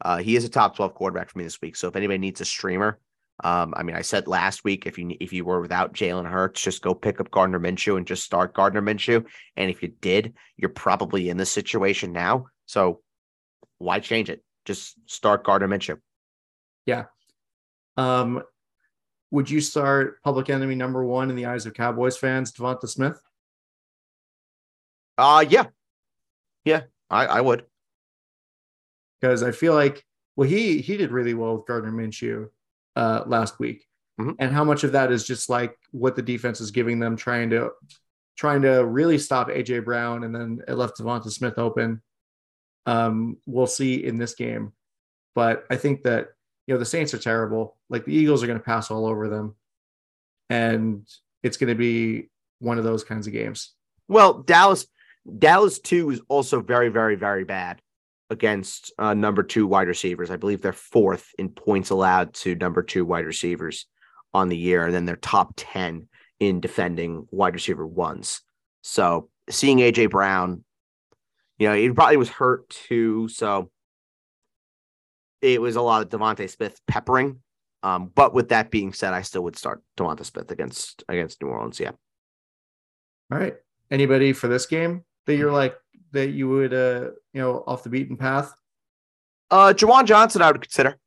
Uh, 0.00 0.18
he 0.18 0.36
is 0.36 0.44
a 0.44 0.48
top 0.48 0.76
12 0.76 0.94
quarterback 0.94 1.30
for 1.30 1.38
me 1.38 1.44
this 1.44 1.60
week. 1.60 1.76
So 1.76 1.88
if 1.88 1.96
anybody 1.96 2.18
needs 2.18 2.40
a 2.40 2.44
streamer, 2.44 2.98
um, 3.44 3.74
I 3.76 3.82
mean, 3.82 3.96
I 3.96 4.02
said 4.02 4.28
last 4.28 4.64
week 4.64 4.86
if 4.86 4.98
you 4.98 5.14
if 5.20 5.32
you 5.32 5.44
were 5.44 5.60
without 5.60 5.92
Jalen 5.92 6.28
Hurts, 6.28 6.62
just 6.62 6.82
go 6.82 6.94
pick 6.94 7.20
up 7.20 7.30
Gardner 7.30 7.60
Minshew 7.60 7.96
and 7.96 8.06
just 8.06 8.24
start 8.24 8.54
Gardner 8.54 8.80
Minshew. 8.80 9.26
And 9.56 9.70
if 9.70 9.82
you 9.82 9.88
did, 10.00 10.34
you're 10.56 10.70
probably 10.70 11.28
in 11.28 11.36
this 11.36 11.50
situation 11.50 12.12
now. 12.12 12.46
So 12.64 13.02
why 13.78 14.00
change 14.00 14.30
it? 14.30 14.42
Just 14.64 14.94
start 15.06 15.44
Gardner 15.44 15.68
Minshew. 15.68 15.98
Yeah. 16.86 17.04
Um 17.96 18.42
would 19.30 19.50
you 19.50 19.60
start 19.60 20.22
public 20.22 20.48
enemy 20.48 20.74
number 20.76 21.04
one 21.04 21.28
in 21.28 21.36
the 21.36 21.46
eyes 21.46 21.66
of 21.66 21.74
Cowboys 21.74 22.16
fans, 22.16 22.52
DeVonta 22.52 22.88
Smith? 22.88 23.20
Uh 25.18 25.44
yeah. 25.46 25.66
Yeah, 26.64 26.82
I, 27.10 27.26
I 27.26 27.40
would. 27.42 27.64
Because 29.26 29.42
I 29.42 29.50
feel 29.50 29.74
like 29.74 30.04
well 30.36 30.48
he 30.48 30.78
he 30.80 30.96
did 30.96 31.10
really 31.10 31.34
well 31.34 31.56
with 31.56 31.66
Gardner 31.66 31.90
Minshew 31.90 32.48
uh, 32.94 33.24
last 33.26 33.58
week, 33.58 33.84
Mhm. 34.20 34.36
and 34.38 34.52
how 34.52 34.62
much 34.62 34.84
of 34.84 34.92
that 34.92 35.10
is 35.10 35.26
just 35.26 35.50
like 35.50 35.76
what 35.90 36.14
the 36.14 36.22
defense 36.22 36.60
is 36.60 36.70
giving 36.70 37.00
them, 37.00 37.16
trying 37.16 37.50
to 37.50 37.70
trying 38.36 38.62
to 38.62 38.84
really 38.86 39.18
stop 39.18 39.48
AJ 39.48 39.80
Brown, 39.84 40.22
and 40.24 40.32
then 40.34 40.62
it 40.68 40.74
left 40.74 40.98
DeVonta 40.98 41.30
Smith 41.30 41.58
open. 41.58 42.02
Um, 42.86 43.38
we'll 43.46 43.66
see 43.66 44.04
in 44.04 44.16
this 44.16 44.34
game. 44.34 44.72
but 45.34 45.66
I 45.70 45.76
think 45.76 46.02
that 46.04 46.28
you 46.66 46.74
know 46.74 46.78
the 46.78 46.86
Saints 46.86 47.12
are 47.12 47.18
terrible. 47.18 47.76
Like 47.90 48.04
the 48.06 48.14
Eagles 48.14 48.42
are 48.42 48.46
going 48.46 48.58
to 48.58 48.64
pass 48.64 48.90
all 48.90 49.04
over 49.06 49.28
them, 49.28 49.54
and 50.50 51.06
it's 51.42 51.56
going 51.56 51.68
to 51.68 51.74
be 51.74 52.30
one 52.60 52.78
of 52.78 52.84
those 52.84 53.04
kinds 53.04 53.26
of 53.26 53.32
games. 53.34 53.74
Well, 54.08 54.42
Dallas, 54.42 54.86
Dallas 55.38 55.78
too 55.78 56.10
is 56.10 56.20
also 56.28 56.60
very, 56.62 56.88
very, 56.88 57.16
very 57.16 57.44
bad 57.44 57.82
against 58.30 58.92
uh, 58.98 59.14
number 59.14 59.42
two 59.42 59.66
wide 59.66 59.88
receivers. 59.88 60.30
I 60.30 60.36
believe 60.36 60.62
they're 60.62 60.72
fourth 60.72 61.28
in 61.38 61.48
points 61.50 61.90
allowed 61.90 62.34
to 62.34 62.54
number 62.54 62.82
two 62.82 63.04
wide 63.04 63.26
receivers 63.26 63.86
on 64.34 64.48
the 64.48 64.56
year, 64.56 64.84
and 64.84 64.94
then 64.94 65.04
they're 65.04 65.16
top 65.16 65.54
ten 65.56 66.08
in 66.40 66.60
defending 66.60 67.26
wide 67.30 67.54
receiver 67.54 67.86
ones. 67.86 68.42
So 68.82 69.30
seeing 69.48 69.78
AJ 69.78 70.10
Brown, 70.10 70.64
you 71.58 71.68
know, 71.68 71.74
he 71.74 71.90
probably 71.90 72.16
was 72.16 72.28
hurt 72.28 72.68
too. 72.68 73.28
So 73.28 73.70
it 75.40 75.60
was 75.60 75.76
a 75.76 75.82
lot 75.82 76.02
of 76.02 76.08
DeVonta 76.08 76.48
Smith 76.50 76.80
peppering. 76.86 77.40
Um, 77.82 78.10
but 78.14 78.34
with 78.34 78.48
that 78.48 78.70
being 78.70 78.92
said, 78.92 79.12
I 79.12 79.22
still 79.22 79.44
would 79.44 79.56
start 79.56 79.82
DeVonta 79.96 80.24
Smith 80.24 80.50
against 80.50 81.04
against 81.08 81.40
New 81.42 81.48
Orleans. 81.48 81.78
Yeah. 81.78 81.92
All 83.30 83.38
right. 83.38 83.54
Anybody 83.90 84.32
for 84.32 84.48
this 84.48 84.66
game 84.66 85.04
that 85.26 85.36
you're 85.36 85.52
like 85.52 85.76
that 86.16 86.30
you 86.30 86.48
would 86.48 86.74
uh 86.74 87.10
you 87.32 87.40
know 87.40 87.62
off 87.66 87.82
the 87.82 87.88
beaten 87.88 88.16
path? 88.16 88.52
Uh 89.50 89.72
Juwan 89.76 90.04
Johnson, 90.04 90.42
I 90.42 90.50
would 90.50 90.60
consider. 90.60 90.98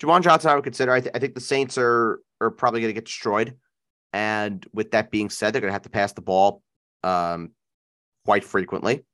Juwan 0.00 0.22
Johnson, 0.22 0.50
I 0.50 0.54
would 0.54 0.64
consider. 0.64 0.92
I, 0.92 1.00
th- 1.00 1.12
I 1.14 1.18
think 1.18 1.34
the 1.34 1.40
Saints 1.40 1.78
are 1.78 2.20
are 2.40 2.50
probably 2.50 2.80
going 2.80 2.90
to 2.90 2.94
get 2.94 3.04
destroyed, 3.04 3.56
and 4.12 4.64
with 4.72 4.92
that 4.92 5.10
being 5.10 5.30
said, 5.30 5.52
they're 5.52 5.60
going 5.60 5.70
to 5.70 5.74
have 5.74 5.82
to 5.82 5.90
pass 5.90 6.12
the 6.12 6.22
ball 6.22 6.62
um 7.04 7.50
quite 8.24 8.44
frequently. 8.44 9.04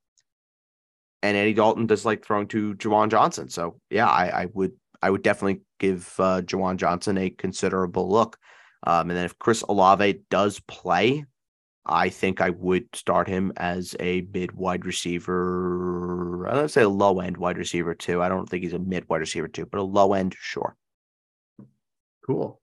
And 1.22 1.36
Andy 1.36 1.54
Dalton 1.54 1.86
does 1.86 2.04
like 2.04 2.24
throwing 2.24 2.48
to 2.48 2.74
Juwan 2.74 3.10
Johnson, 3.10 3.48
so 3.48 3.80
yeah, 3.90 4.08
I, 4.08 4.42
I 4.42 4.46
would 4.52 4.72
I 5.04 5.10
would 5.10 5.22
definitely 5.22 5.60
give 5.78 6.14
uh, 6.18 6.40
Juwan 6.42 6.76
Johnson 6.76 7.18
a 7.18 7.28
considerable 7.30 8.08
look. 8.08 8.38
Um, 8.86 9.10
and 9.10 9.18
then 9.18 9.26
if 9.26 9.38
Chris 9.38 9.62
Olave 9.62 10.20
does 10.30 10.60
play, 10.60 11.24
I 11.86 12.08
think 12.08 12.40
I 12.40 12.50
would 12.50 12.86
start 12.94 13.28
him 13.28 13.52
as 13.56 13.94
a 14.00 14.26
mid 14.32 14.52
wide 14.52 14.86
receiver. 14.86 16.48
I 16.48 16.54
don't 16.54 16.70
say 16.70 16.82
a 16.82 16.88
low 16.88 17.20
end 17.20 17.36
wide 17.36 17.58
receiver 17.58 17.94
too. 17.94 18.22
I 18.22 18.28
don't 18.28 18.48
think 18.48 18.64
he's 18.64 18.72
a 18.72 18.78
mid 18.78 19.08
wide 19.08 19.20
receiver 19.20 19.48
too, 19.48 19.66
but 19.66 19.78
a 19.78 19.82
low 19.82 20.14
end, 20.14 20.34
sure. 20.38 20.76
Cool. 22.26 22.60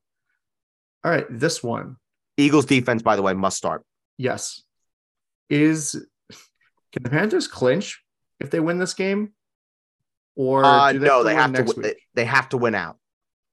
All 1.04 1.12
right, 1.12 1.26
this 1.30 1.64
one. 1.64 1.98
Eagles 2.38 2.66
defense, 2.66 3.02
by 3.04 3.16
the 3.16 3.22
way, 3.22 3.34
must 3.34 3.58
start. 3.58 3.84
Yes. 4.18 4.64
Is 5.50 6.04
can 6.92 7.04
the 7.04 7.10
Panthers 7.10 7.48
clinch 7.48 8.04
if 8.40 8.50
they 8.50 8.60
win 8.60 8.80
this 8.80 8.94
game? 8.94 9.34
Or 10.36 10.64
uh, 10.64 10.94
they 10.94 11.00
no, 11.00 11.24
have 11.24 11.26
they 11.26 11.36
have 11.36 11.66
to. 11.66 11.82
They, 11.82 11.96
they 12.16 12.26
have 12.26 12.50
to 12.50 12.58
win 12.58 12.74
out. 12.74 12.98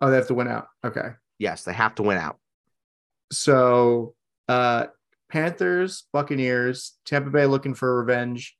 Oh, 0.01 0.11
they 0.11 0.17
have 0.17 0.29
to 0.29 0.35
win 0.35 0.49
out. 0.49 0.69
Okay. 0.85 1.09
Yes, 1.39 1.65
they 1.65 1.73
have 1.73 1.95
to 1.97 2.03
win 2.03 2.19
out. 2.19 2.39
So, 3.33 4.15
uh, 4.49 4.87
Panthers, 5.31 6.05
Buccaneers, 6.13 6.97
Tampa 7.05 7.31
Bay 7.31 7.47
looking 7.47 7.75
for 7.75 7.99
revenge 7.99 8.57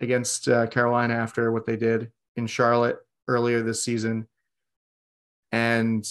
against 0.00 0.48
uh, 0.48 0.66
Carolina 0.66 1.14
after 1.14 1.50
what 1.50 1.66
they 1.66 1.76
did 1.76 2.10
in 2.36 2.46
Charlotte 2.46 2.98
earlier 3.28 3.62
this 3.62 3.82
season. 3.82 4.28
And 5.52 6.06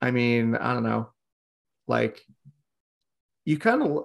I 0.00 0.10
mean, 0.10 0.54
I 0.54 0.72
don't 0.72 0.84
know, 0.84 1.10
like 1.86 2.24
you 3.44 3.58
kind 3.58 3.82
of 3.82 4.04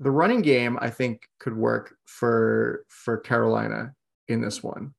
the 0.00 0.10
running 0.10 0.42
game 0.42 0.78
I 0.80 0.90
think 0.90 1.28
could 1.38 1.56
work 1.56 1.94
for 2.06 2.84
for 2.88 3.18
Carolina 3.18 3.94
in 4.28 4.40
this 4.40 4.62
one. 4.62 4.94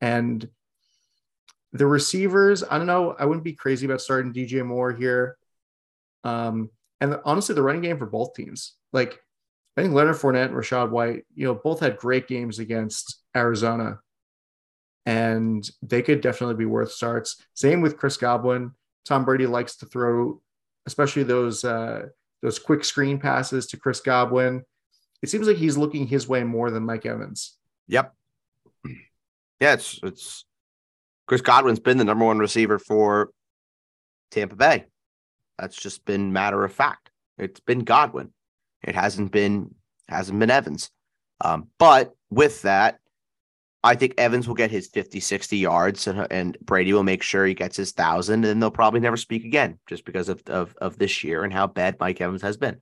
And 0.00 0.48
the 1.72 1.86
receivers, 1.86 2.62
I 2.62 2.78
don't 2.78 2.86
know, 2.86 3.16
I 3.18 3.24
wouldn't 3.24 3.44
be 3.44 3.52
crazy 3.52 3.84
about 3.86 4.00
starting 4.00 4.32
DJ 4.32 4.64
Moore 4.64 4.92
here. 4.92 5.36
Um, 6.24 6.70
and 7.00 7.18
honestly, 7.24 7.54
the 7.54 7.62
running 7.62 7.82
game 7.82 7.98
for 7.98 8.06
both 8.06 8.34
teams, 8.34 8.74
like 8.92 9.20
I 9.76 9.82
think 9.82 9.94
Leonard 9.94 10.16
Fournette 10.16 10.46
and 10.46 10.54
Rachaad 10.54 10.90
White, 10.90 11.24
you 11.34 11.46
know, 11.46 11.54
both 11.54 11.80
had 11.80 11.98
great 11.98 12.28
games 12.28 12.58
against 12.58 13.20
Arizona, 13.36 14.00
and 15.04 15.68
they 15.82 16.02
could 16.02 16.20
definitely 16.20 16.56
be 16.56 16.64
worth 16.64 16.92
starts. 16.92 17.42
Same 17.54 17.80
with 17.80 17.96
Chris 17.98 18.16
Godwin. 18.16 18.72
Tom 19.04 19.24
Brady 19.24 19.46
likes 19.46 19.76
to 19.76 19.86
throw, 19.86 20.40
especially 20.86 21.24
those 21.24 21.64
uh, 21.64 22.06
those 22.42 22.58
quick 22.58 22.84
screen 22.84 23.18
passes 23.18 23.66
to 23.68 23.76
Chris 23.76 24.00
Godwin. 24.00 24.64
It 25.22 25.28
seems 25.28 25.46
like 25.46 25.56
he's 25.56 25.76
looking 25.76 26.06
his 26.06 26.28
way 26.28 26.44
more 26.44 26.70
than 26.70 26.84
Mike 26.84 27.06
Evans. 27.06 27.56
Yep. 27.88 28.14
Yeah, 29.60 29.74
it's 29.74 30.00
it's 30.02 30.44
Chris 31.26 31.40
Godwin's 31.40 31.80
been 31.80 31.98
the 31.98 32.04
number 32.04 32.24
one 32.24 32.38
receiver 32.38 32.78
for 32.78 33.30
Tampa 34.30 34.56
Bay. 34.56 34.86
That's 35.58 35.76
just 35.76 36.04
been 36.04 36.32
matter 36.32 36.64
of 36.64 36.72
fact. 36.72 37.10
It's 37.38 37.60
been 37.60 37.80
Godwin. 37.80 38.32
It 38.82 38.94
hasn't 38.94 39.32
been 39.32 39.74
hasn't 40.08 40.38
been 40.38 40.50
Evans. 40.50 40.90
Um, 41.40 41.68
but 41.78 42.14
with 42.30 42.62
that, 42.62 42.98
I 43.82 43.94
think 43.94 44.14
Evans 44.16 44.48
will 44.48 44.54
get 44.54 44.70
his 44.70 44.88
50, 44.88 45.20
60 45.20 45.58
yards 45.58 46.06
and, 46.06 46.26
and 46.30 46.56
Brady 46.62 46.92
will 46.92 47.02
make 47.02 47.22
sure 47.22 47.44
he 47.44 47.54
gets 47.54 47.76
his 47.76 47.92
thousand 47.92 48.44
and 48.44 48.60
they'll 48.60 48.70
probably 48.70 49.00
never 49.00 49.16
speak 49.16 49.44
again 49.44 49.78
just 49.86 50.04
because 50.04 50.28
of, 50.28 50.42
of, 50.46 50.74
of 50.80 50.98
this 50.98 51.22
year 51.22 51.44
and 51.44 51.52
how 51.52 51.66
bad 51.66 51.96
Mike 52.00 52.20
Evans 52.20 52.42
has 52.42 52.56
been. 52.56 52.80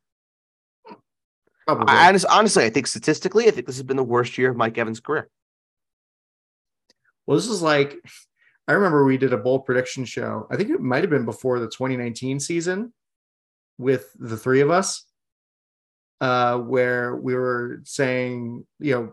I, 1.66 2.09
honestly, 2.31 2.64
I 2.64 2.70
think 2.70 2.87
statistically, 2.87 3.49
I 3.49 3.51
think 3.51 3.66
this 3.66 3.77
has 3.77 3.83
been 3.85 3.97
the 3.97 4.05
worst 4.05 4.39
year 4.39 4.51
of 4.51 4.57
Mike 4.57 4.79
Evans' 4.79 5.01
career. 5.01 5.29
Well, 7.27 7.37
this 7.37 7.49
is 7.49 7.62
like 7.62 7.97
I 8.69 8.73
remember 8.73 9.05
we 9.05 9.19
did 9.19 9.33
a 9.33 9.39
bold 9.39 9.65
prediction 9.65 10.05
show. 10.05 10.47
I 10.51 10.57
think 10.57 10.71
it 10.71 10.81
might 10.81 11.03
have 11.03 11.11
been 11.11 11.25
before 11.25 11.59
the 11.59 11.67
2019 11.67 12.39
season 12.41 12.93
with 13.79 14.11
the 14.19 14.37
three 14.37 14.61
of 14.61 14.71
us, 14.71 15.05
uh, 16.21 16.59
where 16.59 17.17
we 17.17 17.35
were 17.35 17.81
saying, 17.85 18.65
you 18.79 18.95
know, 18.95 19.13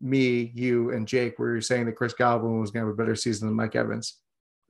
me, 0.00 0.50
you, 0.54 0.90
and 0.90 1.06
Jake, 1.06 1.38
we 1.38 1.46
were 1.46 1.60
saying 1.60 1.86
that 1.86 1.96
Chris 1.96 2.12
Godwin 2.12 2.60
was 2.60 2.72
going 2.72 2.82
to 2.82 2.88
have 2.88 2.94
a 2.94 2.96
better 2.96 3.14
season 3.14 3.46
than 3.46 3.56
Mike 3.56 3.76
Evans. 3.76 4.18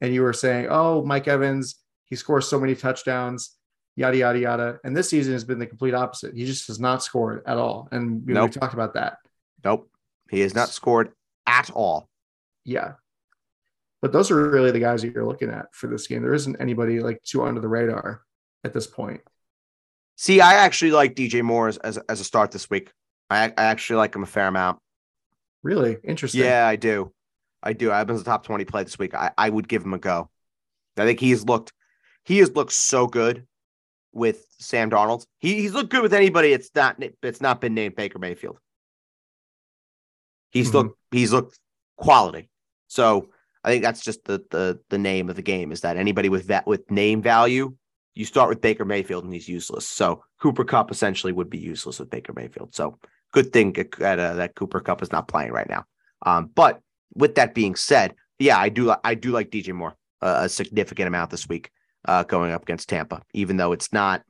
And 0.03 0.13
you 0.13 0.23
were 0.23 0.35
saying, 0.35 0.67
oh, 0.69 1.03
Mike 1.03 1.27
Evans, 1.27 1.77
he 2.05 2.17
scores 2.17 2.47
so 2.47 2.61
many 2.61 2.75
touchdowns, 2.75 3.57
yada, 3.97 4.19
yada, 4.19 4.39
yada. 4.39 4.79
And 4.85 4.95
this 4.95 5.09
season 5.09 5.33
has 5.33 5.45
been 5.45 5.59
the 5.59 5.67
complete 5.67 5.95
opposite. 5.95 6.35
He 6.35 6.45
just 6.45 6.67
has 6.67 6.79
not 6.79 7.03
scored 7.03 7.43
at 7.47 7.57
all. 7.57 7.89
And 7.91 8.23
you 8.29 8.35
know, 8.35 8.43
nope. 8.43 8.55
we 8.55 8.61
talked 8.61 8.75
about 8.75 8.95
that. 8.95 9.19
Nope. 9.65 9.89
He 10.31 10.41
has 10.41 10.55
not 10.55 10.69
scored 10.69 11.13
at 11.47 11.71
all. 11.71 12.09
Yeah. 12.65 12.95
But 14.03 14.13
those 14.13 14.31
are 14.31 14.51
really 14.51 14.73
the 14.73 14.81
guys 14.81 15.03
that 15.03 15.15
you're 15.15 15.27
looking 15.27 15.51
at 15.51 15.67
for 15.73 15.87
this 15.87 16.07
game. 16.07 16.23
There 16.23 16.35
isn't 16.35 16.61
anybody 16.61 17.01
like 17.01 17.23
too 17.23 17.45
under 17.45 17.61
the 17.61 17.69
radar 17.69 18.23
at 18.65 18.75
this 18.75 18.87
point. 18.87 19.21
See, 20.17 20.41
I 20.41 20.55
actually 20.55 20.91
like 20.91 21.15
DJ 21.15 21.43
Moore 21.43 21.69
as, 21.69 21.79
as, 21.79 21.97
as 22.09 22.21
a 22.21 22.25
start 22.25 22.51
this 22.51 22.69
week. 22.69 22.93
I, 23.31 23.45
I 23.45 23.65
actually 23.65 23.97
like 23.97 24.15
him 24.15 24.25
a 24.25 24.27
fair 24.27 24.49
amount. 24.49 24.79
Really 25.63 25.97
interesting. 26.05 26.43
Yeah, 26.43 26.67
I 26.67 26.77
do. 26.77 27.13
I 27.63 27.73
do. 27.73 27.93
I 27.93 27.99
have 27.99 28.11
him 28.11 28.17
as 28.17 28.23
a 28.23 28.25
top 28.25 28.45
20 28.45 28.65
play 28.65 28.83
this 28.83 28.99
week. 28.99 29.15
I, 29.15 29.31
I 29.39 29.49
would 29.49 29.69
give 29.69 29.85
him 29.85 29.95
a 29.95 29.99
go. 29.99 30.29
I 30.97 31.05
think 31.05 31.21
he's 31.21 31.45
looked 31.45 31.73
he 32.25 32.39
has 32.39 32.55
looked 32.55 32.73
so 32.73 33.07
good 33.07 33.47
with 34.13 34.45
Sam 34.59 34.91
Darnold. 34.91 35.25
He, 35.39 35.57
he's 35.57 35.73
looked 35.73 35.91
good 35.91 36.03
with 36.03 36.15
anybody. 36.15 36.53
It's 36.53 36.71
not 36.75 37.03
it's 37.23 37.41
not 37.41 37.61
been 37.61 37.75
named 37.75 37.97
Baker 37.97 38.19
Mayfield. 38.19 38.59
He's 40.51 40.69
mm-hmm. 40.69 40.77
looked 40.77 40.99
he's 41.11 41.33
looked 41.33 41.59
quality. 41.97 42.49
So 42.89 43.31
I 43.65 43.71
think 43.71 43.83
that's 43.83 44.03
just 44.03 44.25
the 44.25 44.45
the 44.51 44.81
the 44.89 44.99
name 44.99 45.31
of 45.31 45.37
the 45.37 45.43
game 45.43 45.73
is 45.73 45.83
that 45.83 45.97
anybody 45.97 46.29
with 46.29 46.49
that 46.49 46.67
with 46.67 46.91
name 46.91 47.23
value, 47.23 47.75
you 48.15 48.25
start 48.25 48.49
with 48.49 48.61
Baker 48.61 48.85
Mayfield 48.85 49.25
and 49.25 49.33
he's 49.33 49.49
useless. 49.49 49.87
So 49.87 50.25
Cooper 50.41 50.65
Kupp 50.65 50.91
essentially 50.91 51.33
would 51.33 51.51
be 51.51 51.59
useless 51.59 51.99
with 51.99 52.11
Baker 52.11 52.33
Mayfield. 52.35 52.75
So 52.75 52.99
good 53.33 53.53
thing 53.53 53.73
that, 53.73 54.19
uh, 54.19 54.35
that 54.35 54.55
Cooper 54.55 54.81
Kupp 54.81 55.03
is 55.03 55.13
not 55.13 55.29
playing 55.29 55.53
right 55.53 55.69
now. 55.69 55.85
Um, 56.25 56.51
but 56.55 56.81
with 57.15 57.37
that 57.37 57.55
being 57.55 57.75
said, 57.75 58.15
yeah, 58.39 58.59
I 58.59 58.69
do 58.69 58.95
I 59.05 59.15
do 59.15 59.31
like 59.31 59.51
DJ 59.51 59.73
Moore 59.73 59.97
uh, 60.21 60.41
a 60.43 60.49
significant 60.49 61.09
amount 61.09 61.31
this 61.31 61.49
week 61.49 61.71
uh, 62.07 62.25
going 62.25 62.53
up 62.53 62.63
against 62.63 62.89
Tampa, 62.89 63.23
even 63.33 63.57
though 63.57 63.73
it's 63.73 63.93
not 63.93 64.23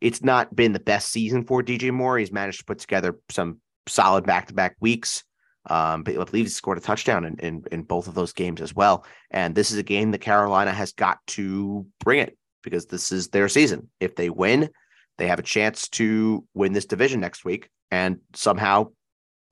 it's 0.00 0.22
not 0.22 0.54
been 0.54 0.72
the 0.72 0.80
best 0.80 1.10
season 1.10 1.44
for 1.44 1.62
DJ 1.62 1.92
Moore. 1.92 2.18
He's 2.18 2.32
managed 2.32 2.58
to 2.58 2.64
put 2.64 2.80
together 2.80 3.18
some 3.30 3.60
solid 3.86 4.24
back 4.24 4.48
to 4.48 4.54
back 4.54 4.76
weeks. 4.80 5.24
Um, 5.70 6.02
but 6.02 6.18
I 6.18 6.24
believe 6.24 6.46
he 6.46 6.48
scored 6.48 6.78
a 6.78 6.80
touchdown 6.80 7.24
in, 7.24 7.38
in, 7.38 7.64
in 7.70 7.82
both 7.82 8.08
of 8.08 8.14
those 8.14 8.32
games 8.32 8.60
as 8.60 8.74
well. 8.74 9.04
And 9.30 9.54
this 9.54 9.70
is 9.70 9.78
a 9.78 9.82
game 9.84 10.10
that 10.10 10.18
Carolina 10.18 10.72
has 10.72 10.92
got 10.92 11.18
to 11.28 11.86
bring 12.00 12.18
it 12.18 12.36
because 12.62 12.86
this 12.86 13.12
is 13.12 13.28
their 13.28 13.48
season. 13.48 13.88
If 14.00 14.16
they 14.16 14.28
win, 14.28 14.70
they 15.18 15.28
have 15.28 15.38
a 15.38 15.44
chance 15.44 15.88
to 15.90 16.44
win 16.54 16.72
this 16.72 16.86
division 16.86 17.20
next 17.20 17.44
week 17.44 17.70
and 17.92 18.18
somehow, 18.34 18.88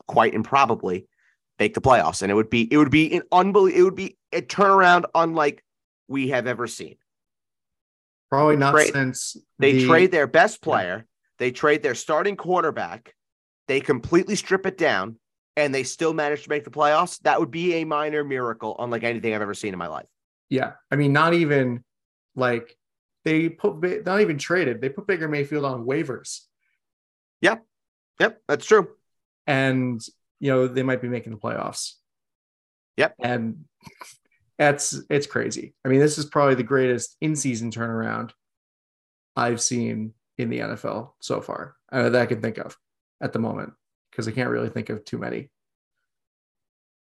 quite 0.09 0.35
improbably, 0.35 1.07
make 1.61 1.75
the 1.75 1.81
playoffs. 1.81 2.23
And 2.23 2.31
it 2.33 2.35
would 2.35 2.51
be 2.51 2.67
it 2.73 2.77
would 2.77 2.91
be 2.91 3.15
an 3.15 3.23
unbelievable 3.31 3.81
it 3.81 3.85
would 3.85 3.95
be 3.95 4.17
a 4.33 4.43
turnaround 4.43 5.05
unlike 5.15 5.63
we 6.09 6.31
have 6.31 6.49
ever 6.49 6.67
seen. 6.67 6.97
Probably 8.31 8.57
not 8.57 8.73
trade, 8.73 8.93
since 8.93 9.37
they 9.59 9.73
the... 9.75 9.87
trade 9.87 10.11
their 10.11 10.27
best 10.27 10.61
player, 10.61 11.07
they 11.39 11.53
trade 11.53 11.83
their 11.83 11.95
starting 11.95 12.37
quarterback, 12.37 13.15
they 13.69 13.81
completely 13.81 14.35
strip 14.35 14.67
it 14.67 14.77
down 14.77 15.20
and 15.57 15.75
they 15.75 15.83
still 15.83 16.13
managed 16.13 16.45
to 16.45 16.51
make 16.51 16.65
the 16.65 16.71
playoffs, 16.71 17.21
that 17.21 17.41
would 17.41 17.51
be 17.51 17.75
a 17.75 17.85
minor 17.85 18.25
miracle, 18.25 18.77
unlike 18.79 19.05
anything 19.05 19.35
I've 19.35 19.43
ever 19.43 19.55
seen 19.55 19.73
in 19.73 19.79
my 19.79 19.89
life. 19.89 20.07
Yeah. 20.49 20.73
I 20.91 20.97
mean, 20.97 21.13
not 21.13 21.35
even 21.35 21.85
like 22.35 22.77
they 23.25 23.49
put 23.49 23.83
not 24.05 24.21
even 24.21 24.39
traded. 24.39 24.81
They 24.81 24.89
put 24.89 25.07
Baker 25.07 25.29
Mayfield 25.29 25.65
on 25.65 25.87
waivers. 25.87 26.41
Yep. 27.43 27.65
Yep. 28.19 28.43
That's 28.49 28.67
true. 28.67 28.89
And 29.47 30.01
you 30.41 30.51
know, 30.51 30.67
they 30.67 30.83
might 30.83 31.03
be 31.03 31.09
making 31.09 31.33
the 31.33 31.39
playoffs. 31.39 31.95
Yep. 32.97 33.15
And 33.21 33.65
that's 34.59 35.01
it's 35.11 35.27
crazy. 35.27 35.75
I 35.85 35.89
mean, 35.89 36.01
this 36.01 36.19
is 36.19 36.27
probably 36.27 36.55
the 36.55 36.63
greatest 36.63 37.17
in-season 37.21 37.71
turnaround 37.71 38.31
I've 39.37 39.61
seen 39.61 40.15
in 40.39 40.51
the 40.51 40.61
NFL 40.61 41.13
so 41.21 41.41
far 41.41 41.77
uh, 41.93 42.09
that 42.11 42.23
I 42.23 42.27
can 42.27 42.41
think 42.41 42.59
of 42.59 42.77
at 43.21 43.33
the 43.33 43.39
moment 43.39 43.75
because 44.11 44.29
I 44.29 44.33
can't 44.33 44.51
really 44.51 44.69
think 44.69 44.89
of 44.89 45.05
too 45.05 45.19
many. 45.19 45.51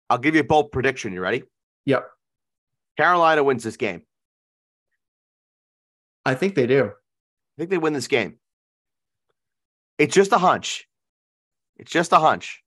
I'll 0.10 0.18
give 0.18 0.36
you 0.36 0.41
a 0.41 0.45
bold 0.45 0.72
prediction. 0.72 1.14
You 1.14 1.22
ready? 1.22 1.43
Yep. 1.86 2.08
Carolina 2.97 3.43
wins 3.43 3.64
this 3.64 3.78
game. 3.78 4.03
I 6.26 6.36
think 6.36 6.55
they 6.55 6.68
do. 6.68 6.86
I 6.86 7.55
think 7.58 7.70
they 7.70 7.78
win 7.78 7.93
this 7.93 8.08
game. 8.08 8.38
It's 9.97 10.14
just 10.14 10.32
a 10.32 10.38
hunch. 10.38 10.88
It's 11.78 11.91
just 11.91 12.12
a 12.12 12.20
hunch. 12.20 12.64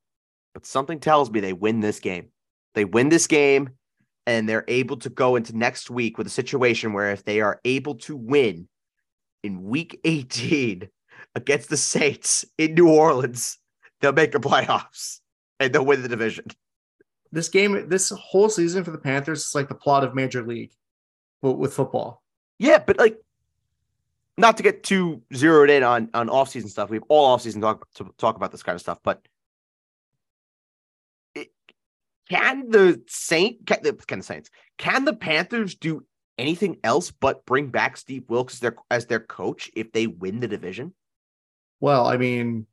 But 0.55 0.67
something 0.67 0.99
tells 0.99 1.31
me 1.31 1.41
they 1.41 1.53
win 1.53 1.81
this 1.81 2.01
game. 2.01 2.31
They 2.75 2.85
win 2.85 3.09
this 3.09 3.27
game 3.27 3.71
and 4.27 4.49
they're 4.49 4.65
able 4.69 4.97
to 4.99 5.11
go 5.11 5.37
into 5.37 5.57
next 5.57 5.91
week 5.91 6.19
with 6.19 6.27
a 6.27 6.31
situation 6.31 6.93
where 6.93 7.11
if 7.11 7.25
they 7.25 7.41
are 7.41 7.61
able 7.65 7.97
to 7.97 8.17
win 8.17 8.69
in 9.43 9.63
week 9.63 9.99
18 10.05 10.89
against 11.35 11.69
the 11.69 11.77
Saints 11.77 12.45
in 12.59 12.75
New 12.75 12.89
Orleans, 12.89 13.59
they'll 14.01 14.13
make 14.13 14.33
the 14.33 14.41
playoffs 14.41 15.21
and 15.59 15.73
they'll 15.73 15.85
win 15.85 16.03
the 16.03 16.09
division. 16.09 16.47
This 17.33 17.49
game, 17.49 17.89
this 17.89 18.11
whole 18.11 18.49
season 18.49 18.83
for 18.83 18.91
the 18.91 18.99
Panthers 18.99 19.47
is 19.47 19.55
like 19.55 19.69
the 19.69 19.75
plot 19.75 20.03
of 20.03 20.15
Major 20.15 20.43
League 20.43 20.73
with 21.43 21.73
football. 21.73 22.23
Yeah, 22.59 22.79
but 22.79 22.99
like, 22.99 23.19
not 24.37 24.57
to 24.57 24.63
get 24.63 24.83
too 24.83 25.23
zeroed 25.35 25.71
in 25.71 25.83
on 25.83 26.09
on 26.15 26.29
offseason 26.29 26.69
stuff. 26.69 26.91
We 26.91 26.97
have 26.97 27.05
all 27.09 27.37
offseason 27.37 27.61
talk 27.61 27.87
to 27.95 28.13
talk 28.19 28.37
about 28.37 28.51
this 28.53 28.63
kind 28.63 28.75
of 28.75 28.81
stuff, 28.81 28.99
but 29.05 29.23
it, 31.35 31.51
can 32.29 32.71
the 32.71 33.03
Saint 33.07 33.67
can 33.67 33.83
the, 33.83 33.93
can 33.93 34.19
the 34.19 34.25
Saints 34.25 34.51
can 34.79 35.05
the 35.05 35.15
Panthers 35.15 35.75
do 35.75 36.05
anything 36.39 36.79
else 36.83 37.11
but 37.11 37.45
bring 37.45 37.69
back 37.69 37.97
Steve 37.99 38.25
Wilks 38.29 38.55
as 38.55 38.61
their 38.61 38.77
as 38.91 39.07
their 39.07 39.21
coach 39.21 39.71
if 39.77 39.93
they 39.93 40.07
win 40.07 40.41
the 40.41 40.49
division? 40.49 40.95
Well, 41.81 42.07
I 42.07 42.17
mean, 42.17 42.67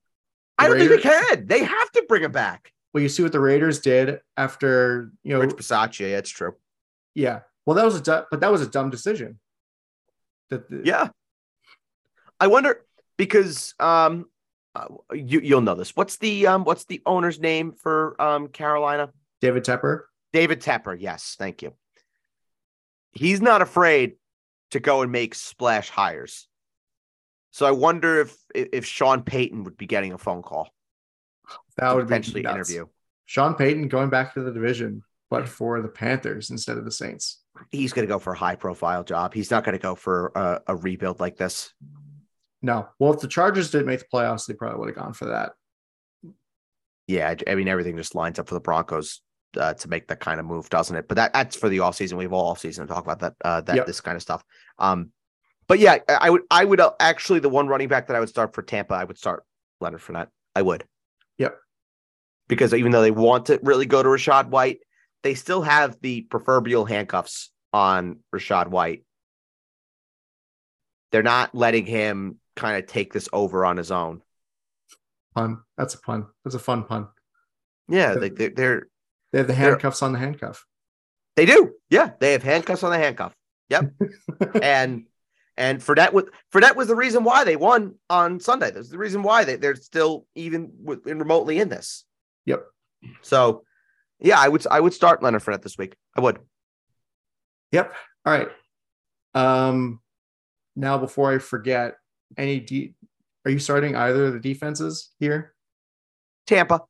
I 0.57 0.67
don't 0.67 0.77
Raiders, 0.77 1.01
think 1.01 1.03
they 1.03 1.35
can. 1.35 1.47
They 1.47 1.63
have 1.63 1.91
to 1.91 2.05
bring 2.07 2.23
him 2.23 2.31
back. 2.31 2.71
Well, 2.93 3.03
you 3.03 3.09
see 3.09 3.23
what 3.23 3.31
the 3.31 3.39
Raiders 3.39 3.79
did 3.79 4.21
after 4.37 5.11
you 5.23 5.33
know 5.33 5.41
Rich 5.41 5.51
Bisaccia. 5.51 6.09
Yeah, 6.09 6.17
it's 6.17 6.29
true. 6.29 6.55
Yeah. 7.13 7.41
Well, 7.65 7.75
that 7.75 7.85
was 7.85 7.95
a 7.95 8.01
du- 8.01 8.25
but 8.31 8.39
that 8.39 8.51
was 8.51 8.61
a 8.61 8.67
dumb 8.67 8.89
decision. 8.89 9.39
That 10.49 10.69
the- 10.69 10.81
yeah. 10.83 11.09
I 12.39 12.47
wonder 12.47 12.85
because 13.17 13.73
um 13.79 14.25
uh, 14.73 14.87
you 15.13 15.39
you'll 15.41 15.61
know 15.61 15.75
this. 15.75 15.95
What's 15.95 16.17
the 16.17 16.47
um 16.47 16.63
what's 16.63 16.85
the 16.85 17.01
owner's 17.05 17.39
name 17.39 17.71
for 17.71 18.19
um 18.21 18.47
Carolina? 18.47 19.11
David 19.41 19.63
Tepper. 19.63 20.03
David 20.33 20.61
Tepper. 20.61 20.95
Yes, 20.99 21.35
thank 21.37 21.61
you. 21.61 21.73
He's 23.11 23.41
not 23.41 23.61
afraid 23.61 24.13
to 24.71 24.79
go 24.79 25.01
and 25.01 25.11
make 25.11 25.33
splash 25.35 25.89
hires. 25.89 26.47
So 27.57 27.65
I 27.65 27.71
wonder 27.71 28.21
if 28.21 28.37
if 28.53 28.85
Sean 28.85 29.23
Payton 29.23 29.63
would 29.63 29.77
be 29.77 29.87
getting 29.87 30.13
a 30.13 30.19
phone 30.19 30.43
call. 30.43 30.69
That 31.77 31.95
would 31.95 32.05
potentially 32.05 32.41
interview. 32.41 32.85
Sean 33.25 33.55
Payton 33.55 33.87
going 33.87 34.11
back 34.11 34.35
to 34.35 34.43
the 34.43 34.51
division, 34.51 35.01
but 35.31 35.49
for 35.49 35.81
the 35.81 35.87
Panthers 35.87 36.51
instead 36.51 36.77
of 36.77 36.85
the 36.85 36.91
Saints. 36.91 37.41
He's 37.71 37.93
going 37.93 38.07
to 38.07 38.13
go 38.13 38.19
for 38.19 38.33
a 38.33 38.37
high 38.37 38.53
profile 38.53 39.03
job. 39.03 39.33
He's 39.33 39.49
not 39.49 39.63
going 39.63 39.73
to 39.73 39.81
go 39.81 39.95
for 39.95 40.31
a, 40.35 40.61
a 40.67 40.75
rebuild 40.75 41.19
like 41.19 41.35
this. 41.35 41.73
No. 42.61 42.89
Well, 42.99 43.13
if 43.13 43.21
the 43.21 43.27
Chargers 43.27 43.71
didn't 43.71 43.87
make 43.87 44.01
the 44.01 44.05
playoffs, 44.13 44.45
they 44.45 44.53
probably 44.53 44.77
would 44.77 44.89
have 44.89 45.03
gone 45.03 45.13
for 45.13 45.25
that. 45.25 45.53
Yeah, 47.07 47.33
I 47.47 47.55
mean 47.55 47.67
everything 47.67 47.97
just 47.97 48.13
lines 48.13 48.37
up 48.37 48.49
for 48.49 48.53
the 48.53 48.61
Broncos 48.61 49.21
uh, 49.59 49.73
to 49.73 49.87
make 49.87 50.09
that 50.09 50.19
kind 50.19 50.39
of 50.39 50.45
move, 50.45 50.69
doesn't 50.69 50.95
it? 50.95 51.07
But 51.07 51.15
that 51.15 51.33
that's 51.33 51.55
for 51.55 51.69
the 51.69 51.79
off 51.79 51.95
season. 51.95 52.19
We 52.19 52.25
have 52.25 52.33
all 52.33 52.51
off 52.51 52.59
season 52.59 52.85
to 52.85 52.93
talk 52.93 53.03
about 53.03 53.21
that 53.21 53.33
uh, 53.43 53.61
that 53.61 53.77
yep. 53.77 53.87
this 53.87 53.99
kind 53.99 54.15
of 54.15 54.21
stuff. 54.21 54.43
Um, 54.77 55.11
but 55.67 55.79
yeah, 55.79 55.97
I 56.07 56.29
would 56.29 56.43
I 56.49 56.63
would 56.63 56.79
uh, 56.79 56.91
actually 56.99 57.39
the 57.39 57.49
one 57.49 57.67
running 57.67 57.87
back 57.87 58.07
that 58.07 58.15
I 58.15 58.19
would 58.19 58.29
start 58.29 58.53
for 58.53 58.61
Tampa, 58.61 58.93
I 58.93 59.03
would 59.03 59.17
start 59.17 59.43
Leonard 59.81 60.01
Fournette. 60.01 60.29
I 60.55 60.61
would. 60.61 60.85
Yep. 61.37 61.57
Because 62.47 62.73
even 62.73 62.91
though 62.91 63.01
they 63.01 63.11
want 63.11 63.47
to 63.47 63.59
really 63.61 63.85
go 63.85 64.01
to 64.01 64.09
Rachaad 64.09 64.49
White, 64.49 64.79
they 65.23 65.33
still 65.33 65.61
have 65.61 65.99
the 66.01 66.21
proverbial 66.21 66.85
handcuffs 66.85 67.51
on 67.73 68.19
Rachaad 68.33 68.67
White. 68.67 69.03
They're 71.11 71.23
not 71.23 71.53
letting 71.53 71.85
him 71.85 72.39
kind 72.55 72.77
of 72.77 72.87
take 72.87 73.13
this 73.13 73.27
over 73.33 73.65
on 73.65 73.77
his 73.77 73.91
own. 73.91 74.21
Pun. 75.35 75.59
That's 75.77 75.93
a 75.93 75.99
pun. 75.99 76.27
That's 76.43 76.55
a 76.55 76.59
fun 76.59 76.83
pun. 76.83 77.07
Yeah, 77.89 78.15
they, 78.15 78.29
they're, 78.29 78.49
they're 78.49 78.87
they 79.31 79.37
have 79.39 79.47
the 79.47 79.53
handcuffs 79.53 80.01
on 80.01 80.13
the 80.13 80.19
handcuff. 80.19 80.65
They 81.35 81.45
do. 81.45 81.73
Yeah, 81.89 82.11
they 82.19 82.31
have 82.31 82.43
handcuffs 82.43 82.83
on 82.83 82.91
the 82.91 82.97
handcuff. 82.97 83.33
Yep. 83.69 83.91
and 84.61 85.05
and 85.57 85.81
for 85.81 85.95
that, 85.95 86.13
for 86.51 86.61
that 86.61 86.75
was 86.75 86.87
the 86.87 86.95
reason 86.95 87.23
why 87.23 87.43
they 87.43 87.55
won 87.55 87.95
on 88.09 88.39
Sunday. 88.39 88.69
That's 88.69 88.89
the 88.89 88.97
reason 88.97 89.23
why 89.23 89.43
they, 89.43 89.55
they're 89.55 89.75
still 89.75 90.27
even 90.35 90.71
in 91.05 91.19
remotely 91.19 91.59
in 91.59 91.69
this. 91.69 92.05
Yep. 92.45 92.63
So, 93.23 93.63
yeah, 94.19 94.39
I 94.39 94.47
would 94.47 94.65
I 94.67 94.79
would 94.79 94.93
start 94.93 95.23
Leonard 95.23 95.43
Fournette 95.43 95.63
this 95.63 95.77
week. 95.77 95.95
I 96.15 96.21
would. 96.21 96.39
Yep. 97.71 97.93
All 98.25 98.33
right. 98.33 98.49
Um, 99.33 99.99
now 100.75 100.97
before 100.97 101.33
I 101.33 101.39
forget, 101.39 101.95
any 102.37 102.59
de- 102.59 102.93
are 103.45 103.51
you 103.51 103.59
starting 103.59 103.95
either 103.95 104.25
of 104.25 104.33
the 104.33 104.39
defenses 104.39 105.11
here? 105.19 105.53
Tampa. 106.45 106.83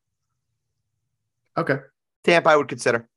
Okay. 1.57 1.79
Tampa, 2.23 2.49
I 2.49 2.55
would 2.55 2.67
consider. 2.67 3.07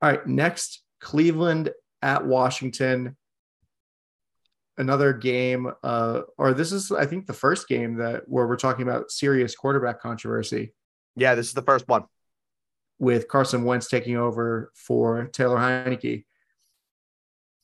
All 0.00 0.10
right. 0.10 0.26
Next, 0.26 0.82
Cleveland 1.00 1.70
at 2.02 2.24
Washington. 2.24 3.16
Another 4.78 5.12
game, 5.12 5.70
uh, 5.82 6.22
or 6.38 6.54
this 6.54 6.70
is, 6.72 6.92
I 6.92 7.04
think, 7.04 7.26
the 7.26 7.32
first 7.32 7.68
game 7.68 7.96
that 7.96 8.22
where 8.28 8.46
we're 8.46 8.56
talking 8.56 8.88
about 8.88 9.10
serious 9.10 9.54
quarterback 9.56 10.00
controversy. 10.00 10.72
Yeah, 11.16 11.34
this 11.34 11.48
is 11.48 11.52
the 11.54 11.62
first 11.62 11.88
one 11.88 12.04
with 13.00 13.28
Carson 13.28 13.64
Wentz 13.64 13.88
taking 13.88 14.16
over 14.16 14.70
for 14.74 15.26
Taylor 15.32 15.56
Heinicke. 15.56 16.24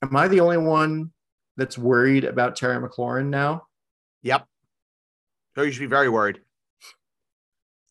Am 0.03 0.17
I 0.17 0.29
the 0.29 0.41
only 0.41 0.59
one 0.59 1.13
that's 1.57 1.79
worried 1.79 2.25
about 2.25 2.57
Terry 2.57 2.77
McLaurin 2.77 3.29
now? 3.29 3.63
Yep. 4.23 4.47
No, 5.57 5.63
you 5.63 5.71
should 5.71 5.81
be 5.81 5.87
very 5.87 6.09
worried. 6.09 6.37
You 6.37 6.43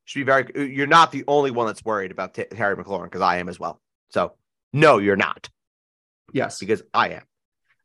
should 0.04 0.20
be 0.20 0.24
very. 0.24 0.74
You're 0.76 0.86
not 0.86 1.14
the 1.14 1.24
only 1.28 1.52
one 1.52 1.68
that's 1.68 1.84
worried 1.84 2.12
about 2.12 2.34
T- 2.34 2.44
Terry 2.44 2.76
McLaurin 2.76 3.06
because 3.06 3.22
I 3.22 3.38
am 3.38 3.48
as 3.48 3.58
well. 3.60 3.82
So 4.10 4.34
no, 4.74 4.98
you're 4.98 5.16
not. 5.16 5.50
Yes, 6.34 6.60
because 6.60 6.84
I 6.94 7.10
am. 7.10 7.24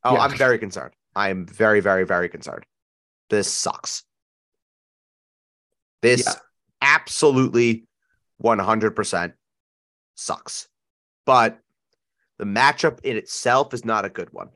Oh, 0.02 0.14
yeah. 0.14 0.20
I'm 0.20 0.36
very 0.36 0.58
concerned. 0.58 0.94
I 1.18 1.30
am 1.30 1.46
very, 1.46 1.80
very, 1.80 2.06
very 2.06 2.28
concerned. 2.28 2.64
This 3.28 3.52
sucks. 3.52 4.04
This 6.00 6.24
yeah. 6.24 6.34
absolutely 6.80 7.88
100% 8.40 9.32
sucks. 10.14 10.68
But 11.26 11.58
the 12.38 12.44
matchup 12.44 13.00
in 13.02 13.16
itself 13.16 13.74
is 13.74 13.84
not 13.84 14.04
a 14.04 14.08
good 14.08 14.32
one 14.32 14.50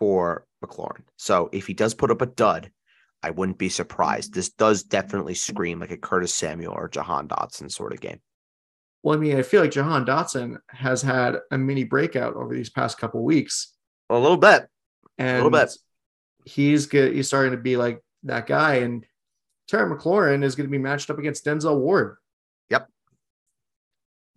for 0.00 0.44
McLaurin. 0.64 1.04
So 1.16 1.50
if 1.52 1.68
he 1.68 1.74
does 1.74 1.94
put 1.94 2.10
up 2.10 2.20
a 2.20 2.26
dud, 2.26 2.72
I 3.22 3.30
wouldn't 3.30 3.58
be 3.58 3.68
surprised. 3.68 4.34
This 4.34 4.48
does 4.48 4.82
definitely 4.82 5.34
scream 5.34 5.78
like 5.78 5.92
a 5.92 5.96
Curtis 5.96 6.34
Samuel 6.34 6.74
or 6.74 6.88
Jahan 6.88 7.28
Dotson 7.28 7.70
sort 7.70 7.92
of 7.92 8.00
game. 8.00 8.20
Well, 9.04 9.16
I 9.16 9.20
mean, 9.20 9.36
I 9.36 9.42
feel 9.42 9.60
like 9.60 9.70
Jahan 9.70 10.04
Dotson 10.04 10.56
has 10.66 11.00
had 11.00 11.36
a 11.52 11.58
mini 11.58 11.84
breakout 11.84 12.34
over 12.34 12.52
these 12.52 12.70
past 12.70 12.98
couple 12.98 13.22
weeks. 13.22 13.72
A 14.10 14.18
little 14.18 14.36
bit. 14.36 14.66
And 15.16 15.36
a 15.36 15.44
little 15.44 15.50
bit. 15.50 15.70
He's 16.48 16.86
good. 16.86 17.14
He's 17.14 17.26
starting 17.26 17.52
to 17.52 17.58
be 17.58 17.76
like 17.76 18.02
that 18.24 18.46
guy. 18.46 18.76
And 18.76 19.04
Terry 19.68 19.94
McLaurin 19.94 20.42
is 20.42 20.54
going 20.54 20.66
to 20.66 20.70
be 20.70 20.78
matched 20.78 21.10
up 21.10 21.18
against 21.18 21.44
Denzel 21.44 21.78
Ward. 21.78 22.16
Yep. 22.70 22.88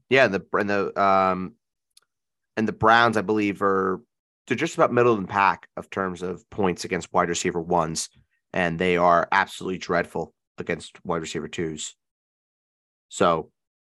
Yeah, 0.09 0.28
the 0.28 0.45
and 0.53 0.70
the 0.70 1.01
um 1.01 1.53
and 2.57 2.68
the 2.68 2.74
Browns, 2.74 3.18
I 3.18 3.22
believe, 3.22 3.62
are 3.62 4.01
they're 4.47 4.57
just 4.57 4.76
about 4.76 4.91
middle 4.91 5.14
of 5.14 5.22
the 5.22 5.28
pack 5.28 5.68
of 5.78 5.89
terms 5.89 6.22
of 6.22 6.47
points 6.49 6.84
against 6.84 7.14
wide 7.14 7.30
receiver 7.30 7.62
ones, 7.62 8.09
and 8.51 8.78
they 8.78 8.97
are 8.97 9.28
absolutely 9.32 9.78
dreadful 9.78 10.34
against 10.57 11.03
wide 11.05 11.22
receiver 11.22 11.47
twos. 11.47 11.95
So, 13.07 13.51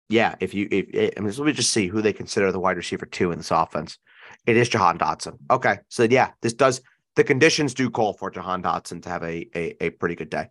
yeah, 0.08 0.34
if 0.40 0.54
you 0.54 0.66
if, 0.70 0.86
if 0.92 1.14
I 1.16 1.20
mean, 1.20 1.32
let 1.32 1.46
me 1.46 1.52
just 1.52 1.72
see 1.72 1.86
who 1.86 2.02
they 2.02 2.12
consider 2.12 2.50
the 2.50 2.58
wide 2.58 2.76
receiver 2.76 3.06
two 3.06 3.30
in 3.30 3.38
this 3.38 3.52
offense. 3.52 3.98
It 4.46 4.56
is 4.56 4.68
Jahan 4.68 4.98
Dotson. 4.98 5.38
Okay, 5.50 5.78
so 5.88 6.02
yeah, 6.02 6.30
this 6.42 6.54
does 6.54 6.80
the 7.18 7.24
conditions 7.24 7.74
do 7.74 7.90
call 7.90 8.12
for 8.12 8.30
Jahan 8.30 8.62
Dotson 8.62 9.02
to 9.02 9.08
have 9.08 9.24
a 9.24 9.48
a, 9.52 9.84
a 9.86 9.90
pretty 9.90 10.14
good 10.14 10.30
day. 10.30 10.46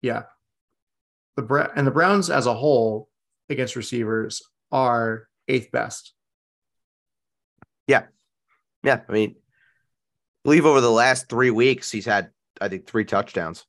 Yeah. 0.00 0.22
the 1.34 1.42
Bra- 1.42 1.72
and 1.74 1.84
the 1.84 1.90
Browns 1.90 2.30
as 2.30 2.46
a 2.46 2.54
whole 2.54 3.08
against 3.50 3.74
receivers 3.74 4.42
are 4.70 5.26
eighth 5.48 5.72
best. 5.72 6.12
Yeah. 7.88 8.04
Yeah. 8.84 9.00
I 9.08 9.12
mean, 9.12 9.30
I 9.30 9.40
believe 10.44 10.66
over 10.66 10.80
the 10.80 10.90
last 10.90 11.28
three 11.28 11.50
weeks, 11.50 11.90
he's 11.90 12.06
had, 12.06 12.30
I 12.60 12.68
think, 12.68 12.86
three 12.86 13.04
touchdowns. 13.04 13.66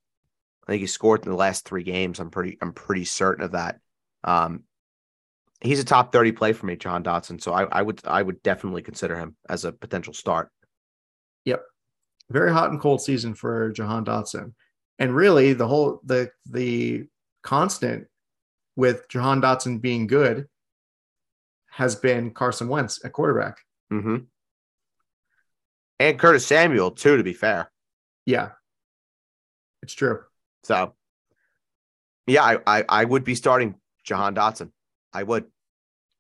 I 0.68 0.72
think 0.72 0.82
he 0.82 0.88
scored 0.88 1.26
in 1.26 1.32
the 1.32 1.38
last 1.38 1.66
three 1.66 1.84
games. 1.84 2.20
I'm 2.20 2.30
pretty, 2.30 2.59
I'm 2.61 2.74
pretty 2.74 3.05
certain 3.05 3.43
of 3.43 3.53
that. 3.53 3.80
Um, 4.24 4.66
he's 5.61 5.80
a 5.80 5.86
top 5.86 6.11
30 6.11 6.34
play 6.34 6.53
for 6.53 6.68
me, 6.68 6.76
Jahan 6.76 7.03
Dotson. 7.03 7.41
So 7.41 7.53
I, 7.53 7.63
I 7.63 7.82
would, 7.82 8.01
I 8.05 8.22
would 8.22 8.43
definitely 8.43 8.84
consider 8.84 9.18
him 9.18 9.36
as 9.49 9.66
a 9.66 9.72
potential 9.72 10.13
start. 10.13 10.51
Very 12.30 12.51
hot 12.51 12.71
and 12.71 12.80
cold 12.80 13.01
season 13.01 13.36
for 13.36 13.71
Jahan 13.71 14.05
Dotson. 14.05 14.53
And 14.97 15.15
really 15.15 15.53
the 15.53 15.67
whole 15.67 16.01
the 16.03 16.32
the 16.49 17.07
constant 17.43 18.07
with 18.76 19.07
Jahan 19.09 19.41
Dotson 19.41 19.82
being 19.82 20.07
good 20.07 20.47
has 21.69 21.95
been 21.95 22.32
Carson 22.32 22.67
Wentz 22.67 23.03
at 23.03 23.13
quarterback. 23.13 23.57
Mm-hmm. 23.91 24.17
And 25.99 26.19
Curtis 26.19 26.45
Samuel, 26.45 26.91
too, 26.91 27.17
to 27.17 27.23
be 27.23 27.34
fair. 27.34 27.71
Yeah. 28.26 28.51
It's 29.82 29.93
true. 29.93 30.21
So 30.63 30.93
yeah, 32.28 32.43
I, 32.43 32.57
I, 32.65 32.86
I 32.89 33.05
would 33.05 33.23
be 33.23 33.36
starting 33.36 33.76
Jahan 34.03 34.36
Dotson. 34.36 34.71
I 35.13 35.23
would. 35.23 35.45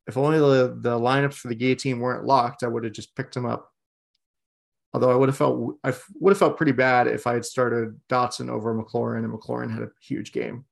If 0.07 0.17
only 0.17 0.37
the, 0.37 0.77
the 0.79 0.99
lineups 0.99 1.33
for 1.33 1.47
the 1.47 1.55
guillotine 1.55 1.99
weren't 1.99 2.25
locked, 2.25 2.61
I 2.61 2.67
would 2.67 2.83
have 2.83 2.93
just 2.93 3.15
picked 3.15 3.35
him 3.35 3.45
up. 3.45 3.71
Although 4.95 5.11
I 5.11 5.15
would 5.15 5.27
have 5.27 5.35
felt 5.35 5.75
I 5.83 5.93
would 6.21 6.31
have 6.31 6.37
felt 6.37 6.55
pretty 6.55 6.71
bad 6.71 7.07
if 7.07 7.27
I 7.27 7.33
had 7.33 7.43
started 7.43 7.99
Dotson 8.07 8.49
over 8.49 8.73
McLaurin 8.73 9.25
and 9.25 9.33
McLaurin 9.33 9.69
had 9.69 9.81
a 9.81 9.89
huge 9.99 10.31
game 10.31 10.63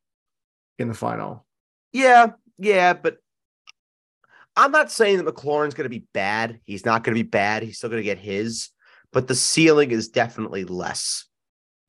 in 0.80 0.88
the 0.88 0.94
final. 0.94 1.46
Yeah, 1.92 2.28
yeah, 2.58 2.94
but 2.94 3.18
I'm 4.56 4.72
not 4.72 4.94
saying 4.94 5.18
that 5.18 5.26
McLaurin's 5.26 5.74
going 5.74 5.84
to 5.84 5.90
be 5.90 6.08
bad. 6.14 6.62
He's 6.64 6.86
not 6.86 7.04
going 7.04 7.18
to 7.18 7.22
be 7.22 7.28
bad. 7.28 7.64
He's 7.64 7.76
still 7.76 7.90
going 7.90 8.02
to 8.02 8.06
get 8.06 8.18
his, 8.18 8.70
but 9.12 9.28
the 9.28 9.36
ceiling 9.36 9.92
is 9.92 10.08
definitely 10.08 10.64
less 10.64 11.26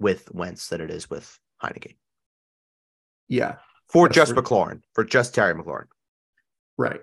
with 0.00 0.28
Wentz 0.34 0.66
than 0.70 0.80
it 0.80 0.90
is 0.90 1.08
with 1.08 1.38
Heinicke. 1.62 1.94
Yeah, 3.28 3.58
for 3.88 4.08
just 4.08 4.34
for, 4.34 4.42
McLaurin, 4.42 4.80
for 4.92 5.04
just 5.04 5.36
Terry 5.36 5.54
McLaurin. 5.54 5.86
Right. 6.76 7.00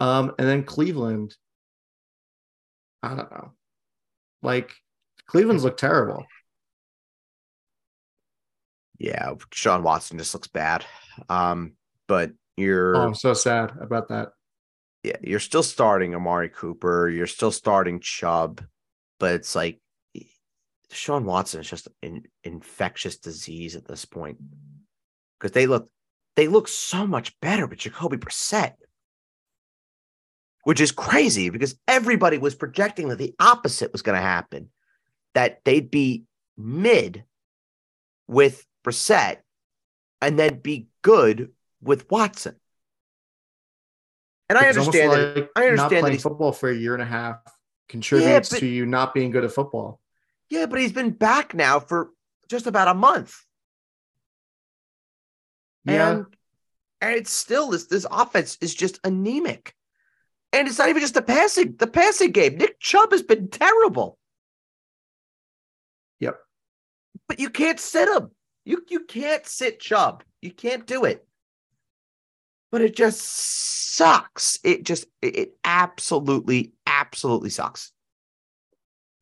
Um, 0.00 0.34
and 0.36 0.48
then 0.48 0.64
Cleveland. 0.64 1.36
I 3.04 3.14
don't 3.14 3.30
know. 3.30 3.52
Like 4.42 4.72
Cleveland's 5.26 5.64
look 5.64 5.76
terrible. 5.76 6.24
Yeah, 8.98 9.34
Sean 9.52 9.82
Watson 9.82 10.18
just 10.18 10.34
looks 10.34 10.48
bad. 10.48 10.84
Um, 11.28 11.74
but 12.06 12.32
you're 12.56 12.96
oh, 12.96 13.02
I'm 13.02 13.14
so 13.14 13.34
sad 13.34 13.72
about 13.80 14.08
that. 14.08 14.30
Yeah, 15.04 15.16
you're 15.22 15.38
still 15.38 15.62
starting 15.62 16.14
Amari 16.14 16.48
Cooper, 16.48 17.08
you're 17.08 17.28
still 17.28 17.52
starting 17.52 18.00
Chubb, 18.00 18.64
but 19.20 19.34
it's 19.34 19.54
like 19.54 19.80
Sean 20.90 21.24
Watson 21.24 21.60
is 21.60 21.70
just 21.70 21.88
an 22.02 22.24
infectious 22.42 23.18
disease 23.18 23.76
at 23.76 23.86
this 23.86 24.04
point. 24.04 24.38
Because 25.38 25.52
they 25.52 25.66
look 25.66 25.88
they 26.36 26.48
look 26.48 26.68
so 26.68 27.06
much 27.06 27.38
better 27.40 27.66
with 27.66 27.78
Jacoby 27.78 28.16
Brissett. 28.16 28.74
Which 30.68 30.82
is 30.82 30.92
crazy 30.92 31.48
because 31.48 31.78
everybody 31.88 32.36
was 32.36 32.54
projecting 32.54 33.08
that 33.08 33.16
the 33.16 33.34
opposite 33.40 33.90
was 33.90 34.02
going 34.02 34.18
to 34.18 34.22
happen. 34.22 34.68
That 35.32 35.64
they'd 35.64 35.90
be 35.90 36.24
mid 36.58 37.24
with 38.26 38.66
Brissett 38.84 39.38
and 40.20 40.38
then 40.38 40.58
be 40.58 40.88
good 41.00 41.52
with 41.80 42.10
Watson. 42.10 42.56
And 44.50 44.58
I 44.58 44.68
understand 44.68 45.10
like 45.10 45.34
that. 45.36 45.48
I 45.56 45.68
understand 45.68 46.04
that 46.04 46.12
he's 46.12 46.22
football 46.22 46.52
for 46.52 46.68
a 46.68 46.76
year 46.76 46.92
and 46.92 47.02
a 47.02 47.06
half 47.06 47.38
contributes 47.88 48.52
yeah, 48.52 48.56
but, 48.56 48.60
to 48.60 48.66
you 48.66 48.84
not 48.84 49.14
being 49.14 49.30
good 49.30 49.44
at 49.44 49.52
football. 49.52 50.02
Yeah, 50.50 50.66
but 50.66 50.80
he's 50.80 50.92
been 50.92 51.12
back 51.12 51.54
now 51.54 51.80
for 51.80 52.10
just 52.46 52.66
about 52.66 52.88
a 52.88 52.94
month. 52.94 53.34
Yeah. 55.86 56.10
And, 56.10 56.26
and 57.00 57.14
it's 57.14 57.32
still 57.32 57.70
this 57.70 57.86
this 57.86 58.04
offense 58.10 58.58
is 58.60 58.74
just 58.74 59.00
anemic. 59.02 59.74
And 60.52 60.66
it's 60.66 60.78
not 60.78 60.88
even 60.88 61.02
just 61.02 61.14
the 61.14 61.22
passing, 61.22 61.76
the 61.78 61.86
passing 61.86 62.32
game. 62.32 62.56
Nick 62.56 62.80
Chubb 62.80 63.12
has 63.12 63.22
been 63.22 63.48
terrible. 63.48 64.18
Yep. 66.20 66.38
But 67.28 67.38
you 67.38 67.50
can't 67.50 67.78
sit 67.78 68.08
him. 68.08 68.30
You 68.64 68.82
you 68.88 69.00
can't 69.00 69.46
sit 69.46 69.80
Chubb. 69.80 70.22
You 70.40 70.50
can't 70.50 70.86
do 70.86 71.04
it. 71.04 71.26
But 72.70 72.82
it 72.82 72.94
just 72.94 73.20
sucks. 73.20 74.58
It 74.64 74.84
just 74.84 75.06
it 75.22 75.56
absolutely 75.64 76.72
absolutely 76.86 77.50
sucks. 77.50 77.92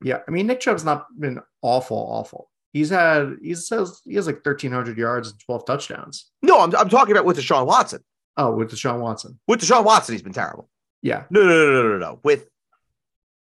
Yeah, 0.03 0.20
I 0.27 0.31
mean 0.31 0.47
Nick 0.47 0.61
Chubb's 0.61 0.85
not 0.85 1.07
been 1.18 1.41
awful, 1.62 1.97
awful. 1.97 2.51
He's 2.72 2.91
had 2.91 3.37
he 3.43 3.55
says 3.55 4.01
he 4.05 4.14
has 4.16 4.27
like 4.27 4.45
thirteen 4.45 4.72
hundred 4.72 4.99
yards 4.99 5.31
and 5.31 5.41
twelve 5.41 5.64
touchdowns. 5.64 6.31
No, 6.43 6.61
I'm 6.61 6.74
I'm 6.77 6.89
talking 6.89 7.12
about 7.12 7.24
with 7.24 7.39
Deshaun 7.39 7.66
Watson. 7.66 8.05
Oh, 8.37 8.55
with 8.55 8.70
Deshaun 8.70 9.01
Watson. 9.01 9.39
With 9.47 9.61
Deshaun 9.61 9.85
Watson, 9.85 10.14
he's 10.14 10.22
been 10.22 10.33
terrible. 10.33 10.68
Yeah. 11.03 11.24
No, 11.30 11.42
no, 11.42 11.49
no, 11.49 11.72
no, 11.72 11.88
no, 11.88 11.99
no. 11.99 12.20
With 12.22 12.49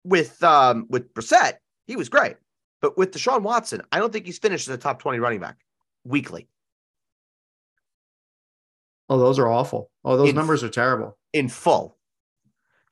with 0.05 0.43
um 0.43 0.87
with 0.89 1.13
Brissett, 1.15 1.55
he 1.87 1.97
was 1.97 2.09
great. 2.09 2.37
But 2.81 2.99
with 2.99 3.13
Deshaun 3.13 3.43
Watson, 3.43 3.83
I 3.93 3.99
don't 3.99 4.13
think 4.13 4.27
he's 4.27 4.39
finished 4.39 4.69
as 4.69 4.75
a 4.75 4.79
top 4.79 5.01
20 5.01 5.21
running 5.21 5.39
back 5.39 5.57
weekly. 6.05 6.49
Oh, 9.09 9.19
those 9.19 9.39
are 9.39 9.49
awful. 9.49 9.91
Oh, 10.05 10.17
those 10.17 10.31
in, 10.31 10.35
numbers 10.35 10.65
are 10.65 10.69
terrible. 10.69 11.17
In 11.33 11.49
full. 11.49 11.99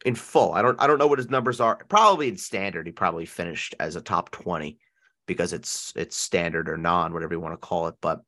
In 0.04 0.14
full. 0.14 0.52
I 0.52 0.62
don't 0.62 0.80
I 0.80 0.86
don't 0.86 0.98
know 0.98 1.06
what 1.06 1.18
his 1.18 1.30
numbers 1.30 1.61
are. 1.61 1.76
Probably 1.88 2.28
in 2.28 2.36
standard, 2.36 2.86
he 2.86 2.92
probably 2.92 3.26
finished 3.26 3.74
as 3.80 3.96
a 3.96 4.00
top 4.00 4.30
20 4.30 4.78
because 5.26 5.52
it's 5.52 5.92
it's 5.96 6.16
standard 6.16 6.68
or 6.68 6.76
non, 6.76 7.12
whatever 7.12 7.34
you 7.34 7.40
want 7.40 7.54
to 7.54 7.66
call 7.66 7.88
it. 7.88 7.94
But 8.00 8.20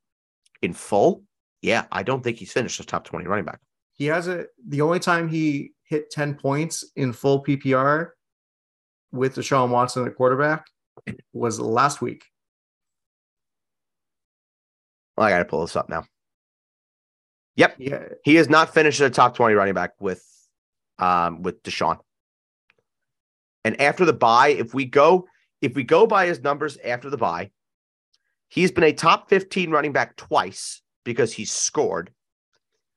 in 0.62 0.72
full, 0.72 1.24
yeah, 1.60 1.84
I 1.92 2.02
don't 2.02 2.22
think 2.22 2.38
he's 2.38 2.52
finished 2.52 2.80
as 2.80 2.84
a 2.84 2.88
top 2.88 3.04
20 3.04 3.26
running 3.26 3.44
back. 3.44 3.60
He 3.94 4.06
has 4.06 4.26
a 4.28 4.46
the 4.66 4.80
only 4.80 4.98
time 4.98 5.28
he 5.28 5.72
hit 5.92 6.10
10 6.10 6.36
points 6.36 6.84
in 6.96 7.12
full 7.12 7.44
PPR 7.44 8.12
with 9.12 9.36
Deshaun 9.36 9.68
Watson 9.68 10.06
at 10.06 10.16
quarterback 10.16 10.66
was 11.34 11.60
last 11.60 12.00
week. 12.00 12.24
Well, 15.16 15.26
I 15.26 15.30
got 15.30 15.40
to 15.40 15.44
pull 15.44 15.60
this 15.60 15.76
up 15.76 15.90
now. 15.90 16.04
Yep. 17.56 17.74
Yeah. 17.78 18.04
He 18.24 18.36
has 18.36 18.48
not 18.48 18.72
finished 18.72 19.02
a 19.02 19.10
top 19.10 19.36
20 19.36 19.54
running 19.54 19.74
back 19.74 19.92
with 20.00 20.26
um 20.98 21.42
with 21.42 21.62
Deshaun. 21.62 21.98
And 23.64 23.78
after 23.78 24.06
the 24.06 24.14
bye, 24.14 24.48
if 24.48 24.72
we 24.72 24.86
go 24.86 25.26
if 25.60 25.74
we 25.74 25.84
go 25.84 26.06
by 26.06 26.24
his 26.24 26.40
numbers 26.40 26.78
after 26.78 27.10
the 27.10 27.18
bye, 27.18 27.50
he's 28.48 28.72
been 28.72 28.84
a 28.84 28.94
top 28.94 29.28
15 29.28 29.70
running 29.70 29.92
back 29.92 30.16
twice 30.16 30.80
because 31.04 31.34
he's 31.34 31.52
scored. 31.52 32.10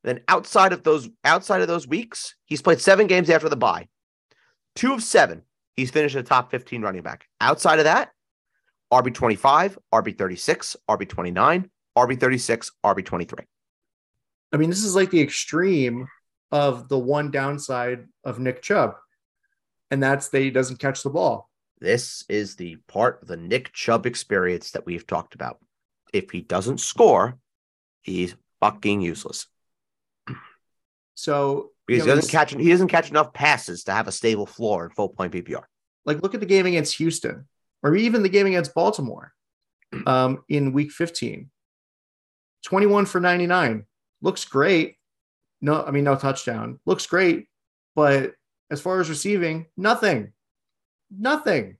Then 0.06 0.20
outside 0.28 0.72
of 0.72 0.84
those 0.84 1.10
outside 1.24 1.62
of 1.62 1.68
those 1.68 1.88
weeks, 1.88 2.36
he's 2.46 2.62
played 2.62 2.80
seven 2.80 3.08
games 3.08 3.28
after 3.28 3.50
the 3.50 3.56
bye. 3.56 3.88
Two 4.76 4.94
of 4.94 5.02
seven, 5.02 5.42
he's 5.76 5.90
finished 5.90 6.16
a 6.16 6.22
top 6.22 6.52
15 6.52 6.84
running 6.84 7.02
back. 7.02 7.28
Outside 7.42 7.80
of 7.80 7.86
that, 7.86 8.12
RB 8.94 9.12
25, 9.12 9.80
RB 9.92 10.16
36, 10.16 10.78
RB 10.88 11.10
29, 11.10 11.70
RB 11.98 12.20
36, 12.20 12.72
RB 12.86 13.04
23. 13.04 13.46
I 14.54 14.58
mean, 14.58 14.70
this 14.70 14.84
is 14.84 14.96
like 14.96 15.10
the 15.10 15.22
extreme 15.22 16.08
of 16.52 16.88
the 16.88 17.00
one 17.00 17.32
downside 17.32 18.06
of 18.24 18.38
Nick 18.38 18.62
Chubb, 18.62 18.94
and 19.90 20.04
that's 20.04 20.30
that 20.30 20.40
he 20.40 20.52
doesn't 20.52 20.78
catch 20.78 21.02
the 21.02 21.10
ball. 21.10 21.50
This 21.80 22.24
is 22.30 22.56
the 22.56 22.76
part 22.88 23.24
of 23.24 23.28
the 23.28 23.38
Nick 23.38 23.74
Chubb 23.74 24.06
experience 24.06 24.70
that 24.72 24.86
we've 24.86 25.08
talked 25.08 25.34
about. 25.34 25.58
If 26.14 26.30
he 26.30 26.42
doesn't 26.42 26.80
score, 26.80 27.40
he's 28.04 28.36
fucking 28.60 29.02
useless. 29.02 29.48
So 31.16 31.72
because 31.88 32.06
know, 32.06 32.14
he 32.14 32.16
doesn't 32.18 32.32
catch 32.32 32.52
he 32.54 32.70
doesn't 32.70 32.90
catch 32.90 33.10
enough 33.10 33.34
passes 33.34 33.86
to 33.86 33.94
have 33.94 34.08
a 34.08 34.12
stable 34.12 34.46
floor 34.46 34.86
in 34.86 34.92
full 34.92 35.10
point 35.10 35.34
PPR. 35.34 35.64
Like 36.06 36.22
look 36.22 36.34
at 36.34 36.40
the 36.40 36.46
game 36.46 36.66
against 36.66 36.98
Houston, 36.98 37.48
or 37.82 37.96
even 37.96 38.22
the 38.22 38.30
game 38.30 38.46
against 38.46 38.74
Baltimore, 38.74 39.34
um, 40.06 40.44
in 40.48 40.74
Week 40.74 40.92
15. 40.92 41.50
21 42.64 43.06
for 43.06 43.22
99 43.22 43.86
looks 44.22 44.46
great. 44.46 44.96
No, 45.62 45.84
I 45.84 45.92
mean 45.92 46.04
no 46.04 46.16
touchdown. 46.16 46.80
Looks 46.86 47.08
great, 47.08 47.48
but 47.96 48.34
as 48.70 48.82
far 48.82 49.00
as 49.00 49.10
receiving, 49.10 49.68
nothing, 49.78 50.34
nothing. 51.16 51.78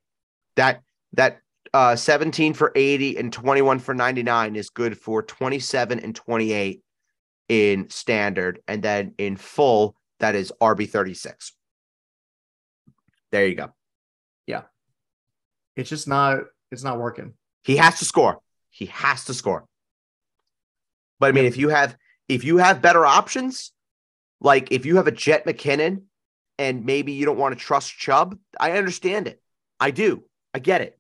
That 0.56 0.82
that 1.14 1.42
uh, 1.74 1.96
17 1.96 2.54
for 2.54 2.72
80 2.74 3.18
and 3.18 3.34
21 3.34 3.80
for 3.80 3.94
99 3.94 4.56
is 4.56 4.70
good 4.70 4.98
for 4.98 5.22
27 5.24 6.00
and 6.00 6.16
28 6.16 6.85
in 7.50 7.90
standard, 7.90 8.60
and 8.68 8.82
then 8.82 9.14
in 9.18 9.38
full, 9.38 9.96
that 10.20 10.36
is 10.36 10.52
RB 10.62 10.90
36. 10.90 11.54
There 13.32 13.46
you 13.46 13.56
go. 13.56 13.74
Yeah. 14.48 14.64
It's 15.76 15.90
just 15.90 16.08
not, 16.08 16.40
it's 16.72 16.84
not 16.84 17.00
working. 17.00 17.34
He 17.64 17.78
has 17.78 18.00
to 18.00 18.06
score. 18.06 18.40
He 18.70 18.86
has 18.88 19.26
to 19.26 19.34
score. 19.34 19.66
But 21.20 21.30
I 21.30 21.32
mean, 21.32 21.46
if 21.46 21.58
you 21.58 21.70
have 21.70 21.98
if 22.28 22.44
you 22.44 22.58
have 22.58 22.82
better 22.82 23.06
options, 23.06 23.72
like 24.42 24.72
if 24.72 24.86
you 24.86 24.98
have 24.98 25.08
a 25.08 25.12
Jet 25.12 25.46
McKinnon 25.46 26.04
and 26.58 26.86
maybe 26.86 27.14
you 27.14 27.26
don't 27.26 27.38
want 27.38 27.58
to 27.58 27.64
trust 27.64 27.98
Chubb, 27.98 28.38
I 28.60 28.74
understand 28.74 29.28
it. 29.28 29.42
I 29.80 29.92
do. 29.92 30.24
I 30.54 30.60
get 30.60 30.82
it. 30.82 30.98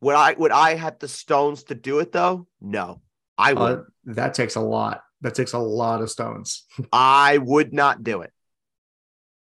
Would 0.00 0.14
I 0.14 0.34
would 0.34 0.52
I 0.52 0.74
have 0.74 0.98
the 0.98 1.08
stones 1.08 1.64
to 1.64 1.74
do 1.74 1.98
it 2.00 2.12
though? 2.12 2.46
No, 2.60 3.00
I 3.38 3.52
would. 3.52 3.78
Uh, 3.78 3.82
that 4.06 4.34
takes 4.34 4.54
a 4.56 4.60
lot. 4.60 5.02
That 5.20 5.34
takes 5.34 5.52
a 5.52 5.58
lot 5.58 6.00
of 6.00 6.10
stones. 6.10 6.64
I 6.92 7.38
would 7.38 7.72
not 7.72 8.02
do 8.02 8.22
it. 8.22 8.32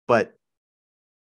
But 0.08 0.34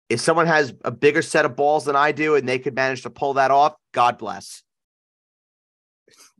if 0.08 0.20
someone 0.20 0.46
has 0.46 0.74
a 0.84 0.90
bigger 0.90 1.22
set 1.22 1.44
of 1.44 1.56
balls 1.56 1.84
than 1.84 1.96
I 1.96 2.12
do 2.12 2.34
and 2.34 2.48
they 2.48 2.58
could 2.58 2.74
manage 2.74 3.02
to 3.02 3.10
pull 3.10 3.34
that 3.34 3.50
off, 3.50 3.74
God 3.92 4.18
bless. 4.18 4.62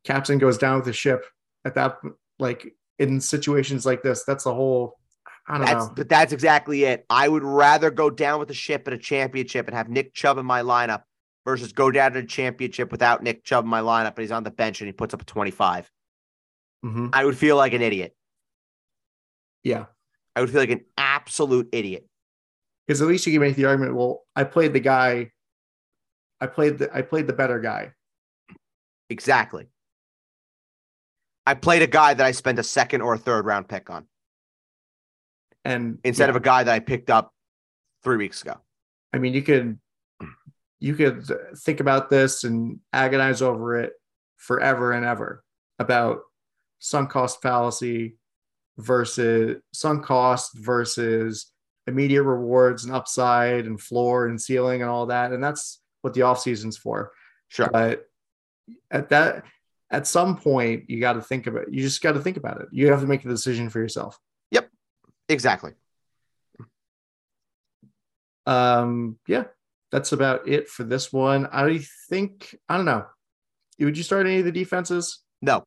Captain 0.05 0.39
goes 0.39 0.59
down 0.59 0.77
with 0.77 0.87
the 0.87 0.93
ship 0.93 1.25
at 1.65 1.75
that 1.75 1.99
like 2.39 2.75
in 2.99 3.21
situations 3.21 3.85
like 3.85 4.03
this. 4.03 4.25
That's 4.25 4.45
the 4.45 4.55
whole 4.55 4.99
I 5.47 5.59
don't 5.59 5.67
That's 5.67 5.87
know. 5.87 5.93
but 5.97 6.09
that's 6.09 6.33
exactly 6.33 6.85
it. 6.85 7.05
I 7.11 7.29
would 7.29 7.43
rather 7.43 7.91
go 7.91 8.09
down 8.09 8.39
with 8.39 8.49
the 8.49 8.55
ship 8.55 8.87
at 8.87 8.93
a 8.95 8.99
championship 8.99 9.67
and 9.67 9.77
have 9.77 9.89
Nick 9.89 10.15
Chubb 10.15 10.39
in 10.39 10.47
my 10.47 10.63
lineup 10.63 11.03
versus 11.45 11.73
go 11.73 11.91
down 11.91 12.13
to 12.13 12.21
a 12.21 12.25
championship 12.25 12.93
without 12.93 13.23
Nick 13.23 13.45
Chubb 13.45 13.65
in 13.65 13.71
my 13.71 13.81
lineup 13.81 14.15
and 14.15 14.19
he's 14.19 14.31
on 14.33 14.45
the 14.45 14.51
bench 14.51 14.81
and 14.81 14.89
he 14.89 14.93
puts 14.93 15.13
up 15.13 15.23
a 15.23 15.25
25. 15.25 15.91
Mhm. 16.85 17.11
I 17.13 17.25
would 17.25 17.37
feel 17.37 17.57
like 17.57 17.73
an 17.73 17.83
idiot. 17.83 18.17
Yeah. 19.63 19.87
I 20.35 20.41
would 20.41 20.51
feel 20.51 20.61
like 20.61 20.71
an 20.71 20.85
absolute 20.97 21.69
idiot. 21.73 22.07
Because 22.87 23.03
at 23.03 23.09
least 23.09 23.27
you 23.27 23.33
can 23.33 23.41
make 23.43 23.57
the 23.57 23.67
argument, 23.67 23.95
well, 23.95 24.23
I 24.35 24.45
played 24.45 24.73
the 24.73 24.81
guy, 24.81 25.33
I 26.41 26.47
played 26.47 26.79
the 26.79 26.95
I 26.95 27.03
played 27.03 27.27
the 27.27 27.33
better 27.35 27.61
guy. 27.61 27.93
Exactly. 29.11 29.69
I 31.47 31.55
played 31.55 31.83
a 31.83 31.87
guy 31.87 32.15
that 32.15 32.25
I 32.25 32.31
spent 32.31 32.59
a 32.59 32.63
second 32.63 33.03
or 33.03 33.15
a 33.15 33.19
third 33.19 33.45
round 33.45 33.69
pick 33.69 33.91
on 33.91 34.07
And 35.65 35.99
instead 36.05 36.27
yeah, 36.27 36.31
of 36.31 36.37
a 36.37 36.41
guy 36.41 36.63
that 36.63 36.73
I 36.73 36.79
picked 36.79 37.11
up 37.11 37.35
three 38.03 38.17
weeks 38.17 38.43
ago. 38.43 38.57
I 39.13 39.19
mean, 39.19 39.35
you 39.35 39.43
could 39.43 39.79
you 40.79 40.95
could 40.95 41.25
think 41.59 41.81
about 41.81 42.09
this 42.09 42.45
and 42.45 42.81
agonize 42.93 43.43
over 43.43 43.77
it 43.79 43.93
forever 44.39 44.93
and 44.93 45.05
ever 45.05 45.45
about 45.79 46.21
sunk 46.81 47.11
cost 47.11 47.41
fallacy 47.41 48.17
versus 48.79 49.59
sunk 49.73 50.05
cost 50.05 50.57
versus 50.57 51.53
immediate 51.87 52.23
rewards 52.25 52.85
and 52.85 52.95
upside 52.95 53.67
and 53.67 53.81
floor 53.81 54.27
and 54.27 54.41
ceiling 54.41 54.83
and 54.83 54.91
all 54.91 55.07
that. 55.07 55.33
And 55.33 55.43
that's 55.43 55.81
what 56.03 56.15
the 56.15 56.23
off 56.23 56.41
season's 56.41 56.77
for. 56.77 57.13
Sure. 57.49 57.69
But 57.71 58.07
at 58.91 59.11
that 59.11 59.45
at 59.91 60.07
some 60.07 60.37
point 60.37 60.89
you 60.89 61.01
got 61.01 61.15
to 61.15 61.23
think 61.23 61.47
about 61.47 61.65
it. 61.65 61.73
You 61.73 61.83
just 61.83 62.03
got 62.03 62.13
to 62.13 62.21
think 62.21 62.37
about 62.37 62.61
it. 62.61 62.69
You 62.73 62.89
have 62.89 63.01
to 63.01 63.07
make 63.07 63.25
a 63.25 63.29
decision 63.29 63.71
for 63.71 63.79
yourself. 63.79 64.19
Yep. 64.51 64.71
Exactly. 65.29 65.73
Um, 68.47 69.19
yeah, 69.27 69.45
that's 69.93 70.13
about 70.13 70.49
it 70.49 70.69
for 70.69 70.85
this 70.85 71.13
one. 71.13 71.47
I 71.53 71.81
think 72.09 72.57
I 72.69 72.77
don't 72.77 72.87
know. 72.87 73.07
Would 73.79 73.97
you 73.97 74.03
start 74.03 74.27
any 74.27 74.39
of 74.39 74.45
the 74.45 74.53
defenses? 74.53 75.21
No. 75.41 75.65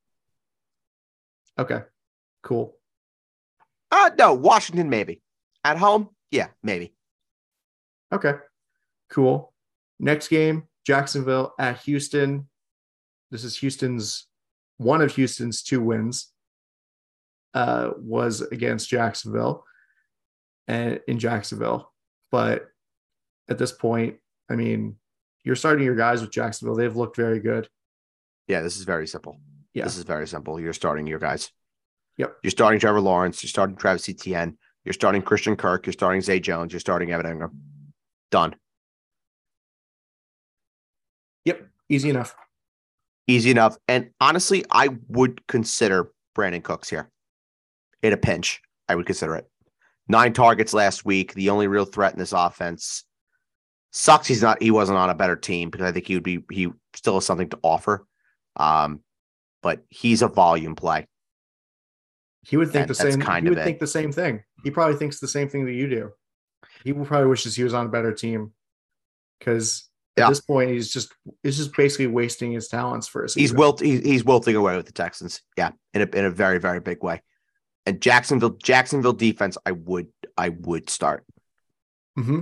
Okay, 1.58 1.82
cool. 2.42 2.78
Uh 3.92 4.10
no, 4.18 4.34
Washington 4.34 4.90
maybe. 4.90 5.22
At 5.64 5.78
home? 5.78 6.10
Yeah, 6.32 6.48
maybe. 6.62 6.94
Okay, 8.12 8.34
cool. 9.10 9.54
Next 10.00 10.28
game, 10.28 10.64
Jacksonville 10.86 11.54
at 11.60 11.80
Houston. 11.82 12.48
This 13.32 13.44
is 13.44 13.58
Houston's 13.58 14.28
one 14.78 15.02
of 15.02 15.16
Houston's 15.16 15.64
two 15.64 15.82
wins. 15.82 16.30
Uh, 17.54 17.92
was 17.98 18.42
against 18.42 18.90
Jacksonville 18.90 19.64
and 20.68 21.00
in 21.08 21.20
Jacksonville, 21.20 21.92
but 22.32 22.66
at 23.48 23.60
this 23.60 23.72
point, 23.72 24.16
I 24.50 24.56
mean, 24.56 24.96
you're 25.44 25.56
starting 25.56 25.86
your 25.86 25.96
guys 25.96 26.22
with 26.22 26.32
Jacksonville. 26.32 26.76
They've 26.76 26.96
looked 26.96 27.16
very 27.16 27.40
good. 27.40 27.70
Yeah, 28.48 28.62
this 28.62 28.76
is 28.76 28.86
very 28.86 29.06
simple. 29.06 29.40
Yeah. 29.74 29.86
This 29.86 29.98
is 29.98 30.04
very 30.04 30.28
simple. 30.28 30.60
You're 30.60 30.74
starting 30.74 31.08
your 31.08 31.20
guys. 31.20 31.52
Yep. 32.18 32.38
You're 32.44 32.52
starting 32.52 32.80
Trevor 32.80 33.02
Lawrence. 33.02 33.42
You're 33.42 33.50
starting 33.50 33.76
Travis 33.76 34.08
Etienne. 34.08 34.58
You're 34.86 34.94
starting 34.94 35.22
Christian 35.22 35.56
Kirk. 35.56 35.86
You're 35.86 35.94
starting 35.94 36.22
Zay 36.22 36.40
Jones. 36.40 36.74
You're 36.74 36.80
starting 36.80 37.12
Evan 37.12 37.26
Engram. 37.26 37.52
Done. 38.30 38.56
Yep, 41.46 41.68
easy 41.90 42.10
enough. 42.10 42.36
Easy 43.28 43.52
enough. 43.52 43.78
And 43.88 44.10
honestly, 44.20 44.66
I 44.70 44.90
would 45.08 45.46
consider 45.48 46.12
Brandin 46.36 46.64
Cooks 46.64 46.90
here. 46.90 47.10
In 48.02 48.12
a 48.12 48.18
pinch, 48.18 48.62
I 48.90 48.96
would 48.96 49.06
consider 49.06 49.36
it. 49.36 49.50
Nine 50.10 50.34
targets 50.34 50.74
last 50.74 51.06
week. 51.06 51.34
The 51.34 51.50
only 51.50 51.68
real 51.68 51.86
threat 51.86 52.14
in 52.14 52.20
this 52.20 52.34
offense. 52.34 53.06
Sucks 53.92 54.28
he's 54.28 54.42
not 54.42 54.62
he 54.62 54.72
wasn't 54.72 54.98
on 54.98 55.10
a 55.10 55.16
better 55.16 55.36
team 55.36 55.70
because 55.70 55.88
I 55.88 55.92
think 55.92 56.08
he 56.08 56.16
would 56.16 56.24
be 56.24 56.44
he 56.52 56.70
still 56.96 57.14
has 57.14 57.26
something 57.26 57.50
to 57.50 57.60
offer. 57.62 58.06
Um, 58.58 59.02
but 59.64 59.84
he's 59.90 60.22
a 60.22 60.28
volume 60.28 60.76
play. 60.76 61.08
He 62.46 62.58
would 62.58 62.70
think 62.72 62.82
And 62.84 62.90
the 62.90 62.96
same. 62.96 63.22
kind 63.22 63.46
he 63.46 63.50
would 63.50 63.58
it. 63.58 63.64
think 63.64 63.80
the 63.80 63.88
same 63.88 64.12
thing. 64.12 64.44
He 64.64 64.70
probably 64.70 64.98
thinks 64.98 65.20
the 65.20 65.28
same 65.28 65.50
thing 65.50 65.66
that 65.66 65.74
you 65.74 65.88
do. 65.90 66.12
He 66.84 66.92
probably 66.94 67.28
wishes 67.28 67.56
he 67.56 67.64
was 67.64 67.74
on 67.74 67.86
a 67.86 67.90
better 67.90 68.12
team 68.14 68.52
because 69.40 69.90
at 70.18 70.24
Yeah. 70.24 70.30
this 70.30 70.42
point 70.42 70.70
he's 70.72 70.92
just 70.94 71.14
he's 71.42 71.58
just 71.58 71.76
basically 71.76 72.08
wasting 72.08 72.52
his 72.52 72.68
talents 72.68 73.08
for 73.08 73.24
a 73.24 73.30
season. 73.30 73.42
He's 73.42 73.54
wilt 73.54 73.80
he's, 73.80 74.02
he's 74.06 74.24
wilting 74.26 74.56
away 74.56 74.76
with 74.76 74.86
the 74.86 74.92
Texans. 74.92 75.42
Yeah, 75.58 75.72
in 75.94 76.02
a 76.02 76.16
in 76.18 76.26
a 76.26 76.30
very 76.30 76.60
very 76.60 76.82
big 76.82 77.02
way. 77.02 77.22
And 77.86 78.02
Jacksonville 78.02 78.58
Jacksonville 78.62 79.14
defense, 79.14 79.58
I 79.66 79.72
would 79.72 80.08
I 80.38 80.50
would 80.50 80.90
start. 80.90 81.26
Mm-hmm. 82.20 82.42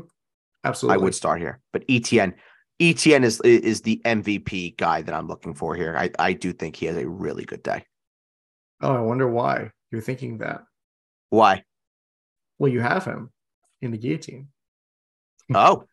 Absolutely, 0.64 0.96
I 1.02 1.04
would 1.04 1.16
start 1.16 1.40
here. 1.42 1.60
But 1.72 1.88
ETN 1.88 2.34
ETN 2.82 3.24
is 3.24 3.40
is 3.42 3.82
the 3.82 4.02
MVP 4.06 4.72
guy 4.72 5.02
that 5.04 5.14
I'm 5.14 5.28
looking 5.28 5.54
for 5.54 5.76
here. 5.76 5.96
I 5.98 6.10
I 6.20 6.34
do 6.34 6.52
think 6.54 6.76
he 6.76 6.88
has 6.88 6.98
a 6.98 7.08
really 7.08 7.46
good 7.46 7.64
day. 7.64 7.86
Oh, 8.82 8.96
I 8.96 9.00
wonder 9.02 9.28
why 9.30 9.72
you're 9.92 10.02
thinking 10.02 10.40
that. 10.40 10.64
Why? 11.30 11.64
Well, 12.60 12.72
you 12.72 12.80
have 12.80 13.06
him 13.06 13.32
in 13.82 13.92
the 13.92 13.98
guillotine. 13.98 14.50
Oh, 15.54 15.86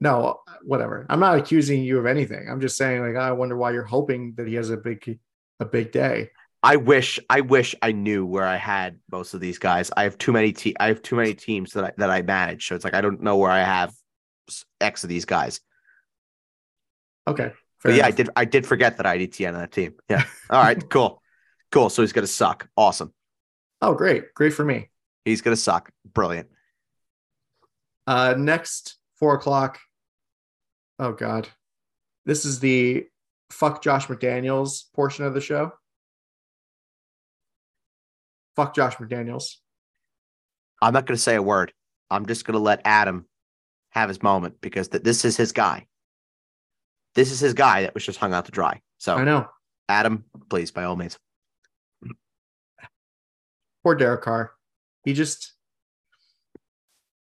No, 0.00 0.40
whatever. 0.62 1.06
I'm 1.08 1.20
not 1.20 1.38
accusing 1.38 1.82
you 1.82 1.98
of 1.98 2.06
anything. 2.06 2.48
I'm 2.48 2.60
just 2.60 2.76
saying, 2.76 3.00
like, 3.02 3.16
I 3.16 3.32
wonder 3.32 3.56
why 3.56 3.70
you're 3.72 3.84
hoping 3.84 4.34
that 4.36 4.46
he 4.46 4.54
has 4.54 4.70
a 4.70 4.76
big, 4.76 5.18
a 5.60 5.64
big 5.64 5.92
day. 5.92 6.30
I 6.62 6.76
wish 6.76 7.20
I 7.28 7.42
wish 7.42 7.74
I 7.82 7.92
knew 7.92 8.24
where 8.24 8.46
I 8.46 8.56
had 8.56 8.98
most 9.12 9.34
of 9.34 9.40
these 9.40 9.58
guys. 9.58 9.90
I 9.96 10.04
have 10.04 10.16
too 10.16 10.32
many 10.32 10.52
te- 10.52 10.76
I 10.80 10.86
have 10.88 11.02
too 11.02 11.16
many 11.16 11.34
teams 11.34 11.72
that 11.72 11.84
I, 11.84 11.92
that 11.98 12.10
I 12.10 12.22
manage. 12.22 12.66
So 12.66 12.74
it's 12.74 12.84
like 12.84 12.94
I 12.94 13.02
don't 13.02 13.20
know 13.22 13.36
where 13.36 13.50
I 13.50 13.62
have 13.62 13.94
X 14.80 15.04
of 15.04 15.08
these 15.08 15.24
guys. 15.24 15.60
Okay. 17.26 17.52
Yeah, 17.86 18.06
I 18.06 18.10
did. 18.12 18.30
I 18.34 18.44
did 18.46 18.66
forget 18.66 18.96
that 18.96 19.06
I 19.06 19.18
had 19.18 19.20
ETN 19.20 19.48
on 19.48 19.60
that 19.60 19.72
team. 19.72 19.94
Yeah. 20.08 20.24
All 20.48 20.62
right. 20.62 20.88
cool. 20.90 21.22
Cool. 21.70 21.90
So 21.90 22.02
he's 22.02 22.12
gonna 22.12 22.26
suck. 22.26 22.68
Awesome. 22.76 23.12
Oh, 23.82 23.94
great. 23.94 24.32
Great 24.34 24.54
for 24.54 24.64
me. 24.64 24.90
He's 25.24 25.42
gonna 25.42 25.56
suck. 25.56 25.90
Brilliant. 26.12 26.48
Uh, 28.06 28.34
next 28.38 28.96
four 29.16 29.34
o'clock. 29.34 29.78
Oh 30.98 31.12
God, 31.12 31.48
this 32.24 32.44
is 32.44 32.60
the 32.60 33.06
fuck 33.50 33.82
Josh 33.82 34.06
McDaniels 34.06 34.92
portion 34.94 35.24
of 35.24 35.34
the 35.34 35.40
show. 35.40 35.72
Fuck 38.56 38.74
Josh 38.74 38.96
McDaniels. 38.96 39.56
I'm 40.80 40.92
not 40.94 41.06
gonna 41.06 41.18
say 41.18 41.34
a 41.34 41.42
word. 41.42 41.72
I'm 42.10 42.26
just 42.26 42.44
gonna 42.44 42.58
let 42.58 42.80
Adam 42.84 43.26
have 43.94 44.08
his 44.08 44.22
moment 44.22 44.60
because 44.60 44.88
th- 44.88 45.04
this 45.04 45.24
is 45.24 45.36
his 45.36 45.52
guy. 45.52 45.86
This 47.14 47.30
is 47.30 47.40
his 47.40 47.54
guy 47.54 47.82
that 47.82 47.94
was 47.94 48.04
just 48.04 48.18
hung 48.18 48.34
out 48.34 48.46
to 48.46 48.52
dry. 48.52 48.80
So 48.98 49.14
I 49.14 49.24
know. 49.24 49.48
Adam, 49.88 50.24
please, 50.50 50.70
by 50.70 50.84
all 50.84 50.96
means. 50.96 51.18
Poor 53.84 53.94
Derek 53.94 54.22
Carr. 54.22 54.52
He 55.04 55.12
just 55.12 55.52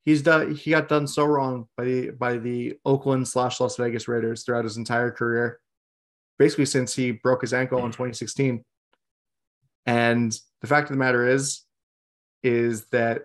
he's 0.06 0.22
done 0.22 0.56
he 0.56 0.72
got 0.72 0.88
done 0.88 1.08
so 1.08 1.26
wrong 1.26 1.68
by 1.76 1.84
the 1.84 2.10
by 2.12 2.38
the 2.38 2.78
Oakland 2.86 3.28
slash 3.28 3.60
Las 3.60 3.76
Vegas 3.76 4.08
Raiders 4.08 4.44
throughout 4.44 4.64
his 4.64 4.78
entire 4.78 5.12
career. 5.12 5.60
Basically 6.40 6.66
since 6.66 6.96
he 6.96 7.12
broke 7.12 7.42
his 7.42 7.54
ankle 7.54 7.80
in 7.80 7.92
2016. 7.92 8.64
And 9.86 10.38
the 10.62 10.68
fact 10.68 10.90
of 10.90 10.96
the 10.96 11.00
matter 11.00 11.28
is, 11.28 11.64
is 12.44 12.86
that 12.90 13.24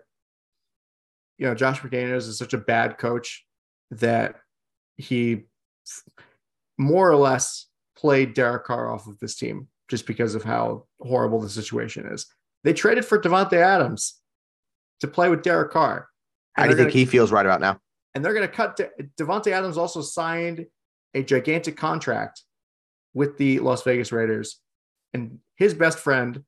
you 1.38 1.46
know 1.46 1.54
Josh 1.54 1.80
McDaniels 1.80 2.28
is 2.28 2.38
such 2.38 2.54
a 2.54 2.58
bad 2.58 2.98
coach 2.98 3.44
that 3.90 4.36
he 4.96 5.44
more 6.78 7.10
or 7.10 7.16
less 7.16 7.66
played 7.96 8.34
Derek 8.34 8.64
Carr 8.64 8.92
off 8.92 9.06
of 9.06 9.18
this 9.18 9.36
team 9.36 9.68
just 9.88 10.06
because 10.06 10.34
of 10.34 10.42
how 10.42 10.86
horrible 11.00 11.40
the 11.40 11.48
situation 11.48 12.06
is. 12.06 12.26
They 12.64 12.72
traded 12.72 13.04
for 13.04 13.18
Davante 13.20 13.54
Adams 13.54 14.20
to 15.00 15.08
play 15.08 15.28
with 15.28 15.42
Derek 15.42 15.70
Carr. 15.70 16.08
How 16.54 16.64
do 16.64 16.70
you 16.70 16.76
think 16.76 16.88
gonna- 16.88 16.98
he 16.98 17.04
feels 17.04 17.30
right 17.32 17.46
about 17.46 17.60
now? 17.60 17.80
and 18.14 18.24
they're 18.24 18.32
going 18.32 18.48
to 18.48 18.52
cut 18.54 18.76
De- 18.76 18.90
Davante 19.22 19.48
Adams 19.48 19.76
also 19.76 20.00
signed 20.00 20.64
a 21.12 21.22
gigantic 21.22 21.76
contract 21.76 22.42
with 23.12 23.36
the 23.36 23.58
Las 23.60 23.82
Vegas 23.82 24.10
Raiders 24.10 24.58
and 25.12 25.38
his 25.56 25.74
best 25.74 25.98
friend, 25.98 26.42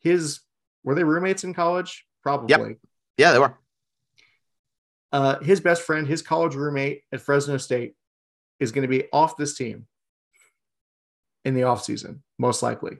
his 0.00 0.40
were 0.82 0.94
they 0.94 1.04
roommates 1.04 1.44
in 1.44 1.52
college? 1.52 2.06
Probably. 2.22 2.78
Yeah, 3.18 3.32
they 3.32 3.38
were. 3.38 3.54
Uh, 5.12 5.38
his 5.40 5.60
best 5.60 5.82
friend, 5.82 6.06
his 6.06 6.22
college 6.22 6.54
roommate 6.54 7.02
at 7.12 7.20
Fresno 7.20 7.58
State, 7.58 7.94
is 8.60 8.72
going 8.72 8.82
to 8.82 8.88
be 8.88 9.04
off 9.12 9.36
this 9.36 9.54
team 9.54 9.86
in 11.44 11.54
the 11.54 11.62
offseason, 11.62 12.20
most 12.38 12.62
likely. 12.62 12.98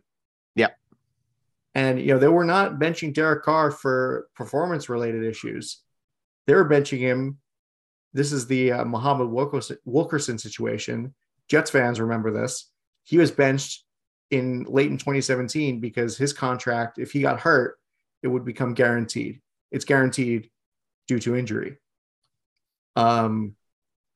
Yep. 0.57 0.77
And 1.75 2.01
you 2.01 2.09
know, 2.09 2.19
they 2.19 2.29
were 2.29 2.45
not 2.45 2.79
benching 2.79 3.15
Derek 3.15 3.45
Carr 3.45 3.71
for 3.71 4.29
performance 4.35 4.89
related 4.89 5.25
issues. 5.25 5.81
They 6.47 6.55
were 6.55 6.69
benching 6.69 6.99
him. 6.99 7.39
This 8.13 8.33
is 8.33 8.47
the 8.47 8.73
uh, 8.73 8.85
Muhammad 8.85 9.31
Wilkerson, 9.31 9.79
Wilkerson 9.85 10.37
situation. 10.37 11.15
Jets 11.49 11.71
fans 11.71 12.01
remember 12.01 12.31
this. 12.31 12.71
He 13.05 13.17
was 13.17 13.31
benched 13.31 13.85
in 14.31 14.65
late 14.65 14.91
in 14.91 14.99
2017 14.99 15.81
because 15.81 16.17
his 16.17 16.33
contract, 16.33 16.99
if 16.99 17.13
he 17.13 17.23
got 17.23 17.41
hurt, 17.41 17.79
it 18.23 18.29
would 18.29 18.45
become 18.45 18.75
guaranteed. 18.75 19.41
It's 19.71 19.85
guaranteed 19.85 20.51
due 21.09 21.19
to 21.21 21.37
injury. 21.37 21.79
Um, 22.97 23.57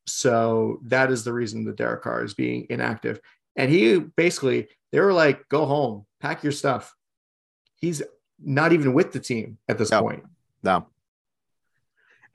so 0.06 0.80
that 0.84 1.10
is 1.10 1.24
the 1.24 1.32
reason 1.32 1.64
that 1.64 1.76
Derek 1.76 2.02
Carr 2.02 2.22
is 2.24 2.34
being 2.34 2.66
inactive. 2.70 3.20
And 3.56 3.70
he 3.70 3.98
basically, 3.98 4.68
they 4.92 5.00
were 5.00 5.12
like, 5.12 5.48
go 5.48 5.66
home, 5.66 6.06
pack 6.20 6.42
your 6.42 6.52
stuff. 6.52 6.94
He's 7.76 8.02
not 8.42 8.72
even 8.72 8.92
with 8.92 9.12
the 9.12 9.20
team 9.20 9.58
at 9.68 9.78
this 9.78 9.90
No. 9.90 10.02
point. 10.02 10.24
No. 10.62 10.86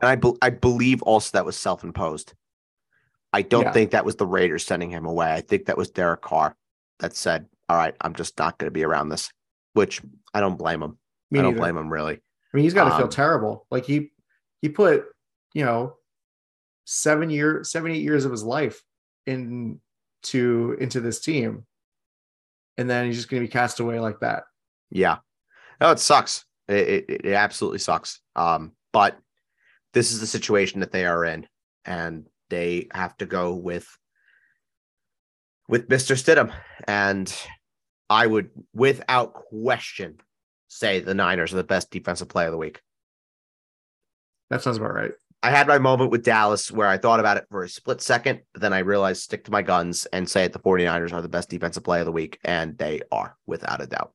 And 0.01 0.09
I, 0.09 0.15
be- 0.15 0.37
I 0.41 0.49
believe 0.49 1.01
also 1.03 1.29
that 1.33 1.45
was 1.45 1.55
self 1.55 1.83
imposed. 1.83 2.33
I 3.33 3.43
don't 3.43 3.63
Yeah. 3.65 3.71
think 3.71 3.91
that 3.91 4.03
was 4.03 4.15
the 4.15 4.25
Raiders 4.25 4.65
sending 4.65 4.89
him 4.89 5.05
away. 5.05 5.31
I 5.31 5.41
think 5.41 5.67
that 5.67 5.77
was 5.77 5.89
Derek 5.91 6.21
Carr 6.21 6.55
that 6.99 7.15
said, 7.15 7.47
All 7.69 7.77
right, 7.77 7.95
I'm 8.01 8.13
just 8.15 8.37
not 8.37 8.57
going 8.57 8.67
to 8.67 8.71
be 8.73 8.83
around 8.83 9.09
this, 9.09 9.31
which 9.73 10.01
I 10.33 10.41
don't 10.41 10.57
blame 10.57 10.81
him. 10.83 10.97
Me 11.29 11.39
I 11.39 11.43
don't 11.43 11.51
neither. 11.53 11.61
blame 11.61 11.77
him 11.77 11.93
really. 11.93 12.15
I 12.15 12.57
mean, 12.57 12.63
he's 12.63 12.73
got 12.73 12.85
to 12.89 12.95
feel 12.97 13.03
Um, 13.05 13.09
terrible. 13.09 13.65
Like 13.71 13.85
he 13.85 14.11
he 14.61 14.67
put, 14.69 15.05
you 15.53 15.63
know, 15.63 15.95
seven 16.91 17.29
year, 17.29 17.63
seven, 17.63 17.91
eight 17.91 18.03
years 18.03 18.25
of 18.25 18.31
his 18.31 18.43
life 18.43 18.81
into 19.25 19.79
into 20.79 20.99
this 20.99 21.21
team. 21.21 21.65
And 22.77 22.89
then 22.89 23.05
he's 23.05 23.15
just 23.15 23.29
gonna 23.29 23.41
be 23.41 23.47
cast 23.47 23.79
away 23.79 23.99
like 23.99 24.19
that. 24.19 24.43
Yeah. 24.89 25.17
No, 25.79 25.91
it 25.91 25.99
sucks. 25.99 26.45
It, 26.67 27.05
it, 27.09 27.21
it 27.25 27.33
absolutely 27.33 27.79
sucks. 27.79 28.19
Um, 28.35 28.73
but 28.91 29.17
this 29.93 30.11
is 30.11 30.19
the 30.19 30.27
situation 30.27 30.81
that 30.81 30.91
they 30.91 31.05
are 31.05 31.25
in, 31.25 31.47
and 31.85 32.27
they 32.49 32.87
have 32.93 33.15
to 33.17 33.25
go 33.25 33.53
with 33.53 33.87
with 35.67 35.87
Mr. 35.87 36.15
Stidham. 36.15 36.53
And 36.87 37.33
I 38.09 38.27
would, 38.27 38.49
without 38.73 39.33
question, 39.33 40.19
say 40.67 40.99
the 40.99 41.13
Niners 41.13 41.53
are 41.53 41.57
the 41.57 41.63
best 41.63 41.89
defensive 41.89 42.29
play 42.29 42.45
of 42.45 42.51
the 42.51 42.57
week. 42.57 42.81
That 44.49 44.61
sounds 44.61 44.77
about 44.77 44.93
right. 44.93 45.11
I 45.43 45.49
had 45.49 45.67
my 45.67 45.79
moment 45.79 46.11
with 46.11 46.23
Dallas 46.23 46.71
where 46.71 46.87
I 46.87 46.97
thought 46.97 47.19
about 47.19 47.37
it 47.37 47.47
for 47.49 47.63
a 47.63 47.69
split 47.69 48.01
second, 48.01 48.41
but 48.53 48.61
then 48.61 48.73
I 48.73 48.79
realized 48.79 49.23
stick 49.23 49.43
to 49.45 49.51
my 49.51 49.63
guns 49.63 50.05
and 50.07 50.29
say 50.29 50.43
that 50.43 50.53
the 50.53 50.59
49ers 50.59 51.13
are 51.13 51.21
the 51.21 51.29
best 51.29 51.49
defensive 51.49 51.83
play 51.83 51.99
of 51.99 52.05
the 52.05 52.11
week, 52.11 52.37
and 52.43 52.77
they 52.77 53.01
are 53.11 53.35
without 53.47 53.81
a 53.81 53.87
doubt. 53.87 54.13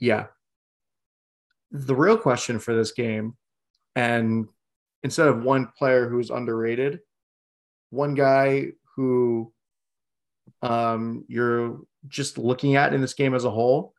Yeah. 0.00 0.26
The 1.70 1.94
real 1.94 2.16
question 2.16 2.58
for 2.58 2.74
this 2.74 2.92
game, 2.92 3.36
and 3.94 4.46
instead 5.04 5.28
of 5.28 5.44
one 5.44 5.68
player 5.78 6.08
who's 6.08 6.30
underrated, 6.30 7.00
one 7.90 8.14
guy 8.14 8.68
who 8.96 9.52
um, 10.62 11.24
you're 11.28 11.80
just 12.08 12.36
looking 12.36 12.74
at 12.74 12.94
in 12.94 13.00
this 13.00 13.14
game 13.14 13.34
as 13.34 13.44
a 13.44 13.50
whole 13.50 13.94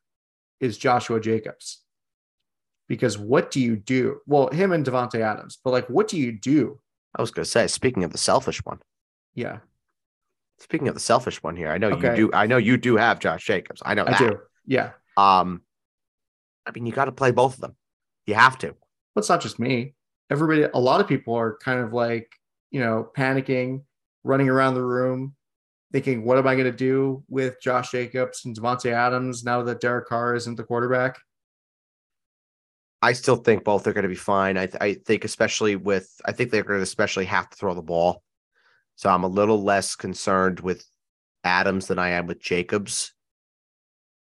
is 0.60 0.78
Joshua 0.78 1.22
Jacobs. 1.22 1.84
Because 2.90 3.18
what 3.18 3.52
do 3.52 3.62
you 3.62 3.78
do? 3.78 4.20
Well, 4.28 4.50
him 4.50 4.74
and 4.74 4.86
Davante 4.86 5.22
Adams, 5.22 5.60
but 5.64 5.72
like, 5.72 5.88
what 5.88 6.10
do 6.10 6.18
you 6.18 6.34
do? 6.34 6.80
I 7.16 7.22
was 7.22 7.32
going 7.32 7.46
to 7.46 7.50
say, 7.50 7.68
speaking 7.68 8.04
of 8.04 8.12
the 8.12 8.18
selfish 8.18 8.60
one, 8.66 8.80
Yeah, 9.36 9.60
speaking 10.60 10.88
of 10.90 10.96
the 10.96 11.00
selfish 11.00 11.42
one 11.42 11.56
here, 11.56 11.70
I 11.70 11.78
know 11.78 11.90
Okay. 11.92 12.10
you 12.10 12.16
do. 12.16 12.34
I 12.34 12.48
know 12.48 12.58
you 12.58 12.76
do 12.78 12.98
have 12.98 13.20
Josh 13.20 13.46
Jacobs. 13.46 13.82
I 13.86 13.94
know 13.94 14.04
I 14.06 14.12
that. 14.12 14.20
do. 14.20 14.40
Yeah. 14.66 14.92
Um, 15.16 15.62
I 16.66 16.72
mean, 16.72 16.86
you 16.86 16.92
got 16.92 17.06
to 17.06 17.12
play 17.12 17.32
both 17.32 17.54
of 17.56 17.62
them. 17.62 17.76
You 18.26 18.34
have 18.36 18.58
to. 18.60 18.76
But 19.16 19.22
it's 19.22 19.30
not 19.30 19.42
just 19.42 19.60
me. 19.60 19.96
Everybody, 20.30 20.64
a 20.74 20.78
lot 20.80 21.00
of 21.02 21.08
people 21.08 21.34
are 21.36 21.58
kind 21.64 21.80
of 21.80 21.94
like, 21.94 22.30
you 22.72 22.80
know, 22.80 23.10
panicking, 23.18 23.82
running 24.24 24.50
around 24.50 24.76
the 24.76 24.84
room, 24.84 25.36
thinking, 25.92 26.24
what 26.26 26.38
am 26.38 26.48
I 26.48 26.54
going 26.56 26.66
to 26.66 26.72
do 26.72 27.24
with 27.28 27.60
Josh 27.62 27.90
Jacobs 27.92 28.46
and 28.46 28.56
Davante 28.56 28.92
Adams 28.92 29.44
now 29.44 29.64
that 29.64 29.82
Derek 29.82 30.08
Carr 30.08 30.36
isn't 30.36 30.56
the 30.56 30.64
quarterback? 30.64 31.18
I 33.02 33.14
still 33.14 33.38
think 33.38 33.64
both 33.64 33.88
are 33.88 33.94
going 33.94 34.04
to 34.04 34.10
be 34.10 34.16
fine. 34.16 34.58
I, 34.58 34.66
th- 34.66 34.82
I 34.82 34.94
think, 34.96 35.24
especially 35.24 35.76
with, 35.76 36.10
I 36.26 36.32
think 36.32 36.52
they're 36.52 36.64
going 36.64 36.80
to 36.80 36.84
especially 36.84 37.26
have 37.26 37.50
to 37.50 37.56
throw 37.56 37.74
the 37.74 37.82
ball. 37.82 38.24
So 38.96 39.10
I'm 39.10 39.24
a 39.24 39.28
little 39.30 39.64
less 39.64 39.96
concerned 39.96 40.60
with 40.60 40.84
Adams 41.44 41.88
than 41.88 42.00
I 42.00 42.10
am 42.10 42.28
with 42.28 42.42
Jacobs. 42.42 43.14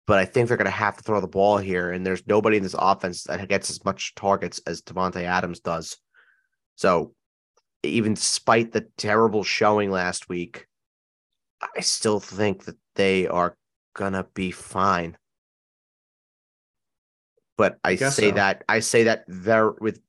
But 0.06 0.18
I 0.18 0.24
think 0.24 0.48
they're 0.48 0.56
going 0.56 0.66
to 0.66 0.70
have 0.70 0.96
to 0.96 1.02
throw 1.02 1.20
the 1.20 1.28
ball 1.28 1.58
here. 1.58 1.90
And 1.92 2.04
there's 2.04 2.26
nobody 2.26 2.56
in 2.56 2.62
this 2.62 2.74
offense 2.76 3.24
that 3.24 3.48
gets 3.48 3.70
as 3.70 3.84
much 3.84 4.14
targets 4.14 4.60
as 4.66 4.82
Davante 4.82 5.22
Adams 5.22 5.60
does. 5.60 5.96
So 6.74 7.14
even 7.82 8.14
despite 8.14 8.72
the 8.72 8.88
terrible 8.96 9.44
showing 9.44 9.90
last 9.90 10.28
week, 10.28 10.66
I 11.60 11.80
still 11.80 12.20
think 12.20 12.64
that 12.64 12.76
they 12.96 13.28
are 13.28 13.56
going 13.94 14.12
to 14.12 14.26
be 14.34 14.50
fine 14.50 15.16
but 17.56 17.78
I 17.84 17.94
guess 17.94 18.16
say 18.16 18.30
so. 18.30 18.34
that 18.36 18.64
I 18.68 18.80
say 18.80 19.04
that 19.04 19.24
there 19.28 19.70
with 19.70 20.00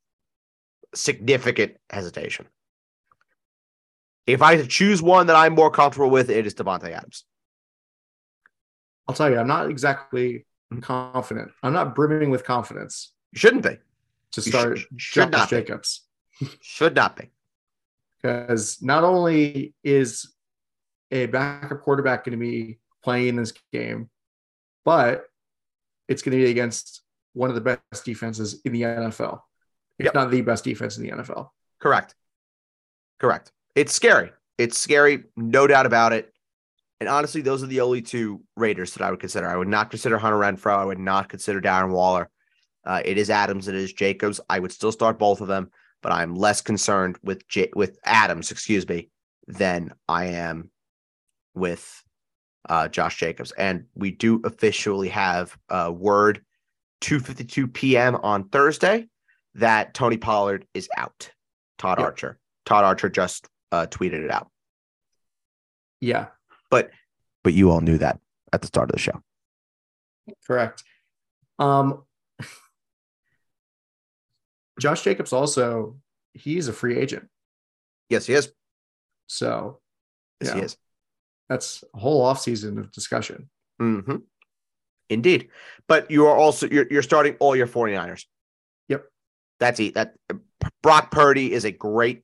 significant 0.93 1.77
hesitation. 1.89 2.47
If 4.25 4.41
I 4.41 4.55
had 4.55 4.63
to 4.63 4.67
choose 4.67 5.01
one 5.01 5.27
that 5.27 5.35
I'm 5.35 5.53
more 5.53 5.71
comfortable 5.71 6.09
with, 6.09 6.29
it 6.29 6.45
is 6.45 6.53
Davante 6.53 6.89
Adams. 6.91 7.23
I'll 9.07 9.15
tell 9.15 9.29
you, 9.29 9.37
I'm 9.39 9.47
not 9.47 9.69
exactly 9.69 10.45
confident. 10.81 11.51
I'm 11.63 11.71
not 11.73 11.95
brimming 11.95 12.29
with 12.29 12.43
confidence 12.43 13.13
You 13.31 13.39
shouldn't 13.39 13.63
be. 13.63 13.77
to 14.33 14.41
start 14.41 14.79
should- 14.79 14.87
should 15.01 15.31
Josh 15.31 15.39
not 15.39 15.49
be. 15.49 15.55
Jacobs 15.57 16.01
Should 16.61 16.95
not 16.95 17.15
be. 17.15 17.29
because 18.21 18.81
not 18.81 19.03
only 19.05 19.73
is 19.83 20.33
a 21.11 21.27
backup 21.27 21.81
quarterback 21.81 22.25
going 22.25 22.37
to 22.37 22.43
be 22.45 22.79
playing 23.01 23.29
in 23.29 23.35
this 23.37 23.53
game, 23.71 24.09
but 24.83 25.25
it's 26.09 26.21
going 26.21 26.37
to 26.37 26.43
be 26.43 26.51
against 26.51 27.01
one 27.37 27.49
of 27.49 27.55
the 27.55 27.61
best 27.61 28.03
defenses 28.03 28.61
in 28.65 28.73
the 28.73 28.81
NFL, 28.83 29.41
if 29.99 30.05
Yep. 30.05 30.13
not 30.15 30.31
the 30.31 30.41
best 30.41 30.63
defense 30.63 30.97
in 30.97 31.03
the 31.03 31.11
NFL. 31.11 31.49
Correct. 31.79 32.15
Correct. 33.19 33.51
It's 33.75 33.93
scary. 33.93 34.31
It's 34.57 34.77
scary, 34.77 35.25
no 35.35 35.67
doubt 35.67 35.85
about 35.85 36.13
it. 36.13 36.33
And 36.99 37.07
honestly, 37.07 37.41
those 37.41 37.61
are 37.63 37.67
the 37.67 37.81
only 37.81 38.01
two 38.01 38.41
Raiders 38.55 38.93
that 38.93 39.03
I 39.03 39.11
would 39.11 39.19
consider. 39.19 39.47
I 39.47 39.55
would 39.55 39.67
not 39.67 39.91
consider 39.91 40.17
Hunter 40.17 40.37
Renfrow. 40.39 40.77
I 40.79 40.85
would 40.85 40.97
not 40.99 41.29
consider 41.29 41.61
Darren 41.61 41.91
Waller. 41.91 42.29
Uh, 42.83 43.01
it 43.05 43.17
is 43.19 43.29
Adams. 43.29 43.67
It 43.67 43.75
is 43.75 43.93
Jacobs. 43.93 44.39
I 44.49 44.57
would 44.57 44.71
still 44.71 44.91
start 44.91 45.19
both 45.19 45.41
of 45.41 45.47
them, 45.47 45.69
but 46.01 46.11
I'm 46.11 46.33
less 46.35 46.61
concerned 46.61 47.19
with 47.21 47.47
J- 47.47 47.69
with 47.75 47.99
Adams, 48.03 48.49
excuse 48.49 48.87
me, 48.87 49.09
than 49.47 49.93
I 50.07 50.25
am 50.25 50.71
with 51.53 52.03
uh, 52.67 52.87
Josh 52.87 53.17
Jacobs. 53.17 53.51
And 53.51 53.85
we 53.93 54.09
do 54.11 54.41
officially 54.43 55.09
have 55.09 55.55
uh, 55.69 55.91
word 55.95 56.41
2:52 57.01 57.73
p.m. 57.73 58.15
on 58.15 58.49
Thursday 58.49 59.07
that 59.55 59.93
Tony 59.93 60.17
Pollard 60.17 60.65
is 60.73 60.87
out. 60.97 61.31
Todd 61.77 61.99
Yep. 61.99 62.05
Archer. 62.05 62.39
Todd 62.65 62.83
Archer 62.83 63.09
just 63.09 63.47
uh, 63.71 63.85
tweeted 63.87 64.23
it 64.23 64.31
out. 64.31 64.49
Yeah, 66.01 66.27
But 66.69 66.91
but 67.43 67.53
you 67.53 67.71
all 67.71 67.81
knew 67.81 67.97
that 67.97 68.19
at 68.53 68.61
the 68.61 68.67
start 68.67 68.89
of 68.89 68.93
the 68.93 68.99
show. 68.99 69.21
correct. 70.45 70.83
Um, 71.59 72.03
Josh 74.79 75.01
Jacobs 75.03 75.33
also 75.33 75.97
he's 76.33 76.67
a 76.67 76.73
free 76.73 76.97
agent, 76.97 77.27
Yes, 78.09 78.27
he 78.27 78.33
is. 78.33 78.51
so 79.27 79.79
Yes, 80.41 80.53
he 80.53 80.59
is. 80.59 80.77
that's 81.49 81.83
a 81.95 81.99
whole 81.99 82.23
offseason 82.23 82.77
of 82.79 82.91
discussion. 82.91 83.49
hmm 83.79 84.17
Indeed. 85.09 85.49
But 85.87 86.11
you 86.11 86.27
are 86.27 86.35
also 86.35 86.67
you're, 86.67 86.87
you're 86.89 87.03
starting 87.03 87.35
all 87.39 87.55
your 87.55 87.67
49ers. 87.67 88.25
Yep. 88.89 89.05
That's 89.59 89.79
it. 89.79 89.93
That 89.95 90.15
Brock 90.81 91.11
Purdy 91.11 91.51
is 91.51 91.65
a 91.65 91.71
great 91.71 92.23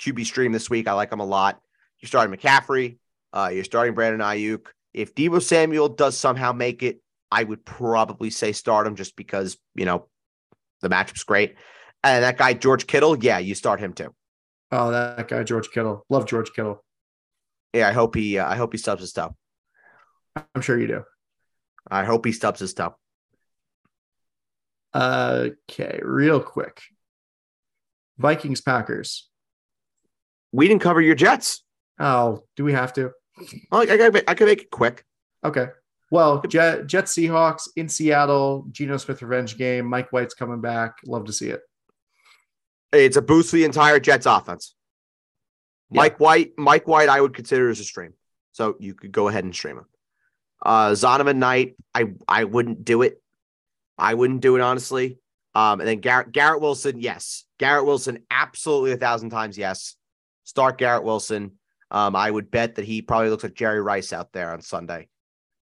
QB 0.00 0.24
stream 0.24 0.52
this 0.52 0.70
week. 0.70 0.88
I 0.88 0.92
like 0.92 1.12
him 1.12 1.20
a 1.20 1.26
lot. 1.26 1.60
You're 2.00 2.08
starting 2.08 2.36
McCaffrey. 2.36 2.98
Uh, 3.32 3.50
you're 3.52 3.64
starting 3.64 3.94
Brandon 3.94 4.20
Aiyuk. 4.20 4.66
If 4.92 5.14
Deebo 5.14 5.42
Samuel 5.42 5.88
does 5.88 6.16
somehow 6.16 6.52
make 6.52 6.82
it, 6.82 7.00
I 7.30 7.44
would 7.44 7.64
probably 7.64 8.30
say 8.30 8.52
start 8.52 8.86
him 8.86 8.96
just 8.96 9.16
because 9.16 9.56
you 9.74 9.84
know 9.84 10.08
the 10.80 10.88
matchup's 10.88 11.24
great. 11.24 11.54
And 12.04 12.24
that 12.24 12.36
guy 12.36 12.54
George 12.54 12.86
Kittle, 12.86 13.16
yeah, 13.22 13.38
you 13.38 13.54
start 13.54 13.80
him 13.80 13.92
too. 13.92 14.14
Oh, 14.70 14.90
that 14.90 15.28
guy 15.28 15.42
George 15.44 15.70
Kittle, 15.70 16.04
love 16.10 16.26
George 16.26 16.52
Kittle. 16.52 16.84
Yeah, 17.72 17.88
I 17.88 17.92
hope 17.92 18.14
he 18.14 18.38
uh, 18.38 18.46
I 18.50 18.56
hope 18.56 18.72
he 18.72 18.78
subs 18.78 19.00
his 19.00 19.10
stuff. 19.10 19.32
I'm 20.54 20.62
sure 20.62 20.78
you 20.78 20.88
do. 20.88 21.04
I 21.92 22.04
hope 22.04 22.24
he 22.24 22.32
stubs 22.32 22.60
his 22.60 22.72
toe. 22.72 22.96
Okay, 24.94 26.00
real 26.02 26.40
quick. 26.40 26.80
Vikings 28.18 28.60
Packers. 28.60 29.28
We 30.52 30.68
didn't 30.68 30.82
cover 30.82 31.00
your 31.00 31.14
Jets. 31.14 31.64
Oh, 31.98 32.44
do 32.56 32.64
we 32.64 32.72
have 32.72 32.92
to? 32.94 33.12
Well, 33.70 33.82
I, 33.82 33.94
I, 33.94 34.22
I 34.28 34.34
can 34.34 34.46
make 34.46 34.62
it 34.62 34.70
quick. 34.70 35.04
Okay. 35.44 35.68
Well, 36.10 36.42
Jet 36.42 36.86
Jet 36.86 37.04
Seahawks 37.04 37.68
in 37.76 37.88
Seattle, 37.88 38.66
Geno 38.70 38.96
Smith 38.98 39.22
revenge 39.22 39.56
game. 39.56 39.86
Mike 39.86 40.12
White's 40.12 40.34
coming 40.34 40.60
back. 40.60 40.96
Love 41.06 41.24
to 41.26 41.32
see 41.32 41.48
it. 41.48 41.60
It's 42.92 43.16
a 43.16 43.22
boost 43.22 43.50
for 43.50 43.56
the 43.56 43.64
entire 43.64 43.98
Jets 43.98 44.26
offense. 44.26 44.74
Yeah. 45.90 46.02
Mike 46.02 46.20
White, 46.20 46.52
Mike 46.58 46.86
White, 46.86 47.08
I 47.08 47.20
would 47.20 47.34
consider 47.34 47.70
as 47.70 47.80
a 47.80 47.84
stream. 47.84 48.12
So 48.52 48.76
you 48.78 48.94
could 48.94 49.12
go 49.12 49.28
ahead 49.28 49.44
and 49.44 49.54
stream 49.54 49.78
him. 49.78 49.86
Uh 50.64 50.90
Zonovan 50.90 51.36
Knight, 51.36 51.76
I 51.94 52.12
I 52.26 52.44
wouldn't 52.44 52.84
do 52.84 53.02
it. 53.02 53.20
I 53.98 54.14
wouldn't 54.14 54.40
do 54.40 54.56
it 54.56 54.62
honestly. 54.62 55.18
Um, 55.54 55.80
and 55.80 55.88
then 55.88 56.00
Garrett 56.00 56.32
Garrett 56.32 56.62
Wilson, 56.62 57.00
yes. 57.00 57.44
Garrett 57.58 57.84
Wilson, 57.84 58.24
absolutely 58.30 58.92
a 58.92 58.96
thousand 58.96 59.30
times 59.30 59.58
yes. 59.58 59.96
Start 60.44 60.78
Garrett 60.78 61.04
Wilson. 61.04 61.52
Um, 61.90 62.16
I 62.16 62.30
would 62.30 62.50
bet 62.50 62.76
that 62.76 62.86
he 62.86 63.02
probably 63.02 63.28
looks 63.28 63.42
like 63.42 63.54
Jerry 63.54 63.82
Rice 63.82 64.12
out 64.12 64.32
there 64.32 64.52
on 64.52 64.62
Sunday 64.62 65.08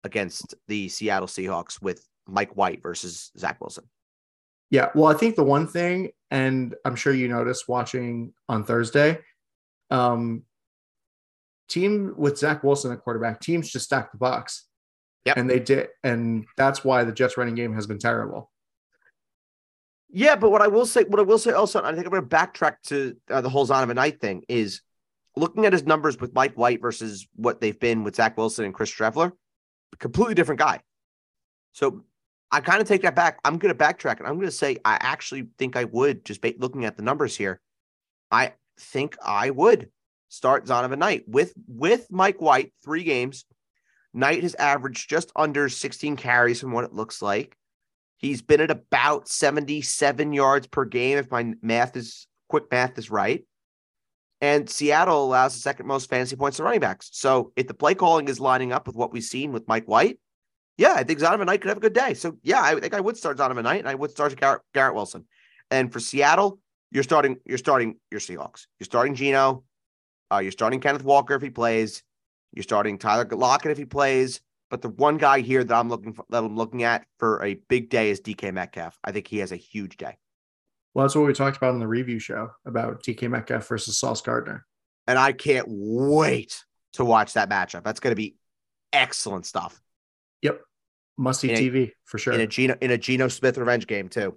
against 0.04 0.54
the 0.68 0.88
Seattle 0.88 1.26
Seahawks 1.26 1.82
with 1.82 2.06
Mike 2.26 2.56
White 2.56 2.82
versus 2.82 3.32
Zach 3.36 3.60
Wilson. 3.60 3.84
Yeah. 4.70 4.90
Well, 4.94 5.12
I 5.12 5.14
think 5.18 5.34
the 5.34 5.42
one 5.42 5.66
thing, 5.66 6.10
and 6.30 6.74
I'm 6.84 6.94
sure 6.94 7.12
you 7.12 7.26
noticed 7.26 7.68
watching 7.68 8.32
on 8.48 8.64
Thursday, 8.64 9.18
um, 9.90 10.44
team 11.68 12.14
with 12.16 12.38
Zach 12.38 12.62
Wilson 12.62 12.92
at 12.92 13.00
quarterback, 13.00 13.40
teams 13.40 13.70
just 13.70 13.86
stack 13.86 14.12
the 14.12 14.18
box. 14.18 14.68
Yep. 15.26 15.36
And 15.36 15.50
they 15.50 15.60
did. 15.60 15.88
And 16.02 16.46
that's 16.56 16.84
why 16.84 17.04
the 17.04 17.12
Jets 17.12 17.36
running 17.36 17.54
game 17.54 17.74
has 17.74 17.86
been 17.86 17.98
terrible. 17.98 18.50
Yeah, 20.12 20.34
but 20.34 20.50
what 20.50 20.62
I 20.62 20.68
will 20.68 20.86
say, 20.86 21.04
what 21.04 21.20
I 21.20 21.22
will 21.22 21.38
say 21.38 21.52
also, 21.52 21.78
and 21.78 21.86
I 21.86 21.92
think 21.92 22.06
I'm 22.06 22.10
going 22.10 22.28
to 22.28 22.36
backtrack 22.36 22.76
to 22.84 23.16
uh, 23.30 23.40
the 23.40 23.48
whole 23.48 23.66
Zonovan 23.66 23.94
Knight 23.94 24.20
thing 24.20 24.42
is 24.48 24.80
looking 25.36 25.66
at 25.66 25.72
his 25.72 25.84
numbers 25.84 26.18
with 26.18 26.34
Mike 26.34 26.54
White 26.54 26.80
versus 26.80 27.28
what 27.36 27.60
they've 27.60 27.78
been 27.78 28.02
with 28.02 28.16
Zach 28.16 28.36
Wilson 28.36 28.64
and 28.64 28.74
Chris 28.74 28.90
Streveler, 28.90 29.32
completely 29.98 30.34
different 30.34 30.58
guy. 30.58 30.80
So 31.72 32.04
I 32.50 32.60
kind 32.60 32.82
of 32.82 32.88
take 32.88 33.02
that 33.02 33.14
back. 33.14 33.38
I'm 33.44 33.58
going 33.58 33.72
to 33.72 33.78
backtrack 33.78 34.18
and 34.18 34.26
I'm 34.26 34.34
going 34.34 34.48
to 34.48 34.52
say 34.52 34.78
I 34.84 34.98
actually 35.00 35.48
think 35.58 35.76
I 35.76 35.84
would 35.84 36.24
just 36.24 36.40
ba- 36.40 36.54
looking 36.58 36.84
at 36.84 36.96
the 36.96 37.02
numbers 37.02 37.36
here. 37.36 37.60
I 38.32 38.54
think 38.78 39.16
I 39.24 39.50
would 39.50 39.90
start 40.28 40.66
Zonovan 40.66 40.98
Knight 40.98 41.24
with 41.28 41.52
with 41.68 42.10
Mike 42.10 42.40
White 42.40 42.72
three 42.82 43.04
games. 43.04 43.44
Knight 44.12 44.42
has 44.42 44.54
averaged 44.54 45.08
just 45.08 45.30
under 45.36 45.68
16 45.68 46.16
carries 46.16 46.60
from 46.60 46.72
what 46.72 46.84
it 46.84 46.92
looks 46.92 47.22
like. 47.22 47.56
He's 48.18 48.42
been 48.42 48.60
at 48.60 48.70
about 48.70 49.28
77 49.28 50.32
yards 50.32 50.66
per 50.66 50.84
game, 50.84 51.18
if 51.18 51.30
my 51.30 51.54
math 51.62 51.96
is 51.96 52.26
quick 52.48 52.64
math 52.70 52.98
is 52.98 53.10
right. 53.10 53.44
And 54.42 54.68
Seattle 54.68 55.24
allows 55.24 55.54
the 55.54 55.60
second 55.60 55.86
most 55.86 56.10
fantasy 56.10 56.36
points 56.36 56.56
to 56.56 56.62
running 56.62 56.80
backs. 56.80 57.10
So 57.12 57.52
if 57.56 57.66
the 57.66 57.74
play 57.74 57.94
calling 57.94 58.28
is 58.28 58.40
lining 58.40 58.72
up 58.72 58.86
with 58.86 58.96
what 58.96 59.12
we've 59.12 59.22
seen 59.22 59.52
with 59.52 59.68
Mike 59.68 59.86
White, 59.86 60.18
yeah, 60.76 60.94
I 60.94 61.04
think 61.04 61.20
Zonovan 61.20 61.46
Knight 61.46 61.60
could 61.60 61.68
have 61.68 61.76
a 61.76 61.80
good 61.80 61.92
day. 61.92 62.14
So 62.14 62.36
yeah, 62.42 62.62
I 62.62 62.78
think 62.78 62.94
I 62.94 63.00
would 63.00 63.16
start 63.16 63.36
Zonovan 63.36 63.64
Knight 63.64 63.80
and 63.80 63.88
I 63.88 63.94
would 63.94 64.10
start 64.10 64.34
Garrett, 64.36 64.62
Garrett 64.72 64.94
Wilson. 64.94 65.26
And 65.70 65.92
for 65.92 66.00
Seattle, 66.00 66.58
you're 66.90 67.02
starting, 67.02 67.36
you're 67.44 67.58
starting 67.58 67.96
your 68.10 68.20
Seahawks. 68.20 68.66
You're 68.78 68.86
starting 68.86 69.14
Geno. 69.14 69.64
Uh, 70.32 70.38
you're 70.38 70.52
starting 70.52 70.80
Kenneth 70.80 71.04
Walker 71.04 71.34
if 71.34 71.42
he 71.42 71.50
plays. 71.50 72.02
You're 72.52 72.62
starting 72.62 72.98
Tyler 72.98 73.26
Lockett 73.30 73.70
if 73.72 73.78
he 73.78 73.84
plays. 73.84 74.40
But 74.70 74.82
the 74.82 74.88
one 74.88 75.18
guy 75.18 75.40
here 75.40 75.64
that 75.64 75.74
I'm 75.74 75.88
looking 75.88 76.12
for, 76.12 76.24
that 76.30 76.44
I'm 76.44 76.56
looking 76.56 76.84
at 76.84 77.04
for 77.18 77.42
a 77.44 77.54
big 77.68 77.90
day 77.90 78.10
is 78.10 78.20
DK 78.20 78.54
Metcalf. 78.54 78.96
I 79.02 79.10
think 79.10 79.26
he 79.26 79.38
has 79.38 79.50
a 79.50 79.56
huge 79.56 79.96
day. 79.96 80.16
Well, 80.94 81.04
that's 81.04 81.14
what 81.14 81.26
we 81.26 81.32
talked 81.32 81.56
about 81.56 81.74
in 81.74 81.80
the 81.80 81.88
review 81.88 82.18
show 82.18 82.50
about 82.64 83.02
DK 83.02 83.28
Metcalf 83.28 83.66
versus 83.66 83.98
Sauce 83.98 84.22
Gardner. 84.22 84.64
And 85.06 85.18
I 85.18 85.32
can't 85.32 85.66
wait 85.68 86.64
to 86.94 87.04
watch 87.04 87.32
that 87.34 87.50
matchup. 87.50 87.82
That's 87.82 88.00
going 88.00 88.12
to 88.12 88.16
be 88.16 88.36
excellent 88.92 89.46
stuff. 89.46 89.80
Yep. 90.42 90.60
Must 91.18 91.40
see 91.40 91.50
a- 91.52 91.56
TV 91.56 91.92
for 92.04 92.18
sure. 92.18 92.32
In 92.32 92.40
a 92.40 92.46
Geno 92.46 92.76
in 92.80 92.90
a 92.92 92.98
Geno 92.98 93.28
Smith 93.28 93.58
revenge 93.58 93.86
game 93.86 94.08
too. 94.08 94.36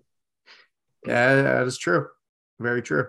yeah, 1.05 1.41
that 1.41 1.67
is 1.67 1.77
true. 1.77 2.07
Very 2.59 2.81
true. 2.81 3.07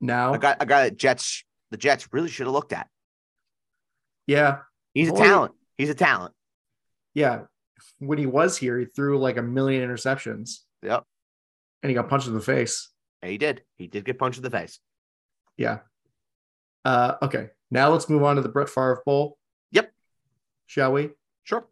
Now, 0.00 0.34
I 0.34 0.38
got 0.38 0.58
a 0.60 0.66
guy 0.66 0.84
that 0.84 0.96
Jets 0.96 1.44
the 1.70 1.76
Jets 1.76 2.08
really 2.12 2.28
should 2.28 2.46
have 2.46 2.54
looked 2.54 2.72
at. 2.72 2.88
yeah, 4.26 4.58
He's 4.94 5.08
a 5.10 5.12
talent. 5.12 5.52
He's 5.76 5.90
a 5.90 5.94
talent. 5.94 6.34
yeah. 7.14 7.42
When 7.98 8.16
he 8.16 8.24
was 8.26 8.56
here, 8.56 8.78
he 8.78 8.86
threw 8.86 9.18
like 9.18 9.36
a 9.36 9.42
million 9.42 9.86
interceptions 9.86 10.60
Yep. 10.82 11.04
and 11.82 11.90
he 11.90 11.94
got 11.94 12.08
punched 12.08 12.26
in 12.26 12.32
the 12.34 12.40
face. 12.40 12.88
And 13.20 13.30
he 13.30 13.36
did. 13.36 13.62
He 13.76 13.86
did 13.86 14.04
get 14.06 14.18
punched 14.18 14.38
in 14.38 14.42
the 14.44 14.50
face. 14.50 14.80
Yeah. 15.58 15.80
Uh, 16.86 17.16
okay. 17.20 17.50
Now 17.70 17.90
let's 17.90 18.08
move 18.08 18.22
on 18.22 18.36
to 18.36 18.42
the 18.42 18.48
Brett 18.48 18.70
Favre 18.70 19.02
Bowl. 19.04 19.36
Yep. 19.72 19.92
Shall 20.66 20.92
we? 20.92 21.10
Sure. 21.44 21.66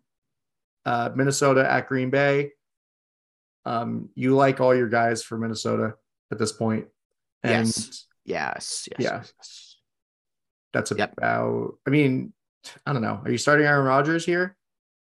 Uh, 0.84 1.10
Minnesota 1.14 1.66
at 1.70 1.88
Green 1.88 2.10
Bay. 2.10 2.50
Um, 3.64 4.10
you 4.14 4.34
like 4.36 4.60
all 4.60 4.74
your 4.74 4.88
guys 4.90 5.22
for 5.22 5.38
Minnesota 5.38 5.94
at 6.30 6.38
this 6.38 6.52
point. 6.52 6.86
And 7.42 7.66
Yes. 7.66 8.06
Yes. 8.26 8.88
Yes. 8.90 8.98
Yeah. 8.98 9.22
yes. 9.38 9.73
That's 10.74 10.90
Yep. 10.90 11.14
about, 11.16 11.78
I 11.86 11.90
mean, 11.90 12.34
I 12.84 12.92
don't 12.92 13.02
know. 13.02 13.20
Are 13.24 13.30
you 13.30 13.38
starting 13.38 13.64
Aaron 13.64 13.86
Rodgers 13.86 14.26
here? 14.26 14.56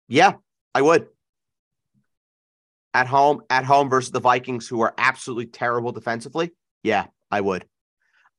Yeah, 0.08 0.34
I 0.74 0.82
would. 0.82 1.08
At 2.94 3.06
home, 3.06 3.42
at 3.50 3.66
home 3.66 3.90
versus 3.90 4.12
the 4.12 4.20
Vikings, 4.20 4.68
who 4.68 4.82
are 4.82 4.96
absolutely 4.98 5.46
terrible 5.46 5.92
defensively. 5.92 6.52
Yeah, 6.82 7.06
I 7.30 7.42
would. 7.42 7.66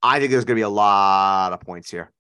I 0.03 0.19
think 0.19 0.31
there's 0.33 0.45
going 0.45 0.57
to 0.57 0.61
be 0.61 0.63
a 0.63 0.69
lot 0.69 1.53
of 1.53 1.61
points 1.61 1.91
here. 1.91 2.11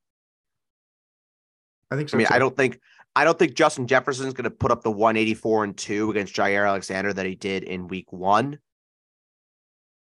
I 1.91 1.97
think 1.97 2.09
so. 2.09 2.17
I 2.17 2.19
mean, 2.19 2.27
too. 2.29 2.35
I 2.35 2.39
don't 2.39 2.57
think 2.57 2.79
I 3.17 3.25
don't 3.25 3.39
think 3.39 3.55
Justin 3.55 3.87
Jefferson 3.87 4.29
is 4.29 4.35
going 4.35 4.45
to 4.45 4.51
put 4.51 4.71
up 4.71 4.83
the 4.83 4.91
184 4.91 5.65
and 5.65 5.77
2 5.77 6.11
against 6.11 6.35
Jaire 6.35 6.69
Alexander 6.69 7.13
that 7.13 7.27
he 7.27 7.35
did 7.35 7.65
in 7.65 7.89
week 7.89 8.13
1. 8.13 8.59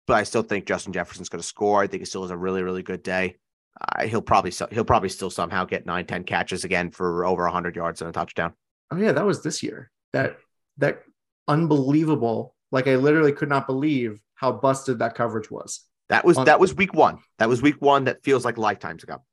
But 0.07 0.13
I 0.15 0.23
still 0.23 0.41
think 0.41 0.65
Justin 0.65 0.91
Jefferson's 0.91 1.29
going 1.29 1.41
to 1.41 1.47
score. 1.47 1.81
I 1.81 1.87
think 1.87 2.01
he 2.01 2.05
still 2.05 2.23
has 2.23 2.31
a 2.31 2.37
really 2.37 2.63
really 2.63 2.83
good 2.83 3.03
day. 3.03 3.37
Uh, 3.79 4.07
he'll 4.07 4.21
probably 4.21 4.51
he'll 4.71 4.85
probably 4.85 5.09
still 5.09 5.29
somehow 5.29 5.65
get 5.65 5.85
9 5.85 6.05
10 6.05 6.23
catches 6.23 6.63
again 6.63 6.91
for 6.91 7.25
over 7.25 7.43
100 7.43 7.75
yards 7.75 8.01
and 8.01 8.09
a 8.09 8.13
touchdown. 8.13 8.53
Oh 8.91 8.97
yeah, 8.97 9.11
that 9.11 9.25
was 9.25 9.43
this 9.43 9.61
year. 9.61 9.91
That 10.13 10.37
that 10.77 11.03
unbelievable. 11.47 12.55
Like 12.71 12.87
I 12.87 12.95
literally 12.95 13.31
could 13.31 13.49
not 13.49 13.67
believe 13.67 14.19
how 14.35 14.51
busted 14.51 14.99
that 14.99 15.15
coverage 15.15 15.49
was. 15.51 15.81
That 16.09 16.25
was 16.25 16.37
On- 16.37 16.45
that 16.45 16.59
was 16.59 16.73
week 16.75 16.93
1. 16.93 17.19
That 17.39 17.49
was 17.49 17.61
week 17.61 17.81
1 17.81 18.05
that 18.05 18.23
feels 18.23 18.45
like 18.45 18.57
lifetimes 18.57 19.03
ago. 19.03 19.23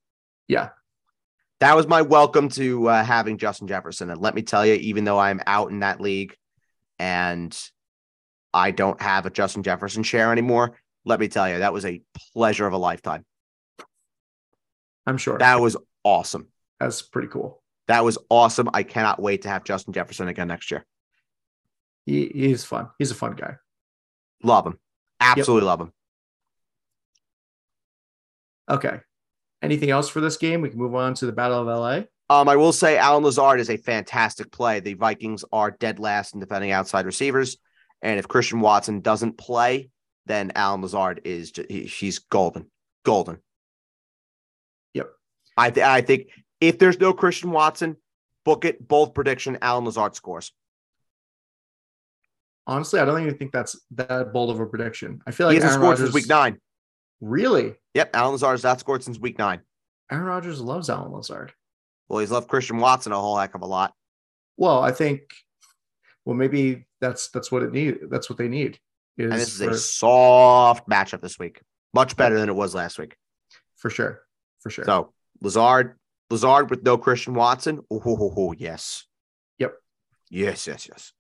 Yeah. 0.49 0.71
That 1.61 1.77
was 1.77 1.87
my 1.87 2.03
welcome 2.03 2.49
to 2.51 2.89
uh, 2.89 3.05
having 3.05 3.39
Justin 3.39 3.69
Jefferson. 3.69 4.11
And 4.11 4.21
let 4.21 4.35
me 4.35 4.43
tell 4.43 4.67
you, 4.67 4.75
even 4.75 5.05
though 5.05 5.19
I'm 5.19 5.41
out 5.47 5.71
in 5.71 5.81
that 5.81 6.01
league 6.01 6.37
and 6.99 7.57
I 8.53 8.71
don't 8.71 9.01
have 9.01 9.25
a 9.25 9.31
Justin 9.31 9.63
Jefferson 9.63 10.03
share 10.03 10.33
anymore, 10.33 10.77
let 11.05 11.21
me 11.21 11.29
tell 11.29 11.49
you, 11.49 11.59
that 11.59 11.73
was 11.73 11.85
a 11.85 12.03
pleasure 12.33 12.67
of 12.67 12.73
a 12.73 12.79
lifetime. 12.79 13.25
I'm 15.07 15.19
sure. 15.19 15.39
That 15.39 15.61
was 15.61 15.77
awesome. 16.03 16.49
That's 16.81 17.03
pretty 17.03 17.29
cool. 17.29 17.63
That 17.89 18.05
was 18.05 18.19
awesome. 18.31 18.71
I 18.73 18.83
cannot 18.83 19.21
wait 19.21 19.43
to 19.43 19.49
have 19.49 19.65
Justin 19.65 19.93
Jefferson 19.93 20.29
again 20.29 20.49
next 20.49 20.71
year. 20.71 20.85
He, 22.07 22.31
he's 22.33 22.65
fun. 22.65 22.89
He's 22.99 23.11
a 23.11 23.15
fun 23.15 23.35
guy. 23.35 23.57
Love 24.43 24.67
him. 24.67 24.79
Absolutely 25.21 25.67
love 25.67 25.81
him. 25.81 25.93
Okay. 28.71 29.01
Anything 29.63 29.91
else 29.91 30.09
for 30.09 30.21
this 30.21 30.37
game? 30.37 30.61
We 30.61 30.71
can 30.71 30.79
move 30.79 30.95
on 30.95 31.15
to 31.15 31.27
the 31.27 31.33
Battle 31.33 31.61
of 31.61 31.67
LA. 31.67 32.05
Um, 32.31 32.49
I 32.49 32.57
will 32.57 32.73
say 32.73 32.97
Allen 32.97 33.25
Lazard 33.25 33.61
is 33.61 33.71
a 33.71 33.77
fantastic 33.77 34.51
play. 34.51 34.81
The 34.81 34.95
Vikings 34.95 35.45
are 35.53 35.71
dead 35.71 35.99
last 35.99 36.35
in 36.35 36.41
defending 36.41 36.71
outside 36.71 37.07
receivers. 37.07 37.59
And 38.03 38.19
if 38.19 38.29
Christian 38.29 38.61
Watson 38.61 39.01
doesn't 39.01 39.39
play, 39.39 39.91
then 40.27 40.53
Allen 40.55 40.83
Lazard 40.83 41.21
is 41.25 41.53
ju- 41.53 41.67
he, 41.69 41.87
she's 41.87 42.19
golden, 42.19 42.71
golden. 43.05 43.39
I 45.57 45.71
th- 45.71 45.87
I 45.87 46.01
think 46.01 46.29
if 46.61 46.79
there's 46.79 46.99
no 46.99 47.13
Christian 47.13 47.51
Watson, 47.51 47.97
book 48.45 48.65
it. 48.65 48.87
Bold 48.87 49.15
prediction: 49.15 49.59
Allen 49.63 49.85
Lazard 49.85 50.15
scores. 50.15 50.53
Honestly, 52.67 52.99
I 52.99 53.05
don't 53.05 53.21
even 53.21 53.37
think 53.37 53.53
that's 53.53 53.79
that 53.93 54.33
bold 54.33 54.51
of 54.51 54.59
a 54.59 54.67
prediction. 54.67 55.21
I 55.27 55.31
feel 55.33 55.51
he 55.51 55.57
like 55.57 55.63
hasn't 55.63 55.83
Aaron 55.83 55.97
scored 55.97 55.99
since 55.99 56.09
Rodgers 56.09 56.15
week 56.15 56.29
nine. 56.29 56.59
Really? 57.21 57.75
Yep, 57.95 58.11
Allen 58.15 58.33
Lazard 58.33 58.55
has 58.55 58.65
not 58.65 58.81
scored 58.81 59.05
since 59.05 59.19
week 59.19 59.39
nine. 59.39 59.61
Aaron 60.11 60.25
Rodgers 60.25 60.61
loves 60.61 60.91
Allen 60.91 61.13
Lazard. 61.13 61.53
Well, 62.09 62.21
he's 62.21 62.31
loved 62.31 62.49
Christian 62.49 62.79
Watson 62.79 63.13
a 63.13 63.21
whole 63.21 63.37
heck 63.37 63.55
of 63.55 63.63
a 63.63 63.67
lot. 63.67 63.93
Well, 64.57 64.83
I 64.83 64.93
think 64.93 65.23
well 66.25 66.37
maybe 66.37 66.87
that's 67.01 67.29
that's 67.29 67.53
what 67.53 67.63
it 67.63 67.73
need. 67.73 67.99
That's 68.11 68.29
what 68.29 68.39
they 68.39 68.49
need. 68.49 68.79
Is, 69.17 69.31
And 69.31 69.41
this 69.41 69.55
is 69.55 69.65
for, 69.65 69.71
a 69.71 69.77
soft 69.77 70.89
matchup 70.89 71.21
this 71.21 71.39
week. 71.39 71.61
Much 71.93 72.17
better 72.17 72.39
than 72.39 72.49
it 72.49 72.57
was 72.57 72.75
last 72.75 72.99
week. 72.99 73.17
for 73.77 73.91
sure. 73.91 74.23
For 74.61 74.71
sure. 74.71 74.85
So 74.85 75.14
Lazard, 75.41 75.97
Lazard 76.31 76.71
with 76.71 76.83
no 76.83 76.99
Christian 76.99 77.35
Watson. 77.35 77.81
Oh, 77.91 78.55
yes. 78.57 79.07
Yep. 79.59 79.75
Yes, 80.31 80.67
yes, 80.67 80.89
yes. 80.89 81.13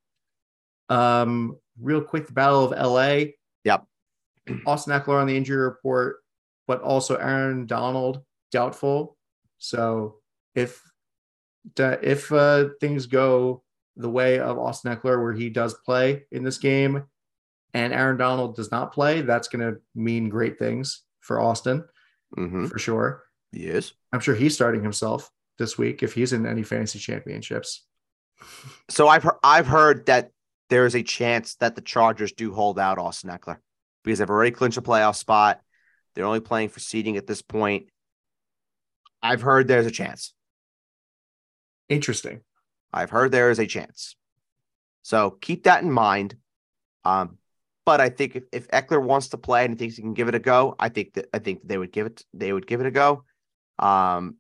Um, 0.88 1.56
real 1.80 2.00
quick, 2.00 2.26
the 2.26 2.32
Battle 2.32 2.72
of 2.72 2.78
LA. 2.78 3.32
Yep. 3.64 3.84
Austin 4.66 4.98
Ekeler 4.98 5.20
on 5.20 5.26
the 5.26 5.36
injury 5.36 5.56
report, 5.56 6.16
but 6.66 6.82
also 6.82 7.16
Aaron 7.16 7.66
Donald 7.66 8.22
doubtful. 8.50 9.16
So 9.58 10.16
if 10.54 10.82
if 11.76 12.30
uh, 12.30 12.68
things 12.80 13.06
go 13.06 13.62
the 13.96 14.10
way 14.10 14.38
of 14.38 14.58
Austin 14.58 14.94
Ekeler, 14.94 15.22
where 15.22 15.32
he 15.32 15.48
does 15.48 15.74
play 15.86 16.24
in 16.30 16.44
this 16.44 16.58
game, 16.58 17.04
and 17.72 17.92
Aaron 17.92 18.16
Donald 18.16 18.56
does 18.56 18.70
not 18.70 18.92
play, 18.92 19.22
that's 19.22 19.48
going 19.48 19.74
to 19.74 19.80
mean 19.94 20.28
great 20.28 20.58
things 20.58 21.02
for 21.20 21.40
Austin 21.40 21.84
mm-hmm. 22.36 22.66
for 22.66 22.78
sure. 22.78 23.22
Yes. 23.54 23.92
I'm 24.12 24.20
sure 24.20 24.34
he's 24.34 24.54
starting 24.54 24.82
himself 24.82 25.30
this 25.58 25.78
week 25.78 26.02
if 26.02 26.12
he's 26.12 26.32
in 26.32 26.44
any 26.44 26.62
fantasy 26.62 26.98
championships. 26.98 27.86
So 28.90 29.08
I've 29.08 29.22
heard, 29.22 29.38
I've 29.42 29.66
heard 29.66 30.06
that 30.06 30.30
there 30.70 30.86
is 30.86 30.96
a 30.96 31.02
chance 31.02 31.54
that 31.56 31.76
the 31.76 31.80
Chargers 31.80 32.32
do 32.32 32.52
hold 32.52 32.78
out 32.78 32.98
Austin 32.98 33.30
Ekeler 33.30 33.58
because 34.02 34.18
they've 34.18 34.28
already 34.28 34.50
clinched 34.50 34.76
a 34.76 34.82
playoff 34.82 35.16
spot. 35.16 35.60
They're 36.14 36.24
only 36.24 36.40
playing 36.40 36.70
for 36.70 36.80
seeding 36.80 37.16
at 37.16 37.26
this 37.26 37.42
point. 37.42 37.86
I've 39.22 39.42
heard 39.42 39.68
there's 39.68 39.86
a 39.86 39.90
chance. 39.90 40.34
Interesting. 41.88 42.40
I've 42.92 43.10
heard 43.10 43.30
there 43.30 43.50
is 43.50 43.58
a 43.58 43.66
chance. 43.66 44.16
So 45.02 45.30
keep 45.30 45.64
that 45.64 45.82
in 45.82 45.90
mind. 45.90 46.36
Um, 47.04 47.38
but 47.84 48.00
I 48.00 48.08
think 48.08 48.36
if, 48.36 48.44
if 48.52 48.68
Ekeler 48.68 49.02
wants 49.02 49.28
to 49.28 49.38
play 49.38 49.64
and 49.64 49.74
he 49.74 49.78
thinks 49.78 49.96
he 49.96 50.02
can 50.02 50.14
give 50.14 50.28
it 50.28 50.34
a 50.34 50.38
go, 50.38 50.74
I 50.78 50.88
think 50.88 51.14
that 51.14 51.28
I 51.34 51.38
think 51.38 51.60
they 51.64 51.76
would 51.76 51.92
give 51.92 52.06
it 52.06 52.24
they 52.32 52.52
would 52.52 52.66
give 52.66 52.80
it 52.80 52.86
a 52.86 52.90
go. 52.90 53.24
Um, 53.78 54.36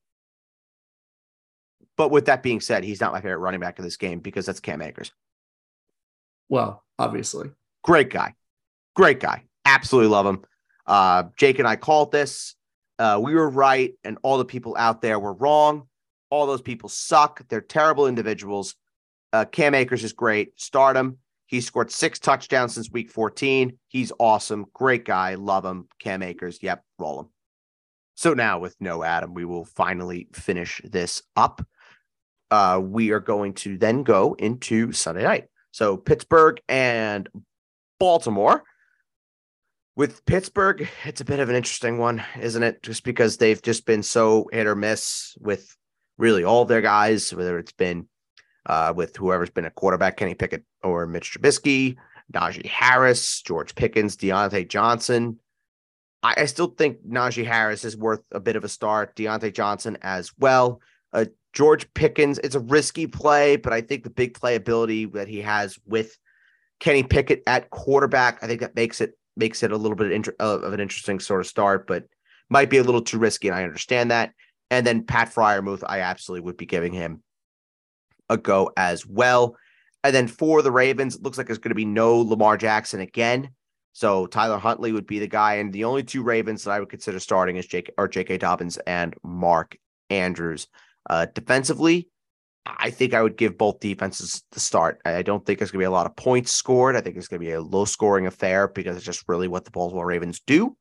but 1.96 2.10
with 2.10 2.26
that 2.26 2.42
being 2.42 2.60
said, 2.60 2.84
he's 2.84 3.00
not 3.00 3.12
my 3.12 3.20
favorite 3.20 3.38
running 3.38 3.60
back 3.60 3.78
in 3.78 3.84
this 3.84 3.96
game 3.96 4.20
because 4.20 4.46
that's 4.46 4.60
Cam 4.60 4.82
Akers. 4.82 5.12
Well, 6.48 6.82
obviously. 6.98 7.50
Great 7.82 8.10
guy. 8.10 8.34
Great 8.94 9.20
guy. 9.20 9.44
Absolutely 9.64 10.10
love 10.10 10.26
him. 10.26 10.44
Uh, 10.86 11.24
Jake 11.36 11.58
and 11.58 11.68
I 11.68 11.76
called 11.76 12.12
this. 12.12 12.54
Uh, 12.98 13.20
we 13.22 13.34
were 13.34 13.48
right, 13.48 13.94
and 14.04 14.18
all 14.22 14.38
the 14.38 14.44
people 14.44 14.76
out 14.78 15.02
there 15.02 15.18
were 15.18 15.32
wrong. 15.32 15.88
All 16.30 16.46
those 16.46 16.62
people 16.62 16.88
suck. 16.88 17.46
They're 17.48 17.60
terrible 17.60 18.06
individuals. 18.06 18.76
Uh, 19.32 19.44
Cam 19.44 19.74
Akers 19.74 20.04
is 20.04 20.12
great. 20.12 20.58
Start 20.60 20.96
him. 20.96 21.18
He 21.46 21.60
scored 21.60 21.90
six 21.90 22.18
touchdowns 22.18 22.74
since 22.74 22.90
week 22.90 23.10
14. 23.10 23.78
He's 23.88 24.12
awesome. 24.18 24.66
Great 24.72 25.04
guy. 25.04 25.34
Love 25.34 25.64
him. 25.64 25.88
Cam 26.00 26.22
Akers. 26.22 26.58
Yep. 26.62 26.84
Roll 26.98 27.20
him. 27.20 27.28
So 28.14 28.34
now 28.34 28.58
with 28.58 28.76
no 28.80 29.02
Adam, 29.02 29.34
we 29.34 29.44
will 29.44 29.64
finally 29.64 30.28
finish 30.32 30.80
this 30.84 31.22
up. 31.36 31.66
Uh, 32.50 32.80
we 32.82 33.10
are 33.10 33.20
going 33.20 33.54
to 33.54 33.76
then 33.76 34.02
go 34.02 34.34
into 34.34 34.92
Sunday 34.92 35.22
night. 35.22 35.48
So 35.72 35.96
Pittsburgh 35.96 36.60
and 36.68 37.28
Baltimore. 37.98 38.62
With 39.96 40.24
Pittsburgh, 40.24 40.88
it's 41.04 41.20
a 41.20 41.24
bit 41.24 41.38
of 41.38 41.48
an 41.48 41.54
interesting 41.54 41.98
one, 41.98 42.22
isn't 42.40 42.62
it? 42.62 42.82
Just 42.82 43.04
because 43.04 43.36
they've 43.36 43.62
just 43.62 43.86
been 43.86 44.02
so 44.02 44.48
hit 44.52 44.66
or 44.66 44.74
miss 44.74 45.36
with 45.40 45.76
really 46.18 46.42
all 46.42 46.64
their 46.64 46.80
guys, 46.80 47.32
whether 47.32 47.58
it's 47.58 47.72
been 47.72 48.08
uh, 48.66 48.92
with 48.94 49.16
whoever's 49.16 49.50
been 49.50 49.64
a 49.64 49.70
quarterback, 49.70 50.16
Kenny 50.16 50.34
Pickett 50.34 50.64
or 50.82 51.06
Mitch 51.06 51.32
Trubisky, 51.32 51.96
Najee 52.32 52.66
Harris, 52.66 53.42
George 53.42 53.74
Pickens, 53.74 54.16
Diontae 54.16 54.68
Johnson. 54.68 55.38
I, 56.24 56.34
I, 56.38 56.44
still 56.46 56.68
think 56.68 57.06
Najee 57.06 57.44
Harris 57.44 57.84
is 57.84 57.96
worth 57.96 58.22
a 58.32 58.40
bit 58.40 58.56
of 58.56 58.64
a 58.64 58.68
start. 58.68 59.14
Diontae 59.14 59.54
Johnson 59.54 59.98
as 60.02 60.32
well. 60.38 60.80
Uh, 61.12 61.26
George 61.52 61.92
Pickens, 61.94 62.38
it's 62.38 62.56
a 62.56 62.60
risky 62.60 63.06
play, 63.06 63.56
but 63.56 63.72
I 63.72 63.82
think 63.82 64.02
the 64.02 64.10
big 64.10 64.34
playability 64.34 65.12
that 65.12 65.28
he 65.28 65.42
has 65.42 65.78
with 65.86 66.18
Kenny 66.80 67.04
Pickett 67.04 67.42
at 67.46 67.70
quarterback, 67.70 68.42
I 68.42 68.48
think 68.48 68.60
that 68.60 68.74
makes 68.74 69.00
it 69.00 69.16
makes 69.36 69.62
it 69.62 69.70
a 69.70 69.76
little 69.76 69.96
bit 69.96 70.28
of 70.40 70.72
an 70.72 70.80
interesting 70.80 71.20
sort 71.20 71.40
of 71.40 71.46
start, 71.46 71.86
but 71.86 72.04
might 72.50 72.70
be 72.70 72.78
a 72.78 72.82
little 72.82 73.02
too 73.02 73.18
risky, 73.18 73.48
and 73.48 73.56
I 73.56 73.64
understand 73.64 74.10
that. 74.10 74.32
And 74.70 74.86
then 74.86 75.04
Pat 75.04 75.32
Freiermuth, 75.32 75.84
I 75.86 76.00
absolutely 76.00 76.46
would 76.46 76.56
be 76.56 76.66
giving 76.66 76.92
him 76.92 77.22
a 78.28 78.36
go 78.36 78.72
as 78.76 79.06
well. 79.06 79.56
And 80.02 80.14
then 80.14 80.28
for 80.28 80.62
the 80.62 80.70
Ravens, 80.70 81.16
it 81.16 81.22
looks 81.22 81.38
like 81.38 81.46
there's 81.46 81.58
going 81.58 81.70
to 81.70 81.76
be 81.76 81.84
no 81.84 82.18
Lamar 82.18 82.56
Jackson 82.56 83.00
again. 83.00 83.50
So 83.94 84.26
Tyler 84.26 84.58
Huntley 84.58 84.90
would 84.90 85.06
be 85.06 85.20
the 85.20 85.28
guy. 85.28 85.54
And 85.54 85.72
the 85.72 85.84
only 85.84 86.02
two 86.02 86.24
Ravens 86.24 86.64
that 86.64 86.72
I 86.72 86.80
would 86.80 86.90
consider 86.90 87.20
starting 87.20 87.56
is 87.56 87.66
Jake 87.66 87.92
or 87.96 88.08
J.K. 88.08 88.38
Dobbins 88.38 88.76
and 88.76 89.14
Mark 89.22 89.76
Andrews. 90.10 90.66
Uh, 91.08 91.26
defensively, 91.32 92.08
I 92.66 92.90
think 92.90 93.14
I 93.14 93.22
would 93.22 93.36
give 93.36 93.56
both 93.56 93.78
defenses 93.78 94.42
the 94.50 94.58
start. 94.58 95.00
I 95.04 95.22
don't 95.22 95.46
think 95.46 95.60
there's 95.60 95.70
going 95.70 95.78
to 95.78 95.84
be 95.84 95.92
a 95.92 95.92
lot 95.92 96.06
of 96.06 96.16
points 96.16 96.50
scored. 96.50 96.96
I 96.96 97.02
think 97.02 97.16
it's 97.16 97.28
going 97.28 97.40
to 97.40 97.46
be 97.46 97.52
a 97.52 97.60
low 97.60 97.84
scoring 97.84 98.26
affair 98.26 98.66
because 98.66 98.96
it's 98.96 99.06
just 99.06 99.28
really 99.28 99.46
what 99.46 99.64
the 99.64 99.70
Baltimore 99.70 100.06
Ravens 100.06 100.40
do. 100.44 100.76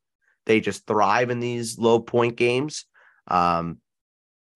They 0.47 0.59
just 0.59 0.88
thrive 0.88 1.30
in 1.30 1.39
these 1.39 1.78
low 1.78 1.99
point 1.99 2.36
games. 2.36 2.86
Um, 3.28 3.78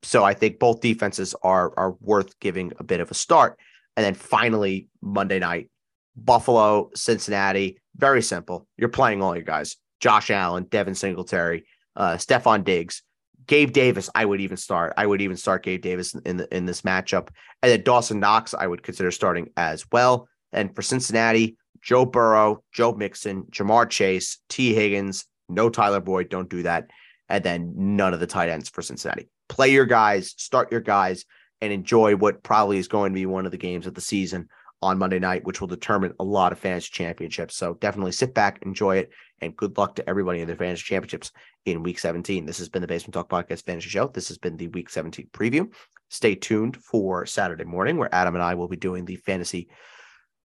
so 0.01 0.23
I 0.23 0.33
think 0.33 0.57
both 0.57 0.81
defenses 0.81 1.35
are 1.43 1.73
are 1.77 1.95
worth 1.99 2.39
giving 2.39 2.73
a 2.79 2.83
bit 2.83 3.01
of 3.01 3.11
a 3.11 3.15
start. 3.15 3.59
And 3.95 4.03
then 4.03 4.15
finally, 4.15 4.87
Monday 5.01 5.37
night, 5.37 5.69
Buffalo, 6.15 6.89
Cincinnati. 6.95 7.79
Very 7.97 8.21
simple. 8.21 8.67
You're 8.77 8.89
playing 8.89 9.21
all 9.21 9.35
your 9.35 9.43
guys. 9.43 9.75
Josh 9.99 10.29
Allen, 10.29 10.65
Devin 10.69 10.95
Singletary, 10.95 11.65
uh, 11.95 12.13
Stefon 12.13 12.63
Diggs, 12.63 13.01
Gabe 13.47 13.72
Davis. 13.72 14.09
I 14.13 14.26
would 14.26 14.41
even 14.41 14.57
start. 14.57 14.93
I 14.95 15.05
would 15.05 15.22
even 15.22 15.38
start 15.38 15.63
Gabe 15.63 15.81
Davis 15.81 16.13
in 16.13 16.38
the, 16.38 16.55
in 16.55 16.65
this 16.65 16.84
matchup. 16.84 17.30
And 17.63 17.72
then 17.72 17.81
Dawson 17.81 18.19
Knox, 18.19 18.53
I 18.53 18.67
would 18.67 18.84
consider 18.84 19.09
starting 19.09 19.49
as 19.57 19.85
well. 19.91 20.27
And 20.51 20.76
for 20.76 20.84
Cincinnati, 20.84 21.57
Joe 21.81 22.05
Burrow, 22.05 22.63
Joe 22.72 22.93
Mixon, 22.93 23.43
Ja'Marr 23.51 23.89
Chase, 23.89 24.39
Tee 24.49 24.73
Higgins, 24.73 25.26
no 25.49 25.69
Tyler 25.69 25.99
Boyd. 25.99 26.30
Don't 26.30 26.49
do 26.49 26.63
that. 26.63 26.88
And 27.30 27.43
then 27.43 27.73
none 27.76 28.13
of 28.13 28.19
the 28.19 28.27
tight 28.27 28.49
ends 28.49 28.69
for 28.69 28.81
Cincinnati 28.81 29.30
play 29.47 29.69
your 29.69 29.85
guys, 29.85 30.34
start 30.38 30.72
your 30.72 30.81
guys, 30.81 31.26
and 31.61 31.73
enjoy 31.73 32.15
what 32.15 32.43
probably 32.43 32.77
is 32.77 32.88
going 32.88 33.11
to 33.11 33.15
be 33.15 33.26
one 33.26 33.45
of 33.45 33.51
the 33.51 33.57
games 33.57 33.88
of 33.88 33.93
the 33.93 34.01
season 34.01 34.47
on 34.81 34.97
Monday 34.97 35.19
night, 35.19 35.43
which 35.43 35.59
will 35.59 35.67
determine 35.67 36.13
a 36.19 36.23
lot 36.23 36.51
of 36.51 36.59
fantasy 36.59 36.89
championships. 36.91 37.55
So 37.55 37.75
definitely 37.75 38.11
sit 38.11 38.33
back, 38.33 38.59
enjoy 38.61 38.97
it, 38.97 39.09
and 39.41 39.55
good 39.55 39.77
luck 39.77 39.95
to 39.95 40.07
everybody 40.09 40.41
in 40.41 40.47
their 40.47 40.55
fantasy 40.55 40.83
championships 40.83 41.31
in 41.65 41.83
week 41.83 41.99
17. 41.99 42.45
This 42.45 42.59
has 42.59 42.69
been 42.69 42.81
the 42.81 42.87
Basement 42.87 43.13
Talk 43.13 43.29
Podcast 43.29 43.65
Fantasy 43.65 43.89
Show. 43.89 44.07
This 44.07 44.27
has 44.27 44.37
been 44.37 44.57
the 44.57 44.67
week 44.67 44.89
17 44.89 45.29
preview. 45.33 45.71
Stay 46.09 46.35
tuned 46.35 46.77
for 46.77 47.25
Saturday 47.25 47.65
morning, 47.65 47.97
where 47.97 48.13
Adam 48.13 48.35
and 48.35 48.43
I 48.43 48.55
will 48.55 48.67
be 48.67 48.77
doing 48.77 49.05
the 49.05 49.17
fantasy 49.17 49.67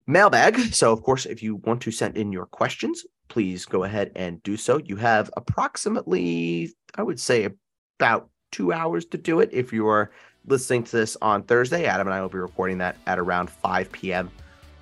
mailbag. 0.06 0.58
So, 0.74 0.92
of 0.92 1.02
course, 1.02 1.26
if 1.26 1.42
you 1.42 1.56
want 1.56 1.82
to 1.82 1.90
send 1.90 2.16
in 2.16 2.30
your 2.30 2.46
questions, 2.46 3.04
please 3.28 3.64
go 3.64 3.84
ahead 3.84 4.12
and 4.14 4.42
do 4.42 4.56
so. 4.56 4.78
You 4.78 4.96
have 4.96 5.30
approximately, 5.36 6.74
I 6.94 7.02
would 7.02 7.18
say, 7.18 7.48
about 7.98 8.28
two 8.52 8.72
hours 8.72 9.06
to 9.06 9.18
do 9.18 9.40
it. 9.40 9.50
If 9.52 9.72
you 9.72 9.88
are 9.88 10.10
listening 10.46 10.84
to 10.84 10.96
this 10.96 11.16
on 11.22 11.42
Thursday, 11.42 11.86
Adam 11.86 12.06
and 12.06 12.14
I 12.14 12.20
will 12.20 12.28
be 12.28 12.38
recording 12.38 12.78
that 12.78 12.96
at 13.06 13.18
around 13.18 13.50
5 13.50 13.92
p.m. 13.92 14.30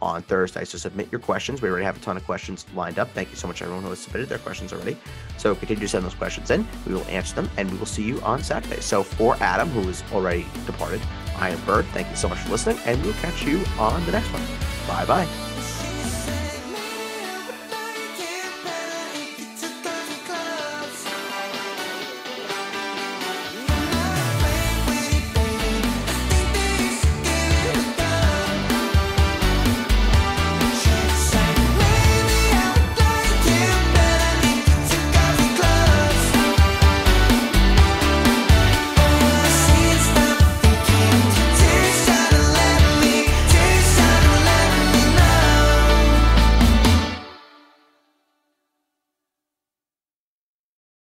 on 0.01 0.23
Thursday. 0.23 0.65
So 0.65 0.79
submit 0.79 1.11
your 1.11 1.21
questions. 1.21 1.61
We 1.61 1.69
already 1.69 1.85
have 1.85 1.97
a 1.97 2.01
ton 2.01 2.17
of 2.17 2.25
questions 2.25 2.67
lined 2.75 2.99
up. 2.99 3.11
Thank 3.11 3.31
you 3.31 3.37
so 3.37 3.49
much, 3.49 3.63
everyone 3.63 3.83
who 3.83 3.91
has 3.91 3.99
submitted 3.99 4.29
their 4.29 4.39
questions 4.39 4.73
already. 4.73 4.97
So 5.37 5.55
continue 5.55 5.83
to 5.83 5.89
send 5.89 6.05
those 6.05 6.15
questions 6.15 6.51
in. 6.51 6.67
We 6.87 6.95
will 6.95 7.07
answer 7.07 7.35
them 7.35 7.51
and 7.57 7.71
we 7.71 7.79
will 7.79 7.87
see 7.87 8.05
you 8.05 8.21
on 8.23 8.43
Saturday. 8.43 8.81
So 8.81 9.03
for 9.03 9.37
Adam, 9.41 9.69
who 9.71 9.89
is 9.89 10.03
already 10.13 10.47
departed, 10.67 11.01
I 11.37 11.51
am 11.51 11.61
Bird. 11.65 11.87
Thank 11.87 12.09
you 12.11 12.17
so 12.17 12.29
much 12.29 12.39
for 12.39 12.51
listening, 12.51 12.79
and 12.85 13.03
we'll 13.05 13.15
catch 13.15 13.45
you 13.45 13.65
on 13.79 14.05
the 14.07 14.13
next 14.13 14.33
one. 14.33 14.43
Bye 14.89 15.05
bye. 15.05 15.48